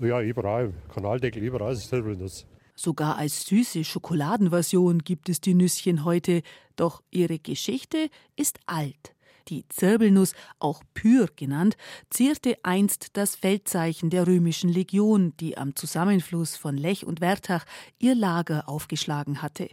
Ja, 0.03 0.21
überall. 0.21 0.73
Kanaldeckel, 0.93 1.43
überall 1.43 1.75
ist 1.75 1.89
Zirbelnuss. 1.89 2.45
Sogar 2.75 3.17
als 3.19 3.47
süße 3.47 3.85
Schokoladenversion 3.85 4.99
gibt 5.01 5.29
es 5.29 5.41
die 5.41 5.55
Nüsschen 5.55 6.05
heute. 6.05 6.43
Doch 6.75 7.03
ihre 7.13 7.39
Geschichte 7.39 8.09
ist 8.35 8.59
alt. 8.67 9.15
Die 9.49 9.67
Zirbelnuss, 9.69 10.35
auch 10.59 10.83
Pyr 10.95 11.29
genannt, 11.37 11.77
zierte 12.11 12.57
einst 12.63 13.17
das 13.17 13.37
Feldzeichen 13.37 14.11
der 14.11 14.27
römischen 14.27 14.71
Legion, 14.71 15.37
die 15.39 15.57
am 15.57 15.77
Zusammenfluss 15.77 16.57
von 16.57 16.77
Lech 16.77 17.07
und 17.07 17.21
Wertach 17.21 17.65
ihr 17.99 18.15
Lager 18.15 18.69
aufgeschlagen 18.69 19.43
hatte. 19.43 19.69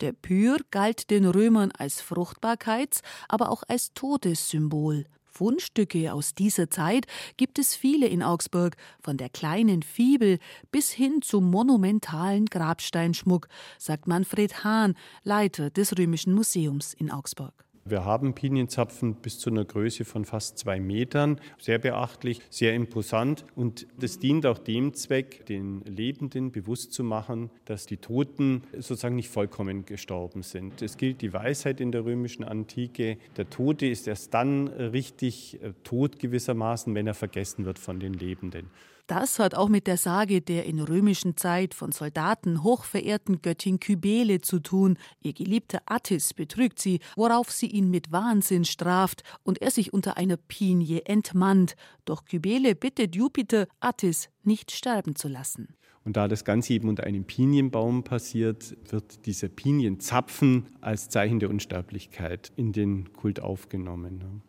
Der 0.00 0.12
Pyr 0.12 0.58
galt 0.70 1.10
den 1.10 1.26
Römern 1.26 1.70
als 1.76 2.00
Fruchtbarkeits-, 2.00 3.02
aber 3.28 3.50
auch 3.50 3.62
als 3.68 3.92
Todessymbol. 3.92 5.06
Fundstücke 5.38 6.12
aus 6.12 6.34
dieser 6.34 6.68
Zeit 6.68 7.06
gibt 7.36 7.60
es 7.60 7.76
viele 7.76 8.08
in 8.08 8.24
Augsburg, 8.24 8.76
von 9.00 9.16
der 9.16 9.28
kleinen 9.28 9.84
Fibel 9.84 10.40
bis 10.72 10.90
hin 10.90 11.22
zum 11.22 11.48
monumentalen 11.48 12.46
Grabsteinschmuck, 12.46 13.46
sagt 13.78 14.08
Manfred 14.08 14.64
Hahn, 14.64 14.96
Leiter 15.22 15.70
des 15.70 15.96
Römischen 15.96 16.34
Museums 16.34 16.92
in 16.92 17.12
Augsburg. 17.12 17.67
Wir 17.90 18.04
haben 18.04 18.34
Pinienzapfen 18.34 19.14
bis 19.14 19.38
zu 19.38 19.50
einer 19.50 19.64
Größe 19.64 20.04
von 20.04 20.24
fast 20.24 20.58
zwei 20.58 20.78
Metern. 20.80 21.40
Sehr 21.58 21.78
beachtlich, 21.78 22.40
sehr 22.50 22.74
imposant. 22.74 23.44
Und 23.54 23.86
das 23.98 24.18
dient 24.18 24.44
auch 24.46 24.58
dem 24.58 24.94
Zweck, 24.94 25.46
den 25.46 25.82
Lebenden 25.82 26.52
bewusst 26.52 26.92
zu 26.92 27.02
machen, 27.02 27.50
dass 27.64 27.86
die 27.86 27.96
Toten 27.96 28.62
sozusagen 28.72 29.16
nicht 29.16 29.30
vollkommen 29.30 29.86
gestorben 29.86 30.42
sind. 30.42 30.82
Es 30.82 30.96
gilt 30.96 31.22
die 31.22 31.32
Weisheit 31.32 31.80
in 31.80 31.92
der 31.92 32.04
römischen 32.04 32.44
Antike. 32.44 33.18
Der 33.36 33.48
Tote 33.48 33.86
ist 33.86 34.06
erst 34.06 34.34
dann 34.34 34.68
richtig 34.68 35.62
äh, 35.62 35.72
tot 35.84 36.18
gewissermaßen, 36.18 36.94
wenn 36.94 37.06
er 37.06 37.14
vergessen 37.14 37.64
wird 37.64 37.78
von 37.78 38.00
den 38.00 38.12
Lebenden. 38.12 38.70
Das 39.08 39.38
hat 39.38 39.54
auch 39.54 39.70
mit 39.70 39.86
der 39.86 39.96
Sage 39.96 40.42
der 40.42 40.66
in 40.66 40.78
römischen 40.80 41.34
Zeit 41.34 41.72
von 41.72 41.92
Soldaten 41.92 42.62
hochverehrten 42.62 43.40
Göttin 43.40 43.80
Kybele 43.80 44.42
zu 44.42 44.60
tun. 44.60 44.98
Ihr 45.22 45.32
geliebter 45.32 45.80
Attis 45.86 46.34
betrügt 46.34 46.78
sie, 46.78 47.00
worauf 47.16 47.50
sie 47.50 47.68
ihn 47.68 47.88
mit 47.88 48.12
Wahnsinn 48.12 48.66
straft 48.66 49.22
und 49.44 49.62
er 49.62 49.70
sich 49.70 49.94
unter 49.94 50.18
einer 50.18 50.36
Pinie 50.36 51.00
entmannt. 51.06 51.74
Doch 52.04 52.26
Kybele 52.26 52.74
bittet 52.74 53.16
Jupiter, 53.16 53.66
Attis 53.80 54.28
nicht 54.42 54.72
sterben 54.72 55.16
zu 55.16 55.28
lassen. 55.28 55.68
Und 56.04 56.18
da 56.18 56.28
das 56.28 56.44
Ganze 56.44 56.74
eben 56.74 56.90
unter 56.90 57.04
einem 57.04 57.24
Pinienbaum 57.24 58.04
passiert, 58.04 58.76
wird 58.92 59.24
dieser 59.24 59.48
Pinienzapfen 59.48 60.66
als 60.82 61.08
Zeichen 61.08 61.40
der 61.40 61.48
Unsterblichkeit 61.48 62.52
in 62.56 62.72
den 62.72 63.10
Kult 63.14 63.40
aufgenommen. 63.40 64.42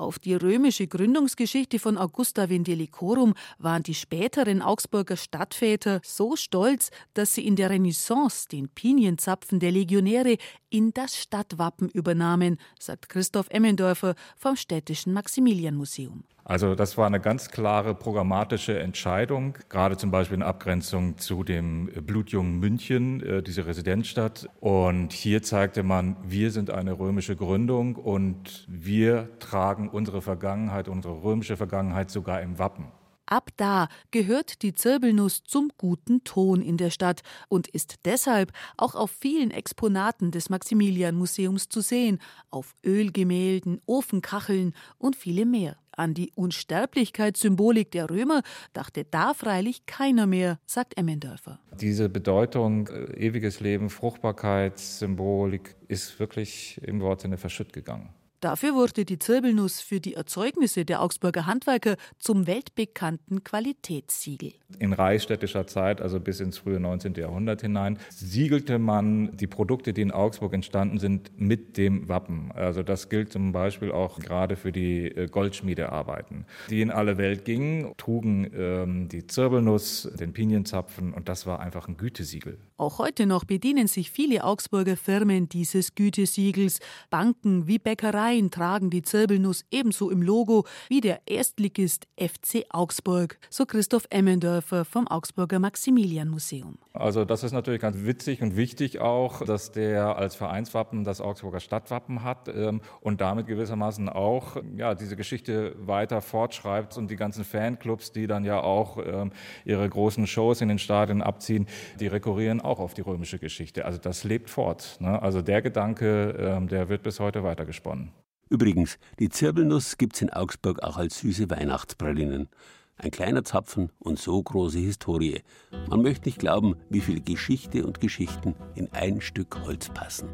Auf 0.00 0.18
die 0.18 0.32
römische 0.32 0.86
Gründungsgeschichte 0.86 1.78
von 1.78 1.98
Augusta 1.98 2.48
Vindelicorum 2.48 3.34
waren 3.58 3.82
die 3.82 3.94
späteren 3.94 4.62
Augsburger 4.62 5.18
Stadtväter 5.18 6.00
so 6.02 6.36
stolz, 6.36 6.90
dass 7.12 7.34
sie 7.34 7.46
in 7.46 7.54
der 7.54 7.68
Renaissance 7.68 8.48
den 8.48 8.70
Pinienzapfen 8.70 9.60
der 9.60 9.72
Legionäre 9.72 10.38
in 10.70 10.94
das 10.94 11.18
Stadtwappen 11.18 11.90
übernahmen, 11.90 12.56
sagt 12.78 13.10
Christoph 13.10 13.50
Emmendorfer 13.50 14.14
vom 14.38 14.56
Städtischen 14.56 15.12
Maximilianmuseum. 15.12 16.24
Also 16.50 16.74
das 16.74 16.98
war 16.98 17.06
eine 17.06 17.20
ganz 17.20 17.50
klare 17.50 17.94
programmatische 17.94 18.76
Entscheidung, 18.76 19.56
gerade 19.68 19.96
zum 19.96 20.10
Beispiel 20.10 20.38
in 20.38 20.42
Abgrenzung 20.42 21.16
zu 21.16 21.44
dem 21.44 21.86
blutjungen 21.86 22.58
München, 22.58 23.22
äh, 23.22 23.40
diese 23.40 23.66
Residenzstadt. 23.66 24.48
Und 24.58 25.12
hier 25.12 25.44
zeigte 25.44 25.84
man, 25.84 26.16
wir 26.24 26.50
sind 26.50 26.70
eine 26.70 26.98
römische 26.98 27.36
Gründung 27.36 27.94
und 27.94 28.66
wir 28.66 29.28
tragen 29.38 29.88
unsere 29.88 30.22
Vergangenheit, 30.22 30.88
unsere 30.88 31.22
römische 31.22 31.56
Vergangenheit 31.56 32.10
sogar 32.10 32.42
im 32.42 32.58
Wappen. 32.58 32.86
Ab 33.26 33.50
da 33.56 33.86
gehört 34.10 34.62
die 34.62 34.74
Zirbelnuss 34.74 35.44
zum 35.44 35.70
guten 35.78 36.24
Ton 36.24 36.62
in 36.62 36.76
der 36.76 36.90
Stadt 36.90 37.20
und 37.48 37.68
ist 37.68 38.04
deshalb 38.04 38.50
auch 38.76 38.96
auf 38.96 39.12
vielen 39.12 39.52
Exponaten 39.52 40.32
des 40.32 40.50
Maximilian-Museums 40.50 41.68
zu 41.68 41.80
sehen, 41.80 42.18
auf 42.50 42.74
Ölgemälden, 42.84 43.80
Ofenkacheln 43.86 44.74
und 44.98 45.14
viele 45.14 45.46
mehr. 45.46 45.76
An 46.00 46.14
die 46.14 46.32
Unsterblichkeitssymbolik 46.34 47.90
der 47.90 48.08
Römer 48.08 48.40
dachte 48.72 49.04
da 49.04 49.34
freilich 49.34 49.84
keiner 49.84 50.26
mehr, 50.26 50.58
sagt 50.64 50.96
Emmendörfer. 50.96 51.60
Diese 51.78 52.08
Bedeutung, 52.08 52.88
äh, 52.88 53.12
ewiges 53.18 53.60
Leben, 53.60 53.90
Fruchtbarkeitssymbolik 53.90 55.76
ist 55.88 56.18
wirklich 56.18 56.80
im 56.82 57.02
Wortsinne 57.02 57.36
verschütt 57.36 57.74
gegangen. 57.74 58.14
Dafür 58.40 58.74
wurde 58.74 59.04
die 59.04 59.18
Zirbelnuss 59.18 59.82
für 59.82 60.00
die 60.00 60.14
Erzeugnisse 60.14 60.86
der 60.86 61.02
Augsburger 61.02 61.44
Handwerker 61.44 61.96
zum 62.18 62.46
weltbekannten 62.46 63.44
Qualitätssiegel. 63.44 64.54
In 64.78 64.94
reichsstädtischer 64.94 65.66
Zeit, 65.66 66.00
also 66.00 66.20
bis 66.20 66.40
ins 66.40 66.56
frühe 66.56 66.80
19. 66.80 67.14
Jahrhundert 67.16 67.60
hinein, 67.60 67.98
siegelte 68.08 68.78
man 68.78 69.36
die 69.36 69.46
Produkte, 69.46 69.92
die 69.92 70.00
in 70.00 70.10
Augsburg 70.10 70.54
entstanden 70.54 70.98
sind, 70.98 71.38
mit 71.38 71.76
dem 71.76 72.08
Wappen. 72.08 72.50
Also 72.52 72.82
das 72.82 73.10
gilt 73.10 73.30
zum 73.30 73.52
Beispiel 73.52 73.92
auch 73.92 74.18
gerade 74.18 74.56
für 74.56 74.72
die 74.72 75.08
äh, 75.08 75.26
Goldschmiedearbeiten, 75.26 76.46
die 76.70 76.80
in 76.80 76.90
alle 76.90 77.18
Welt 77.18 77.44
gingen, 77.44 77.92
trugen 77.98 78.50
ähm, 78.56 79.08
die 79.10 79.26
Zirbelnuss, 79.26 80.08
den 80.18 80.32
Pinienzapfen 80.32 81.12
und 81.12 81.28
das 81.28 81.44
war 81.44 81.60
einfach 81.60 81.88
ein 81.88 81.98
Gütesiegel. 81.98 82.58
Auch 82.78 82.98
heute 82.98 83.26
noch 83.26 83.44
bedienen 83.44 83.86
sich 83.86 84.10
viele 84.10 84.44
Augsburger 84.44 84.96
Firmen 84.96 85.50
dieses 85.50 85.94
Gütesiegels. 85.94 86.78
Banken 87.10 87.66
wie 87.66 87.78
Bäckereien 87.78 88.29
tragen 88.50 88.90
die 88.90 89.02
Zirbelnuss 89.02 89.64
ebenso 89.70 90.10
im 90.10 90.22
Logo 90.22 90.64
wie 90.88 91.00
der 91.00 91.20
Erstligist 91.26 92.06
FC 92.16 92.64
Augsburg, 92.70 93.38
so 93.50 93.66
Christoph 93.66 94.06
Emmendörfer 94.10 94.84
vom 94.84 95.08
Augsburger 95.08 95.58
Maximilian 95.58 96.28
Museum. 96.28 96.78
Also 96.92 97.24
das 97.24 97.44
ist 97.44 97.52
natürlich 97.52 97.80
ganz 97.80 97.96
witzig 98.04 98.42
und 98.42 98.56
wichtig 98.56 99.00
auch, 99.00 99.44
dass 99.44 99.72
der 99.72 100.16
als 100.16 100.34
Vereinswappen 100.34 101.04
das 101.04 101.20
Augsburger 101.20 101.60
Stadtwappen 101.60 102.22
hat 102.24 102.48
ähm, 102.48 102.80
und 103.00 103.20
damit 103.20 103.46
gewissermaßen 103.46 104.08
auch 104.08 104.56
ja, 104.76 104.94
diese 104.94 105.16
Geschichte 105.16 105.74
weiter 105.78 106.20
fortschreibt 106.20 106.96
und 106.96 107.10
die 107.10 107.16
ganzen 107.16 107.44
Fanclubs, 107.44 108.12
die 108.12 108.26
dann 108.26 108.44
ja 108.44 108.60
auch 108.60 108.98
ähm, 109.04 109.32
ihre 109.64 109.88
großen 109.88 110.26
Shows 110.26 110.60
in 110.60 110.68
den 110.68 110.78
Stadien 110.78 111.22
abziehen, 111.22 111.66
die 111.98 112.06
rekurrieren 112.06 112.60
auch 112.60 112.78
auf 112.78 112.94
die 112.94 113.02
römische 113.02 113.38
Geschichte. 113.38 113.84
Also 113.84 113.98
das 113.98 114.24
lebt 114.24 114.50
fort. 114.50 114.96
Ne? 115.00 115.20
Also 115.20 115.42
der 115.42 115.62
Gedanke, 115.62 116.36
ähm, 116.38 116.68
der 116.68 116.88
wird 116.88 117.02
bis 117.02 117.20
heute 117.20 117.42
weitergesponnen. 117.42 118.12
Übrigens, 118.50 118.98
die 119.20 119.28
Zirbelnuss 119.28 119.96
gibt's 119.96 120.20
in 120.20 120.30
Augsburg 120.30 120.82
auch 120.82 120.96
als 120.96 121.20
süße 121.20 121.48
Weihnachtspralinen. 121.50 122.48
Ein 122.96 123.12
kleiner 123.12 123.44
Zapfen 123.44 123.90
und 124.00 124.18
so 124.18 124.42
große 124.42 124.80
Historie. 124.80 125.42
Man 125.88 126.02
möchte 126.02 126.28
nicht 126.28 126.40
glauben, 126.40 126.74
wie 126.90 127.00
viel 127.00 127.22
Geschichte 127.22 127.86
und 127.86 128.00
Geschichten 128.00 128.56
in 128.74 128.92
ein 128.92 129.20
Stück 129.20 129.56
Holz 129.64 129.88
passen. 129.88 130.28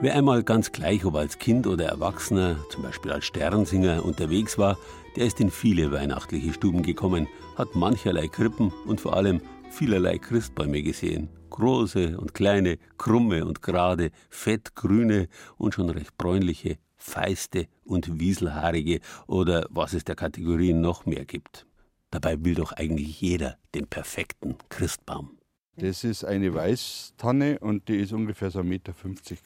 Wer 0.00 0.14
einmal 0.14 0.44
ganz 0.44 0.70
gleich, 0.70 1.04
ob 1.04 1.16
als 1.16 1.40
Kind 1.40 1.66
oder 1.66 1.86
Erwachsener, 1.86 2.56
zum 2.70 2.84
Beispiel 2.84 3.10
als 3.10 3.24
Sternsinger 3.24 4.04
unterwegs 4.04 4.56
war, 4.56 4.78
der 5.16 5.26
ist 5.26 5.40
in 5.40 5.50
viele 5.50 5.90
weihnachtliche 5.90 6.52
Stuben 6.52 6.82
gekommen, 6.84 7.26
hat 7.56 7.74
mancherlei 7.74 8.28
Krippen 8.28 8.72
und 8.86 9.00
vor 9.00 9.16
allem 9.16 9.40
vielerlei 9.70 10.18
Christbäume 10.18 10.84
gesehen. 10.84 11.28
Große 11.50 12.16
und 12.16 12.32
kleine, 12.32 12.78
krumme 12.96 13.44
und 13.44 13.60
gerade, 13.60 14.12
fettgrüne 14.30 15.26
und 15.56 15.74
schon 15.74 15.90
recht 15.90 16.16
bräunliche, 16.16 16.76
feiste 16.96 17.66
und 17.82 18.20
wieselhaarige 18.20 19.00
oder 19.26 19.66
was 19.68 19.94
es 19.94 20.04
der 20.04 20.14
Kategorien 20.14 20.80
noch 20.80 21.06
mehr 21.06 21.24
gibt. 21.24 21.66
Dabei 22.12 22.44
will 22.44 22.54
doch 22.54 22.70
eigentlich 22.70 23.20
jeder 23.20 23.56
den 23.74 23.88
perfekten 23.88 24.58
Christbaum. 24.68 25.37
Das 25.80 26.02
ist 26.02 26.24
eine 26.24 26.52
Weißtanne 26.52 27.60
und 27.60 27.88
die 27.88 27.98
ist 27.98 28.12
ungefähr 28.12 28.50
so 28.50 28.58
1,50 28.60 28.64
Meter 28.64 28.92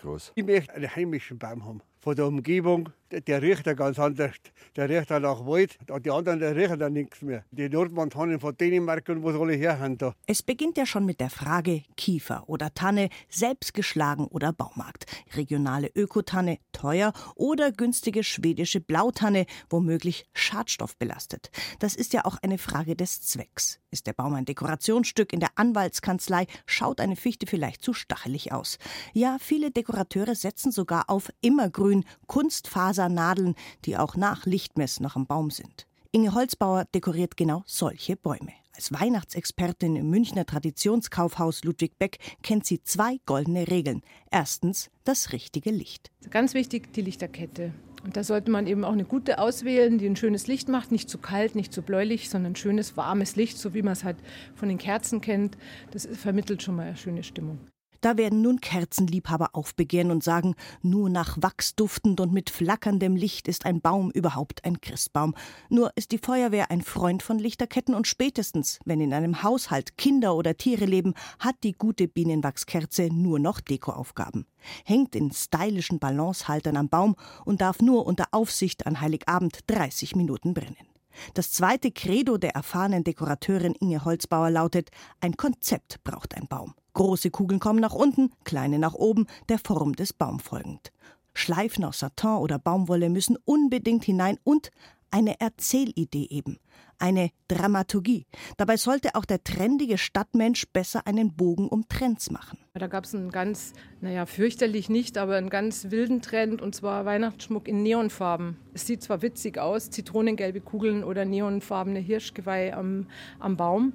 groß. 0.00 0.32
Ich 0.34 0.44
möchte 0.44 0.72
einen 0.72 0.88
heimischen 0.88 1.38
Baum 1.38 1.64
haben. 1.64 1.82
Von 2.00 2.16
der 2.16 2.26
Umgebung, 2.26 2.88
der 3.10 3.42
riecht 3.42 3.66
ja 3.66 3.74
ganz 3.74 3.98
anders. 3.98 4.34
Der 4.74 4.88
riecht 4.88 5.10
ja 5.10 5.20
nach 5.20 5.46
Wald. 5.46 5.78
Die 6.04 6.10
anderen 6.10 6.40
der 6.40 6.56
riechen 6.56 6.78
dann 6.78 6.94
nichts 6.94 7.20
mehr. 7.20 7.44
Die 7.50 7.68
Nordmantanen 7.68 8.40
von 8.40 8.56
Dänemark 8.56 9.08
und 9.10 9.22
wo 9.22 9.30
soll 9.30 9.52
ich 9.52 9.60
herhaben 9.60 9.98
da? 9.98 10.14
Es 10.26 10.42
beginnt 10.42 10.78
ja 10.78 10.86
schon 10.86 11.04
mit 11.04 11.20
der 11.20 11.28
Frage 11.28 11.82
Kiefer 11.96 12.48
oder 12.48 12.72
Tanne, 12.72 13.10
selbstgeschlagen 13.28 14.26
oder 14.26 14.54
Baumarkt. 14.54 15.04
Regionale 15.36 15.90
Ökotanne, 15.94 16.58
teuer 16.72 17.12
oder 17.36 17.70
günstige 17.72 18.24
schwedische 18.24 18.80
Blautanne, 18.80 19.44
womöglich 19.68 20.24
schadstoffbelastet. 20.32 21.50
Das 21.78 21.94
ist 21.94 22.14
ja 22.14 22.24
auch 22.24 22.38
eine 22.42 22.56
Frage 22.56 22.96
des 22.96 23.20
Zwecks. 23.20 23.81
Ist 23.92 24.06
der 24.06 24.14
Baum 24.14 24.32
ein 24.32 24.46
Dekorationsstück 24.46 25.34
in 25.34 25.40
der 25.40 25.50
Anwaltskanzlei, 25.56 26.46
schaut 26.64 26.98
eine 26.98 27.14
Fichte 27.14 27.46
vielleicht 27.46 27.82
zu 27.82 27.92
stachelig 27.92 28.50
aus. 28.50 28.78
Ja, 29.12 29.36
viele 29.38 29.70
Dekorateure 29.70 30.34
setzen 30.34 30.72
sogar 30.72 31.10
auf 31.10 31.30
immergrün, 31.42 32.06
Kunstfasernadeln, 32.26 33.54
die 33.84 33.98
auch 33.98 34.16
nach 34.16 34.46
Lichtmess 34.46 34.98
noch 35.00 35.14
am 35.14 35.26
Baum 35.26 35.50
sind. 35.50 35.86
Inge 36.10 36.32
Holzbauer 36.32 36.86
dekoriert 36.94 37.36
genau 37.36 37.64
solche 37.66 38.16
Bäume. 38.16 38.52
Als 38.74 38.92
Weihnachtsexpertin 38.92 39.96
im 39.96 40.08
Münchner 40.08 40.46
Traditionskaufhaus 40.46 41.62
Ludwig 41.62 41.98
Beck 41.98 42.18
kennt 42.42 42.64
sie 42.64 42.82
zwei 42.82 43.18
goldene 43.26 43.68
Regeln. 43.68 44.00
Erstens 44.30 44.90
das 45.04 45.32
richtige 45.32 45.70
Licht. 45.70 46.10
Ganz 46.30 46.54
wichtig 46.54 46.94
die 46.94 47.02
Lichterkette. 47.02 47.74
Und 48.04 48.16
da 48.16 48.24
sollte 48.24 48.50
man 48.50 48.66
eben 48.66 48.84
auch 48.84 48.92
eine 48.92 49.04
gute 49.04 49.38
auswählen, 49.38 49.98
die 49.98 50.06
ein 50.06 50.16
schönes 50.16 50.46
Licht 50.46 50.68
macht, 50.68 50.90
nicht 50.90 51.08
zu 51.08 51.18
kalt, 51.18 51.54
nicht 51.54 51.72
zu 51.72 51.82
bläulich, 51.82 52.30
sondern 52.30 52.56
schönes, 52.56 52.96
warmes 52.96 53.36
Licht, 53.36 53.58
so 53.58 53.74
wie 53.74 53.82
man 53.82 53.92
es 53.92 54.04
halt 54.04 54.16
von 54.54 54.68
den 54.68 54.78
Kerzen 54.78 55.20
kennt. 55.20 55.56
Das 55.92 56.06
vermittelt 56.06 56.62
schon 56.62 56.76
mal 56.76 56.88
eine 56.88 56.96
schöne 56.96 57.22
Stimmung. 57.22 57.58
Da 58.02 58.16
werden 58.16 58.42
nun 58.42 58.60
Kerzenliebhaber 58.60 59.50
aufbegehren 59.52 60.10
und 60.10 60.24
sagen, 60.24 60.56
nur 60.82 61.08
nach 61.08 61.38
Wachs 61.40 61.76
duftend 61.76 62.18
und 62.18 62.32
mit 62.32 62.50
flackerndem 62.50 63.14
Licht 63.14 63.46
ist 63.46 63.64
ein 63.64 63.80
Baum 63.80 64.10
überhaupt 64.10 64.64
ein 64.64 64.80
Christbaum. 64.80 65.36
Nur 65.68 65.92
ist 65.94 66.10
die 66.10 66.18
Feuerwehr 66.18 66.72
ein 66.72 66.82
Freund 66.82 67.22
von 67.22 67.38
Lichterketten 67.38 67.94
und 67.94 68.08
spätestens, 68.08 68.80
wenn 68.84 69.00
in 69.00 69.14
einem 69.14 69.44
Haushalt 69.44 69.96
Kinder 69.96 70.34
oder 70.34 70.56
Tiere 70.56 70.84
leben, 70.84 71.14
hat 71.38 71.54
die 71.62 71.74
gute 71.74 72.08
Bienenwachskerze 72.08 73.08
nur 73.12 73.38
noch 73.38 73.60
Dekoaufgaben. 73.60 74.46
Hängt 74.84 75.14
in 75.14 75.30
stylischen 75.30 76.00
Balancehaltern 76.00 76.76
am 76.76 76.88
Baum 76.88 77.14
und 77.44 77.60
darf 77.60 77.80
nur 77.80 78.04
unter 78.04 78.26
Aufsicht 78.32 78.84
an 78.84 79.00
Heiligabend 79.00 79.60
30 79.68 80.16
Minuten 80.16 80.54
brennen. 80.54 80.88
Das 81.34 81.52
zweite 81.52 81.92
Credo 81.92 82.36
der 82.36 82.56
erfahrenen 82.56 83.04
Dekorateurin 83.04 83.76
Inge 83.78 84.04
Holzbauer 84.04 84.50
lautet: 84.50 84.90
Ein 85.20 85.36
Konzept 85.36 86.02
braucht 86.02 86.34
ein 86.34 86.48
Baum. 86.48 86.74
Große 86.94 87.30
Kugeln 87.30 87.60
kommen 87.60 87.80
nach 87.80 87.94
unten, 87.94 88.30
kleine 88.44 88.78
nach 88.78 88.94
oben, 88.94 89.26
der 89.48 89.58
Form 89.58 89.94
des 89.94 90.12
Baums 90.12 90.42
folgend. 90.42 90.92
Schleifen 91.34 91.84
aus 91.84 92.00
Satin 92.00 92.36
oder 92.36 92.58
Baumwolle 92.58 93.08
müssen 93.08 93.38
unbedingt 93.44 94.04
hinein 94.04 94.38
und 94.44 94.70
eine 95.12 95.40
Erzählidee 95.40 96.26
eben. 96.30 96.58
eine 97.02 97.30
Dramaturgie. 97.48 98.26
Dabei 98.56 98.76
sollte 98.76 99.16
auch 99.16 99.24
der 99.24 99.42
trendige 99.42 99.98
Stadtmensch 99.98 100.68
besser 100.72 101.04
einen 101.06 101.34
Bogen 101.34 101.68
um 101.68 101.88
Trends 101.88 102.30
machen. 102.30 102.58
Da 102.74 102.86
gab 102.86 103.04
es 103.04 103.14
einen 103.14 103.32
ganz, 103.32 103.72
naja, 104.00 104.24
fürchterlich 104.24 104.88
nicht, 104.88 105.18
aber 105.18 105.34
einen 105.34 105.50
ganz 105.50 105.90
wilden 105.90 106.22
Trend 106.22 106.62
und 106.62 106.76
zwar 106.76 107.04
Weihnachtsschmuck 107.04 107.66
in 107.66 107.82
Neonfarben. 107.82 108.56
Es 108.72 108.86
sieht 108.86 109.02
zwar 109.02 109.20
witzig 109.20 109.58
aus, 109.58 109.90
zitronengelbe 109.90 110.60
Kugeln 110.60 111.02
oder 111.02 111.24
neonfarbene 111.24 111.98
Hirschgeweih 111.98 112.72
am, 112.72 113.08
am 113.40 113.56
Baum, 113.56 113.94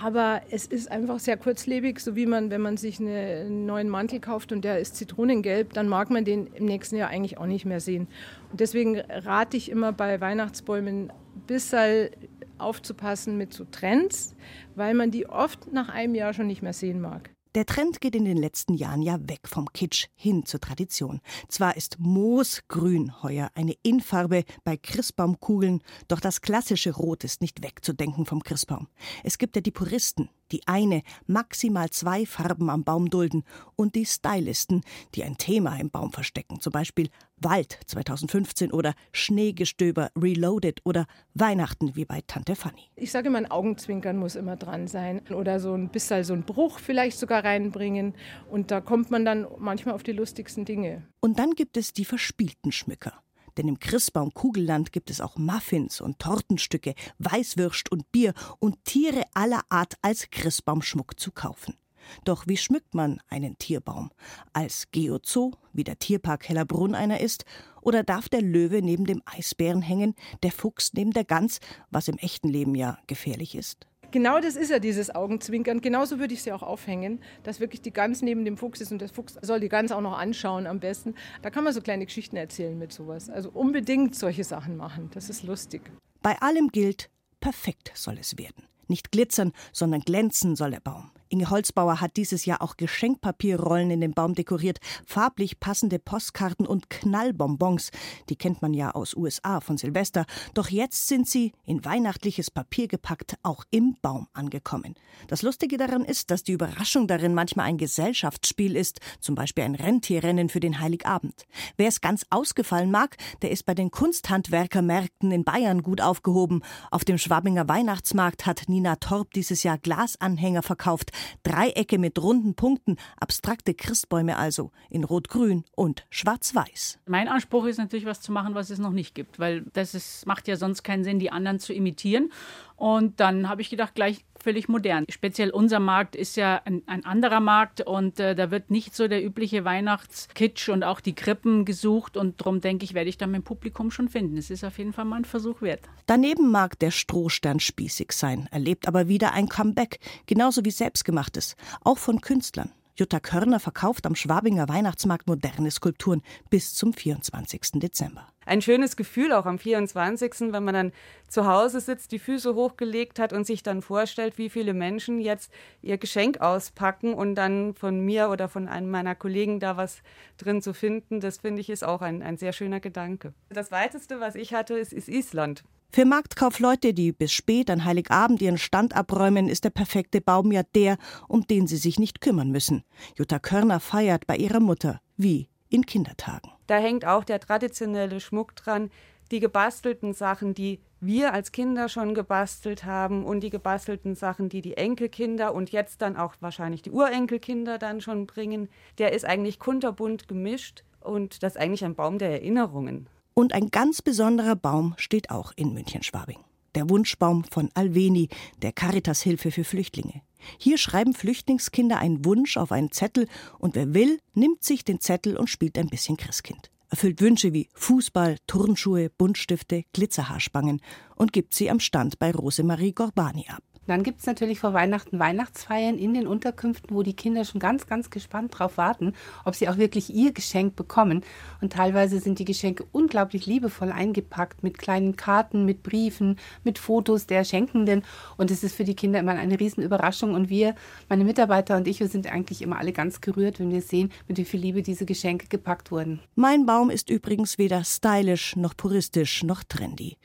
aber 0.00 0.42
es 0.50 0.66
ist 0.66 0.90
einfach 0.90 1.18
sehr 1.18 1.36
kurzlebig, 1.36 2.00
so 2.00 2.16
wie 2.16 2.26
man, 2.26 2.50
wenn 2.50 2.60
man 2.60 2.76
sich 2.76 3.00
eine, 3.00 3.44
einen 3.46 3.66
neuen 3.66 3.88
Mantel 3.88 4.20
kauft 4.20 4.52
und 4.52 4.64
der 4.64 4.78
ist 4.78 4.96
zitronengelb, 4.96 5.72
dann 5.74 5.88
mag 5.88 6.10
man 6.10 6.24
den 6.24 6.46
im 6.54 6.64
nächsten 6.64 6.96
Jahr 6.96 7.10
eigentlich 7.10 7.38
auch 7.38 7.46
nicht 7.46 7.64
mehr 7.64 7.80
sehen. 7.80 8.08
Deswegen 8.52 9.00
rate 9.00 9.56
ich 9.56 9.70
immer 9.70 9.92
bei 9.92 10.20
Weihnachtsbäumen 10.20 11.10
ein 11.10 11.40
bisschen 11.46 12.10
aufzupassen 12.58 13.36
mit 13.36 13.52
so 13.52 13.64
Trends, 13.64 14.34
weil 14.74 14.94
man 14.94 15.10
die 15.10 15.28
oft 15.28 15.72
nach 15.72 15.88
einem 15.88 16.14
Jahr 16.14 16.32
schon 16.32 16.46
nicht 16.46 16.62
mehr 16.62 16.72
sehen 16.72 17.00
mag. 17.00 17.30
Der 17.54 17.66
Trend 17.66 18.00
geht 18.00 18.14
in 18.14 18.24
den 18.24 18.38
letzten 18.38 18.72
Jahren 18.72 19.02
ja 19.02 19.18
weg 19.28 19.46
vom 19.46 19.70
Kitsch 19.74 20.06
hin 20.14 20.46
zur 20.46 20.58
Tradition. 20.58 21.20
Zwar 21.48 21.76
ist 21.76 21.98
Moosgrün 21.98 23.22
heuer 23.22 23.50
eine 23.54 23.74
Infarbe 23.82 24.44
bei 24.64 24.78
Christbaumkugeln, 24.78 25.82
doch 26.08 26.18
das 26.18 26.40
klassische 26.40 26.92
Rot 26.92 27.24
ist 27.24 27.42
nicht 27.42 27.62
wegzudenken 27.62 28.24
vom 28.24 28.42
Christbaum. 28.42 28.88
Es 29.22 29.36
gibt 29.36 29.54
ja 29.54 29.60
die 29.60 29.70
Puristen, 29.70 30.30
die 30.52 30.62
eine, 30.66 31.02
maximal 31.26 31.90
zwei 31.90 32.26
Farben 32.26 32.70
am 32.70 32.84
Baum 32.84 33.10
dulden 33.10 33.42
und 33.76 33.94
die 33.94 34.06
Stylisten, 34.06 34.82
die 35.14 35.24
ein 35.24 35.38
Thema 35.38 35.76
im 35.76 35.90
Baum 35.90 36.12
verstecken, 36.12 36.60
zum 36.60 36.72
Beispiel 36.72 37.08
Wald 37.38 37.80
2015 37.86 38.72
oder 38.72 38.94
Schneegestöber 39.12 40.10
Reloaded 40.16 40.80
oder 40.84 41.06
Weihnachten 41.34 41.96
wie 41.96 42.04
bei 42.04 42.20
Tante 42.26 42.54
Fanny. 42.54 42.90
Ich 42.94 43.10
sage 43.10 43.28
immer, 43.28 43.38
ein 43.38 43.50
Augenzwinkern 43.50 44.16
muss 44.16 44.36
immer 44.36 44.56
dran 44.56 44.86
sein 44.86 45.22
oder 45.30 45.58
so 45.58 45.74
ein 45.74 45.88
bisschen 45.88 46.22
so 46.24 46.34
ein 46.34 46.44
Bruch 46.44 46.78
vielleicht 46.78 47.18
sogar 47.18 47.44
reinbringen 47.44 48.14
und 48.50 48.70
da 48.70 48.80
kommt 48.80 49.10
man 49.10 49.24
dann 49.24 49.46
manchmal 49.58 49.94
auf 49.94 50.02
die 50.02 50.12
lustigsten 50.12 50.64
Dinge. 50.64 51.02
Und 51.20 51.38
dann 51.38 51.52
gibt 51.52 51.76
es 51.76 51.92
die 51.92 52.04
verspielten 52.04 52.72
Schmücker. 52.72 53.22
Denn 53.56 53.68
im 53.68 53.78
Christbaum-Kugelland 53.78 54.92
gibt 54.92 55.10
es 55.10 55.20
auch 55.20 55.36
Muffins 55.36 56.00
und 56.00 56.18
Tortenstücke, 56.18 56.94
Weißwürst 57.18 57.90
und 57.92 58.10
Bier 58.12 58.34
und 58.58 58.84
Tiere 58.84 59.24
aller 59.34 59.62
Art 59.68 59.94
als 60.02 60.30
Christbaumschmuck 60.30 61.18
zu 61.18 61.32
kaufen. 61.32 61.76
Doch 62.24 62.46
wie 62.46 62.56
schmückt 62.56 62.94
man 62.94 63.20
einen 63.28 63.58
Tierbaum? 63.58 64.10
Als 64.52 64.90
Geozoo, 64.90 65.52
wie 65.72 65.84
der 65.84 65.98
Tierpark 65.98 66.48
Hellerbrunn 66.48 66.94
einer 66.94 67.20
ist? 67.20 67.44
Oder 67.80 68.02
darf 68.02 68.28
der 68.28 68.42
Löwe 68.42 68.82
neben 68.82 69.06
dem 69.06 69.22
Eisbären 69.24 69.82
hängen, 69.82 70.14
der 70.42 70.52
Fuchs 70.52 70.92
neben 70.94 71.12
der 71.12 71.24
Gans, 71.24 71.60
was 71.90 72.08
im 72.08 72.18
echten 72.18 72.48
Leben 72.48 72.74
ja 72.74 72.98
gefährlich 73.06 73.54
ist? 73.54 73.86
Genau 74.12 74.40
das 74.40 74.56
ist 74.56 74.70
ja 74.70 74.78
dieses 74.78 75.14
Augenzwinkern. 75.14 75.80
Genauso 75.80 76.18
würde 76.18 76.34
ich 76.34 76.42
sie 76.42 76.52
auch 76.52 76.62
aufhängen, 76.62 77.18
dass 77.44 77.60
wirklich 77.60 77.80
die 77.80 77.92
Gans 77.92 78.20
neben 78.20 78.44
dem 78.44 78.58
Fuchs 78.58 78.82
ist 78.82 78.92
und 78.92 79.00
der 79.00 79.08
Fuchs 79.08 79.38
soll 79.40 79.58
die 79.58 79.70
Gans 79.70 79.90
auch 79.90 80.02
noch 80.02 80.18
anschauen 80.18 80.66
am 80.66 80.80
besten. 80.80 81.14
Da 81.40 81.48
kann 81.48 81.64
man 81.64 81.72
so 81.72 81.80
kleine 81.80 82.04
Geschichten 82.04 82.36
erzählen 82.36 82.78
mit 82.78 82.92
sowas. 82.92 83.30
Also 83.30 83.48
unbedingt 83.50 84.14
solche 84.14 84.44
Sachen 84.44 84.76
machen. 84.76 85.10
Das 85.14 85.30
ist 85.30 85.44
lustig. 85.44 85.80
Bei 86.20 86.40
allem 86.42 86.68
gilt, 86.68 87.08
perfekt 87.40 87.90
soll 87.94 88.18
es 88.18 88.36
werden. 88.36 88.64
Nicht 88.86 89.12
glitzern, 89.12 89.52
sondern 89.72 90.02
glänzen 90.02 90.56
soll 90.56 90.72
der 90.72 90.80
Baum. 90.80 91.10
Inge 91.32 91.48
Holzbauer 91.48 92.02
hat 92.02 92.18
dieses 92.18 92.44
Jahr 92.44 92.60
auch 92.60 92.76
Geschenkpapierrollen 92.76 93.90
in 93.90 94.02
den 94.02 94.12
Baum 94.12 94.34
dekoriert, 94.34 94.80
farblich 95.06 95.60
passende 95.60 95.98
Postkarten 95.98 96.66
und 96.66 96.90
Knallbonbons. 96.90 97.90
Die 98.28 98.36
kennt 98.36 98.60
man 98.60 98.74
ja 98.74 98.90
aus 98.90 99.16
USA 99.16 99.60
von 99.60 99.78
Silvester. 99.78 100.26
Doch 100.52 100.68
jetzt 100.68 101.08
sind 101.08 101.26
sie 101.26 101.52
in 101.64 101.86
weihnachtliches 101.86 102.50
Papier 102.50 102.86
gepackt 102.86 103.36
auch 103.42 103.64
im 103.70 103.96
Baum 104.02 104.28
angekommen. 104.34 104.94
Das 105.28 105.40
Lustige 105.40 105.78
daran 105.78 106.04
ist, 106.04 106.30
dass 106.30 106.42
die 106.42 106.52
Überraschung 106.52 107.06
darin 107.06 107.32
manchmal 107.32 107.64
ein 107.64 107.78
Gesellschaftsspiel 107.78 108.76
ist, 108.76 109.00
zum 109.20 109.34
Beispiel 109.34 109.64
ein 109.64 109.74
Rentierrennen 109.74 110.50
für 110.50 110.60
den 110.60 110.80
Heiligabend. 110.80 111.46
Wer 111.78 111.88
es 111.88 112.02
ganz 112.02 112.26
ausgefallen 112.28 112.90
mag, 112.90 113.16
der 113.40 113.52
ist 113.52 113.64
bei 113.64 113.74
den 113.74 113.90
Kunsthandwerkermärkten 113.90 115.32
in 115.32 115.44
Bayern 115.44 115.82
gut 115.82 116.02
aufgehoben. 116.02 116.62
Auf 116.90 117.06
dem 117.06 117.16
Schwabinger 117.16 117.68
Weihnachtsmarkt 117.68 118.44
hat 118.44 118.64
Nina 118.66 118.96
Torp 118.96 119.32
dieses 119.32 119.62
Jahr 119.62 119.78
Glasanhänger 119.78 120.62
verkauft. 120.62 121.10
Dreiecke 121.42 121.98
mit 121.98 122.20
runden 122.22 122.54
Punkten, 122.54 122.96
abstrakte 123.18 123.74
Christbäume 123.74 124.36
also, 124.36 124.70
in 124.90 125.04
Rot-Grün 125.04 125.64
und 125.74 126.06
Schwarz-Weiß. 126.10 126.98
Mein 127.06 127.28
Anspruch 127.28 127.66
ist 127.66 127.78
natürlich, 127.78 128.06
was 128.06 128.20
zu 128.20 128.32
machen, 128.32 128.54
was 128.54 128.70
es 128.70 128.78
noch 128.78 128.92
nicht 128.92 129.14
gibt, 129.14 129.38
weil 129.38 129.62
das 129.72 129.94
ist, 129.94 130.26
macht 130.26 130.48
ja 130.48 130.56
sonst 130.56 130.82
keinen 130.82 131.04
Sinn, 131.04 131.18
die 131.18 131.30
anderen 131.30 131.58
zu 131.58 131.72
imitieren. 131.72 132.32
Und 132.76 133.20
dann 133.20 133.48
habe 133.48 133.62
ich 133.62 133.70
gedacht, 133.70 133.94
gleich 133.94 134.24
völlig 134.42 134.68
modern. 134.68 135.06
Speziell 135.08 135.50
unser 135.50 135.80
Markt 135.80 136.16
ist 136.16 136.36
ja 136.36 136.60
ein, 136.64 136.82
ein 136.86 137.04
anderer 137.04 137.40
Markt 137.40 137.80
und 137.80 138.20
äh, 138.20 138.34
da 138.34 138.50
wird 138.50 138.70
nicht 138.70 138.94
so 138.94 139.08
der 139.08 139.24
übliche 139.24 139.64
Weihnachtskitsch 139.64 140.68
und 140.68 140.84
auch 140.84 141.00
die 141.00 141.14
Krippen 141.14 141.64
gesucht 141.64 142.16
und 142.16 142.40
darum 142.40 142.60
denke 142.60 142.84
ich, 142.84 142.94
werde 142.94 143.08
ich 143.08 143.20
mit 143.20 143.34
dem 143.34 143.42
Publikum 143.44 143.90
schon 143.90 144.08
finden. 144.08 144.36
Es 144.36 144.50
ist 144.50 144.64
auf 144.64 144.78
jeden 144.78 144.92
Fall 144.92 145.04
mal 145.04 145.16
ein 145.16 145.24
Versuch 145.24 145.62
wert. 145.62 145.80
Daneben 146.06 146.50
mag 146.50 146.78
der 146.78 146.90
Strohstern 146.90 147.60
spießig 147.60 148.12
sein, 148.12 148.48
erlebt 148.50 148.88
aber 148.88 149.08
wieder 149.08 149.32
ein 149.32 149.48
Comeback, 149.48 150.00
genauso 150.26 150.64
wie 150.64 150.70
selbstgemachtes, 150.70 151.56
auch 151.82 151.98
von 151.98 152.20
Künstlern. 152.20 152.72
Jutta 152.96 153.20
Körner 153.20 153.60
verkauft 153.60 154.06
am 154.06 154.14
Schwabinger 154.14 154.68
Weihnachtsmarkt 154.68 155.26
moderne 155.26 155.70
Skulpturen 155.70 156.22
bis 156.50 156.74
zum 156.74 156.92
24. 156.92 157.80
Dezember. 157.80 158.31
Ein 158.46 158.62
schönes 158.62 158.96
Gefühl 158.96 159.32
auch 159.32 159.46
am 159.46 159.58
24., 159.58 160.52
wenn 160.52 160.64
man 160.64 160.74
dann 160.74 160.92
zu 161.28 161.46
Hause 161.46 161.80
sitzt, 161.80 162.12
die 162.12 162.18
Füße 162.18 162.54
hochgelegt 162.54 163.18
hat 163.18 163.32
und 163.32 163.46
sich 163.46 163.62
dann 163.62 163.82
vorstellt, 163.82 164.38
wie 164.38 164.50
viele 164.50 164.74
Menschen 164.74 165.20
jetzt 165.20 165.52
ihr 165.80 165.98
Geschenk 165.98 166.40
auspacken 166.40 167.14
und 167.14 167.34
dann 167.34 167.74
von 167.74 168.00
mir 168.00 168.28
oder 168.30 168.48
von 168.48 168.68
einem 168.68 168.90
meiner 168.90 169.14
Kollegen 169.14 169.60
da 169.60 169.76
was 169.76 170.02
drin 170.38 170.62
zu 170.62 170.74
finden. 170.74 171.20
Das 171.20 171.38
finde 171.38 171.60
ich 171.60 171.70
ist 171.70 171.84
auch 171.84 172.02
ein, 172.02 172.22
ein 172.22 172.36
sehr 172.36 172.52
schöner 172.52 172.80
Gedanke. 172.80 173.32
Das 173.48 173.70
weiteste, 173.70 174.20
was 174.20 174.34
ich 174.34 174.54
hatte, 174.54 174.74
ist, 174.74 174.92
ist 174.92 175.08
Island. 175.08 175.64
Für 175.94 176.06
Marktkaufleute, 176.06 176.94
die 176.94 177.12
bis 177.12 177.32
spät 177.32 177.68
an 177.68 177.84
Heiligabend 177.84 178.40
ihren 178.40 178.56
Stand 178.56 178.96
abräumen, 178.96 179.46
ist 179.46 179.64
der 179.64 179.70
perfekte 179.70 180.22
Baum 180.22 180.50
ja 180.50 180.62
der, 180.74 180.96
um 181.28 181.46
den 181.46 181.66
sie 181.66 181.76
sich 181.76 181.98
nicht 181.98 182.22
kümmern 182.22 182.50
müssen. 182.50 182.82
Jutta 183.18 183.38
Körner 183.38 183.78
feiert 183.78 184.26
bei 184.26 184.36
ihrer 184.36 184.60
Mutter, 184.60 185.02
wie 185.18 185.50
in 185.72 185.86
Kindertagen. 185.86 186.50
Da 186.66 186.76
hängt 186.76 187.04
auch 187.04 187.24
der 187.24 187.40
traditionelle 187.40 188.20
Schmuck 188.20 188.54
dran, 188.56 188.90
die 189.30 189.40
gebastelten 189.40 190.12
Sachen, 190.12 190.54
die 190.54 190.80
wir 191.00 191.32
als 191.32 191.50
Kinder 191.50 191.88
schon 191.88 192.14
gebastelt 192.14 192.84
haben 192.84 193.24
und 193.24 193.40
die 193.40 193.50
gebastelten 193.50 194.14
Sachen, 194.14 194.48
die 194.48 194.62
die 194.62 194.76
Enkelkinder 194.76 195.54
und 195.54 195.70
jetzt 195.72 196.02
dann 196.02 196.16
auch 196.16 196.34
wahrscheinlich 196.40 196.82
die 196.82 196.92
Urenkelkinder 196.92 197.78
dann 197.78 198.00
schon 198.00 198.26
bringen, 198.26 198.68
der 198.98 199.12
ist 199.12 199.24
eigentlich 199.24 199.58
kunterbunt 199.58 200.28
gemischt 200.28 200.84
und 201.00 201.42
das 201.42 201.54
ist 201.54 201.60
eigentlich 201.60 201.84
ein 201.84 201.96
Baum 201.96 202.18
der 202.18 202.30
Erinnerungen. 202.30 203.08
Und 203.34 203.54
ein 203.54 203.70
ganz 203.70 204.02
besonderer 204.02 204.54
Baum 204.54 204.94
steht 204.98 205.30
auch 205.30 205.52
in 205.56 205.72
München-Schwabing. 205.72 206.38
Der 206.74 206.88
Wunschbaum 206.88 207.44
von 207.44 207.70
Alveni, 207.74 208.28
der 208.62 208.72
Caritas-Hilfe 208.72 209.50
für 209.50 209.64
Flüchtlinge. 209.64 210.22
Hier 210.58 210.78
schreiben 210.78 211.14
Flüchtlingskinder 211.14 211.98
einen 211.98 212.24
Wunsch 212.24 212.56
auf 212.56 212.72
einen 212.72 212.90
Zettel 212.90 213.28
und 213.58 213.74
wer 213.74 213.94
will, 213.94 214.18
nimmt 214.34 214.64
sich 214.64 214.84
den 214.84 215.00
Zettel 215.00 215.36
und 215.36 215.48
spielt 215.48 215.78
ein 215.78 215.88
bisschen 215.88 216.16
Christkind. 216.16 216.70
Erfüllt 216.88 217.20
Wünsche 217.20 217.52
wie 217.52 217.68
Fußball, 217.74 218.36
Turnschuhe, 218.46 219.08
Buntstifte, 219.08 219.84
Glitzerhaarspangen 219.92 220.80
und 221.16 221.32
gibt 221.32 221.54
sie 221.54 221.70
am 221.70 221.80
Stand 221.80 222.18
bei 222.18 222.32
Rosemarie 222.32 222.92
Gorbani 222.92 223.46
ab. 223.48 223.62
Dann 223.86 224.02
gibt 224.02 224.20
es 224.20 224.26
natürlich 224.26 224.60
vor 224.60 224.74
Weihnachten 224.74 225.18
Weihnachtsfeiern 225.18 225.98
in 225.98 226.14
den 226.14 226.26
Unterkünften, 226.26 226.94
wo 226.94 227.02
die 227.02 227.14
Kinder 227.14 227.44
schon 227.44 227.60
ganz, 227.60 227.86
ganz 227.86 228.10
gespannt 228.10 228.56
drauf 228.56 228.76
warten, 228.76 229.12
ob 229.44 229.54
sie 229.54 229.68
auch 229.68 229.76
wirklich 229.76 230.14
ihr 230.14 230.32
Geschenk 230.32 230.76
bekommen. 230.76 231.24
Und 231.60 231.72
teilweise 231.72 232.20
sind 232.20 232.38
die 232.38 232.44
Geschenke 232.44 232.84
unglaublich 232.92 233.46
liebevoll 233.46 233.90
eingepackt 233.90 234.62
mit 234.62 234.78
kleinen 234.78 235.16
Karten, 235.16 235.64
mit 235.64 235.82
Briefen, 235.82 236.38
mit 236.62 236.78
Fotos 236.78 237.26
der 237.26 237.44
Schenkenden. 237.44 238.04
Und 238.36 238.50
es 238.50 238.62
ist 238.62 238.76
für 238.76 238.84
die 238.84 238.94
Kinder 238.94 239.18
immer 239.18 239.32
eine 239.32 239.58
Riesenüberraschung. 239.58 240.34
Und 240.34 240.48
wir, 240.48 240.74
meine 241.08 241.24
Mitarbeiter 241.24 241.76
und 241.76 241.88
ich, 241.88 241.98
wir 242.00 242.08
sind 242.08 242.30
eigentlich 242.30 242.62
immer 242.62 242.78
alle 242.78 242.92
ganz 242.92 243.20
gerührt, 243.20 243.58
wenn 243.58 243.72
wir 243.72 243.82
sehen, 243.82 244.12
mit 244.28 244.38
wie 244.38 244.44
viel 244.44 244.60
Liebe 244.60 244.82
diese 244.82 245.06
Geschenke 245.06 245.48
gepackt 245.48 245.90
wurden. 245.90 246.20
Mein 246.36 246.66
Baum 246.66 246.88
ist 246.88 247.10
übrigens 247.10 247.58
weder 247.58 247.82
stylisch 247.82 248.54
noch 248.56 248.76
puristisch 248.76 249.42
noch 249.42 249.64
trendy. 249.64 250.16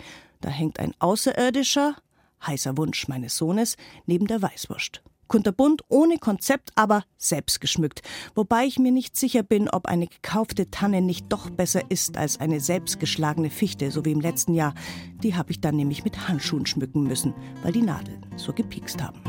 Da 0.41 0.49
hängt 0.49 0.79
ein 0.79 0.93
Außerirdischer, 0.99 1.95
heißer 2.45 2.77
Wunsch 2.77 3.07
meines 3.07 3.37
Sohnes, 3.37 3.75
neben 4.05 4.27
der 4.27 4.41
Weißwurst. 4.41 5.01
Kunterbunt, 5.27 5.81
ohne 5.89 6.17
Konzept, 6.17 6.71
aber 6.75 7.03
selbst 7.17 7.59
geschmückt. 7.59 8.01
Wobei 8.33 8.65
ich 8.65 8.79
mir 8.79 8.91
nicht 8.91 9.15
sicher 9.17 9.43
bin, 9.43 9.69
ob 9.69 9.85
eine 9.85 10.07
gekaufte 10.07 10.71
Tanne 10.71 11.01
nicht 11.01 11.25
doch 11.29 11.49
besser 11.49 11.81
ist 11.89 12.17
als 12.17 12.39
eine 12.39 12.59
selbstgeschlagene 12.59 13.49
Fichte, 13.49 13.91
so 13.91 14.05
wie 14.05 14.11
im 14.11 14.21
letzten 14.21 14.53
Jahr. 14.53 14.73
Die 15.23 15.35
habe 15.35 15.51
ich 15.51 15.61
dann 15.61 15.75
nämlich 15.75 16.03
mit 16.03 16.27
Handschuhen 16.27 16.65
schmücken 16.65 17.03
müssen, 17.03 17.33
weil 17.61 17.73
die 17.73 17.81
Nadeln 17.81 18.25
so 18.37 18.53
gepiekst 18.53 19.01
haben. 19.03 19.21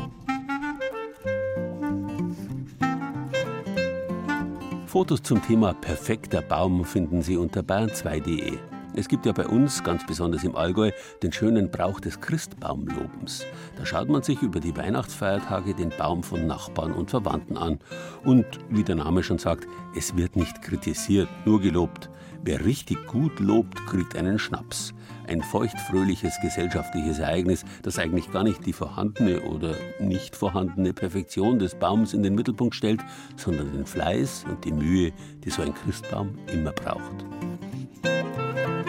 Fotos 4.85 5.21
zum 5.21 5.41
Thema 5.43 5.73
perfekter 5.73 6.41
Baum 6.41 6.83
finden 6.83 7.21
Sie 7.21 7.37
unter 7.37 7.61
bayern2.de. 7.61 8.57
Es 8.95 9.07
gibt 9.07 9.25
ja 9.25 9.31
bei 9.31 9.47
uns, 9.47 9.83
ganz 9.83 10.05
besonders 10.05 10.43
im 10.43 10.55
Allgäu, 10.55 10.91
den 11.21 11.31
schönen 11.31 11.69
Brauch 11.69 11.99
des 11.99 12.19
Christbaumlobens. 12.21 13.45
Da 13.77 13.85
schaut 13.85 14.09
man 14.09 14.23
sich 14.23 14.41
über 14.41 14.59
die 14.59 14.75
Weihnachtsfeiertage 14.75 15.73
den 15.73 15.89
Baum 15.89 16.23
von 16.23 16.47
Nachbarn 16.47 16.93
und 16.93 17.09
Verwandten 17.09 17.55
an. 17.55 17.79
Und 18.25 18.45
wie 18.69 18.83
der 18.83 18.95
Name 18.95 19.23
schon 19.23 19.37
sagt, 19.37 19.67
es 19.95 20.17
wird 20.17 20.35
nicht 20.35 20.61
kritisiert, 20.61 21.29
nur 21.45 21.61
gelobt. 21.61 22.09
Wer 22.43 22.65
richtig 22.65 23.05
gut 23.05 23.39
lobt, 23.39 23.85
kriegt 23.85 24.15
einen 24.15 24.39
Schnaps. 24.39 24.93
Ein 25.27 25.43
feuchtfröhliches 25.43 26.33
gesellschaftliches 26.41 27.19
Ereignis, 27.19 27.65
das 27.83 27.99
eigentlich 27.99 28.31
gar 28.31 28.43
nicht 28.43 28.65
die 28.65 28.73
vorhandene 28.73 29.41
oder 29.41 29.75
nicht 29.99 30.35
vorhandene 30.35 30.93
Perfektion 30.93 31.59
des 31.59 31.75
Baums 31.75 32.13
in 32.13 32.23
den 32.23 32.35
Mittelpunkt 32.35 32.75
stellt, 32.75 33.01
sondern 33.35 33.71
den 33.71 33.85
Fleiß 33.85 34.45
und 34.49 34.65
die 34.65 34.71
Mühe, 34.71 35.11
die 35.43 35.51
so 35.51 35.61
ein 35.61 35.75
Christbaum 35.75 36.37
immer 36.51 36.71
braucht. 36.71 37.25
Thank 38.03 38.87
you. 38.87 38.88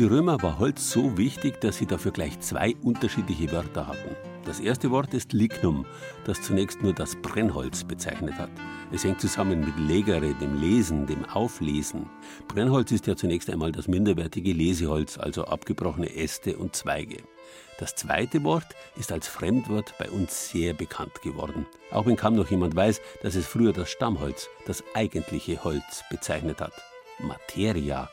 Die 0.00 0.06
Römer 0.06 0.42
war 0.42 0.58
Holz 0.58 0.90
so 0.90 1.18
wichtig, 1.18 1.60
dass 1.60 1.76
sie 1.76 1.84
dafür 1.84 2.10
gleich 2.10 2.40
zwei 2.40 2.74
unterschiedliche 2.82 3.52
Wörter 3.52 3.86
hatten. 3.86 4.16
Das 4.46 4.58
erste 4.58 4.90
Wort 4.90 5.12
ist 5.12 5.34
Lignum, 5.34 5.84
das 6.24 6.40
zunächst 6.40 6.82
nur 6.82 6.94
das 6.94 7.16
Brennholz 7.16 7.84
bezeichnet 7.84 8.32
hat. 8.36 8.48
Es 8.90 9.04
hängt 9.04 9.20
zusammen 9.20 9.60
mit 9.60 9.78
Legere, 9.78 10.32
dem 10.32 10.58
Lesen, 10.58 11.06
dem 11.06 11.26
Auflesen. 11.26 12.08
Brennholz 12.48 12.92
ist 12.92 13.06
ja 13.08 13.14
zunächst 13.14 13.50
einmal 13.50 13.72
das 13.72 13.88
minderwertige 13.88 14.54
Leseholz, 14.54 15.18
also 15.18 15.44
abgebrochene 15.44 16.16
Äste 16.16 16.56
und 16.56 16.74
Zweige. 16.74 17.18
Das 17.78 17.94
zweite 17.94 18.42
Wort 18.42 18.74
ist 18.96 19.12
als 19.12 19.28
Fremdwort 19.28 19.92
bei 19.98 20.08
uns 20.08 20.48
sehr 20.48 20.72
bekannt 20.72 21.20
geworden. 21.20 21.66
Auch 21.90 22.06
wenn 22.06 22.16
kaum 22.16 22.36
noch 22.36 22.50
jemand 22.50 22.74
weiß, 22.74 23.02
dass 23.22 23.34
es 23.34 23.46
früher 23.46 23.74
das 23.74 23.90
Stammholz, 23.90 24.48
das 24.66 24.82
eigentliche 24.94 25.62
Holz 25.62 26.04
bezeichnet 26.08 26.62
hat. 26.62 26.72
Materia 27.18 28.08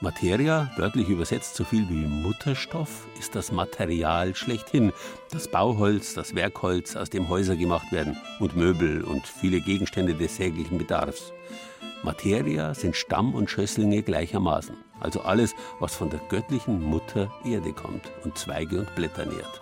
Materia, 0.00 0.70
wörtlich 0.76 1.08
übersetzt 1.08 1.56
so 1.56 1.64
viel 1.64 1.88
wie 1.88 2.06
Mutterstoff, 2.06 3.08
ist 3.18 3.34
das 3.34 3.50
Material 3.50 4.32
schlechthin. 4.36 4.92
Das 5.32 5.48
Bauholz, 5.48 6.14
das 6.14 6.36
Werkholz, 6.36 6.94
aus 6.94 7.10
dem 7.10 7.28
Häuser 7.28 7.56
gemacht 7.56 7.90
werden 7.90 8.16
und 8.38 8.54
Möbel 8.54 9.02
und 9.02 9.26
viele 9.26 9.60
Gegenstände 9.60 10.14
des 10.14 10.36
täglichen 10.36 10.78
Bedarfs. 10.78 11.32
Materia 12.04 12.74
sind 12.74 12.94
Stamm 12.94 13.34
und 13.34 13.50
Schösslinge 13.50 14.04
gleichermaßen, 14.04 14.76
also 15.00 15.22
alles, 15.22 15.56
was 15.80 15.96
von 15.96 16.10
der 16.10 16.20
göttlichen 16.28 16.80
Mutter 16.80 17.32
Erde 17.44 17.72
kommt 17.72 18.12
und 18.22 18.38
Zweige 18.38 18.78
und 18.78 18.94
Blätter 18.94 19.26
nährt. 19.26 19.60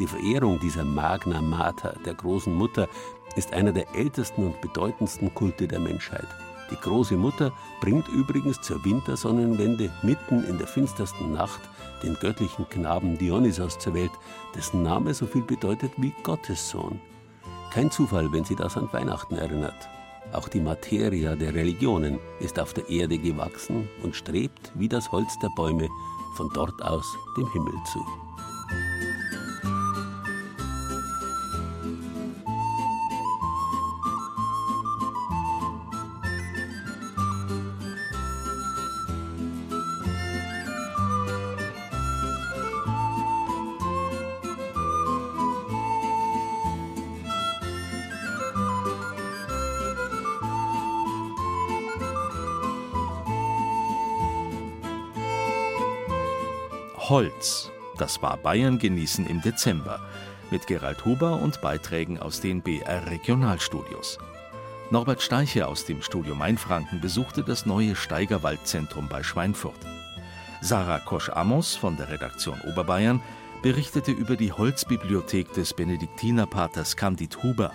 Die 0.00 0.08
Verehrung 0.08 0.58
dieser 0.58 0.84
Magna 0.84 1.40
Mater, 1.40 1.94
der 2.04 2.14
großen 2.14 2.52
Mutter, 2.52 2.88
ist 3.36 3.52
einer 3.52 3.70
der 3.70 3.86
ältesten 3.94 4.46
und 4.46 4.60
bedeutendsten 4.60 5.32
Kulte 5.32 5.68
der 5.68 5.78
Menschheit. 5.78 6.26
Die 6.70 6.76
große 6.76 7.16
Mutter 7.16 7.52
bringt 7.80 8.08
übrigens 8.08 8.60
zur 8.60 8.84
Wintersonnenwende 8.84 9.90
mitten 10.02 10.44
in 10.44 10.58
der 10.58 10.66
finstersten 10.66 11.32
Nacht 11.32 11.60
den 12.02 12.14
göttlichen 12.14 12.68
Knaben 12.68 13.16
Dionysos 13.16 13.78
zur 13.78 13.94
Welt, 13.94 14.10
dessen 14.54 14.82
Name 14.82 15.14
so 15.14 15.26
viel 15.26 15.42
bedeutet 15.42 15.92
wie 15.96 16.12
Gottes 16.22 16.70
Sohn. 16.70 17.00
Kein 17.72 17.90
Zufall, 17.90 18.32
wenn 18.32 18.44
sie 18.44 18.56
das 18.56 18.76
an 18.76 18.88
Weihnachten 18.92 19.36
erinnert. 19.36 19.88
Auch 20.32 20.48
die 20.48 20.60
Materia 20.60 21.36
der 21.36 21.54
Religionen 21.54 22.18
ist 22.40 22.58
auf 22.58 22.72
der 22.72 22.88
Erde 22.88 23.18
gewachsen 23.18 23.88
und 24.02 24.16
strebt 24.16 24.72
wie 24.74 24.88
das 24.88 25.10
Holz 25.12 25.38
der 25.40 25.50
Bäume 25.56 25.88
von 26.34 26.50
dort 26.52 26.82
aus 26.82 27.06
dem 27.36 27.50
Himmel 27.52 27.74
zu. 27.92 28.25
Holz. 57.16 57.72
Das 57.96 58.20
war 58.20 58.36
Bayern 58.36 58.78
genießen 58.78 59.26
im 59.26 59.40
Dezember 59.40 60.00
mit 60.50 60.66
Gerald 60.66 61.06
Huber 61.06 61.40
und 61.40 61.62
Beiträgen 61.62 62.18
aus 62.18 62.42
den 62.42 62.60
BR 62.60 63.10
Regionalstudios. 63.10 64.18
Norbert 64.90 65.22
Steiche 65.22 65.66
aus 65.66 65.86
dem 65.86 66.02
Studio 66.02 66.34
Mainfranken 66.34 67.00
besuchte 67.00 67.42
das 67.42 67.64
neue 67.64 67.96
Steigerwaldzentrum 67.96 69.08
bei 69.08 69.22
Schweinfurt. 69.22 69.78
Sarah 70.60 70.98
Kosch-Amos 70.98 71.74
von 71.74 71.96
der 71.96 72.10
Redaktion 72.10 72.60
Oberbayern 72.70 73.22
berichtete 73.62 74.10
über 74.12 74.36
die 74.36 74.52
Holzbibliothek 74.52 75.54
des 75.54 75.72
Benediktinerpaters 75.72 76.98
Candid 76.98 77.42
Huber. 77.42 77.72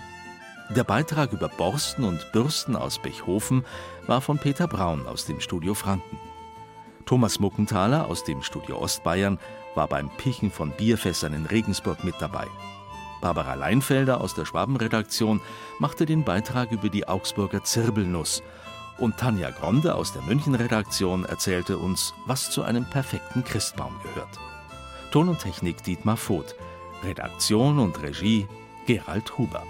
Der 0.70 0.84
Beitrag 0.84 1.34
über 1.34 1.50
Borsten 1.50 2.04
und 2.04 2.32
Bürsten 2.32 2.76
aus 2.76 3.00
Bechhofen 3.00 3.66
war 4.06 4.22
von 4.22 4.38
Peter 4.38 4.68
Braun 4.68 5.08
aus 5.08 5.26
dem 5.26 5.40
Studio 5.40 5.74
Franken. 5.74 6.31
Thomas 7.12 7.42
Muckenthaler 7.42 8.08
aus 8.08 8.24
dem 8.24 8.42
Studio 8.42 8.78
Ostbayern 8.78 9.38
war 9.76 9.90
beim 9.90 10.10
Pichen 10.12 10.50
von 10.50 10.72
Bierfässern 10.72 11.34
in 11.34 11.46
Regensburg 11.46 12.06
mit 12.06 12.16
dabei. 12.20 12.48
Barbara 13.20 13.56
Leinfelder 13.56 14.22
aus 14.22 14.34
der 14.34 14.46
Schwabenredaktion 14.46 15.42
machte 15.78 16.06
den 16.06 16.24
Beitrag 16.24 16.72
über 16.72 16.88
die 16.88 17.10
Augsburger 17.10 17.66
Zirbelnuss. 17.66 18.42
Und 18.98 19.18
Tanja 19.18 19.50
Gronde 19.50 19.94
aus 19.94 20.14
der 20.14 20.22
Münchenredaktion 20.22 21.26
erzählte 21.26 21.80
uns, 21.80 22.14
was 22.28 22.50
zu 22.50 22.64
einem 22.64 22.90
perfekten 22.90 23.44
Christbaum 23.44 24.00
gehört. 24.04 24.40
Ton 25.12 25.28
und 25.28 25.40
Technik 25.40 25.84
Dietmar 25.84 26.16
Voth. 26.16 26.56
Redaktion 27.04 27.80
und 27.80 28.02
Regie 28.02 28.48
Gerald 28.88 29.38
Huber. 29.38 29.64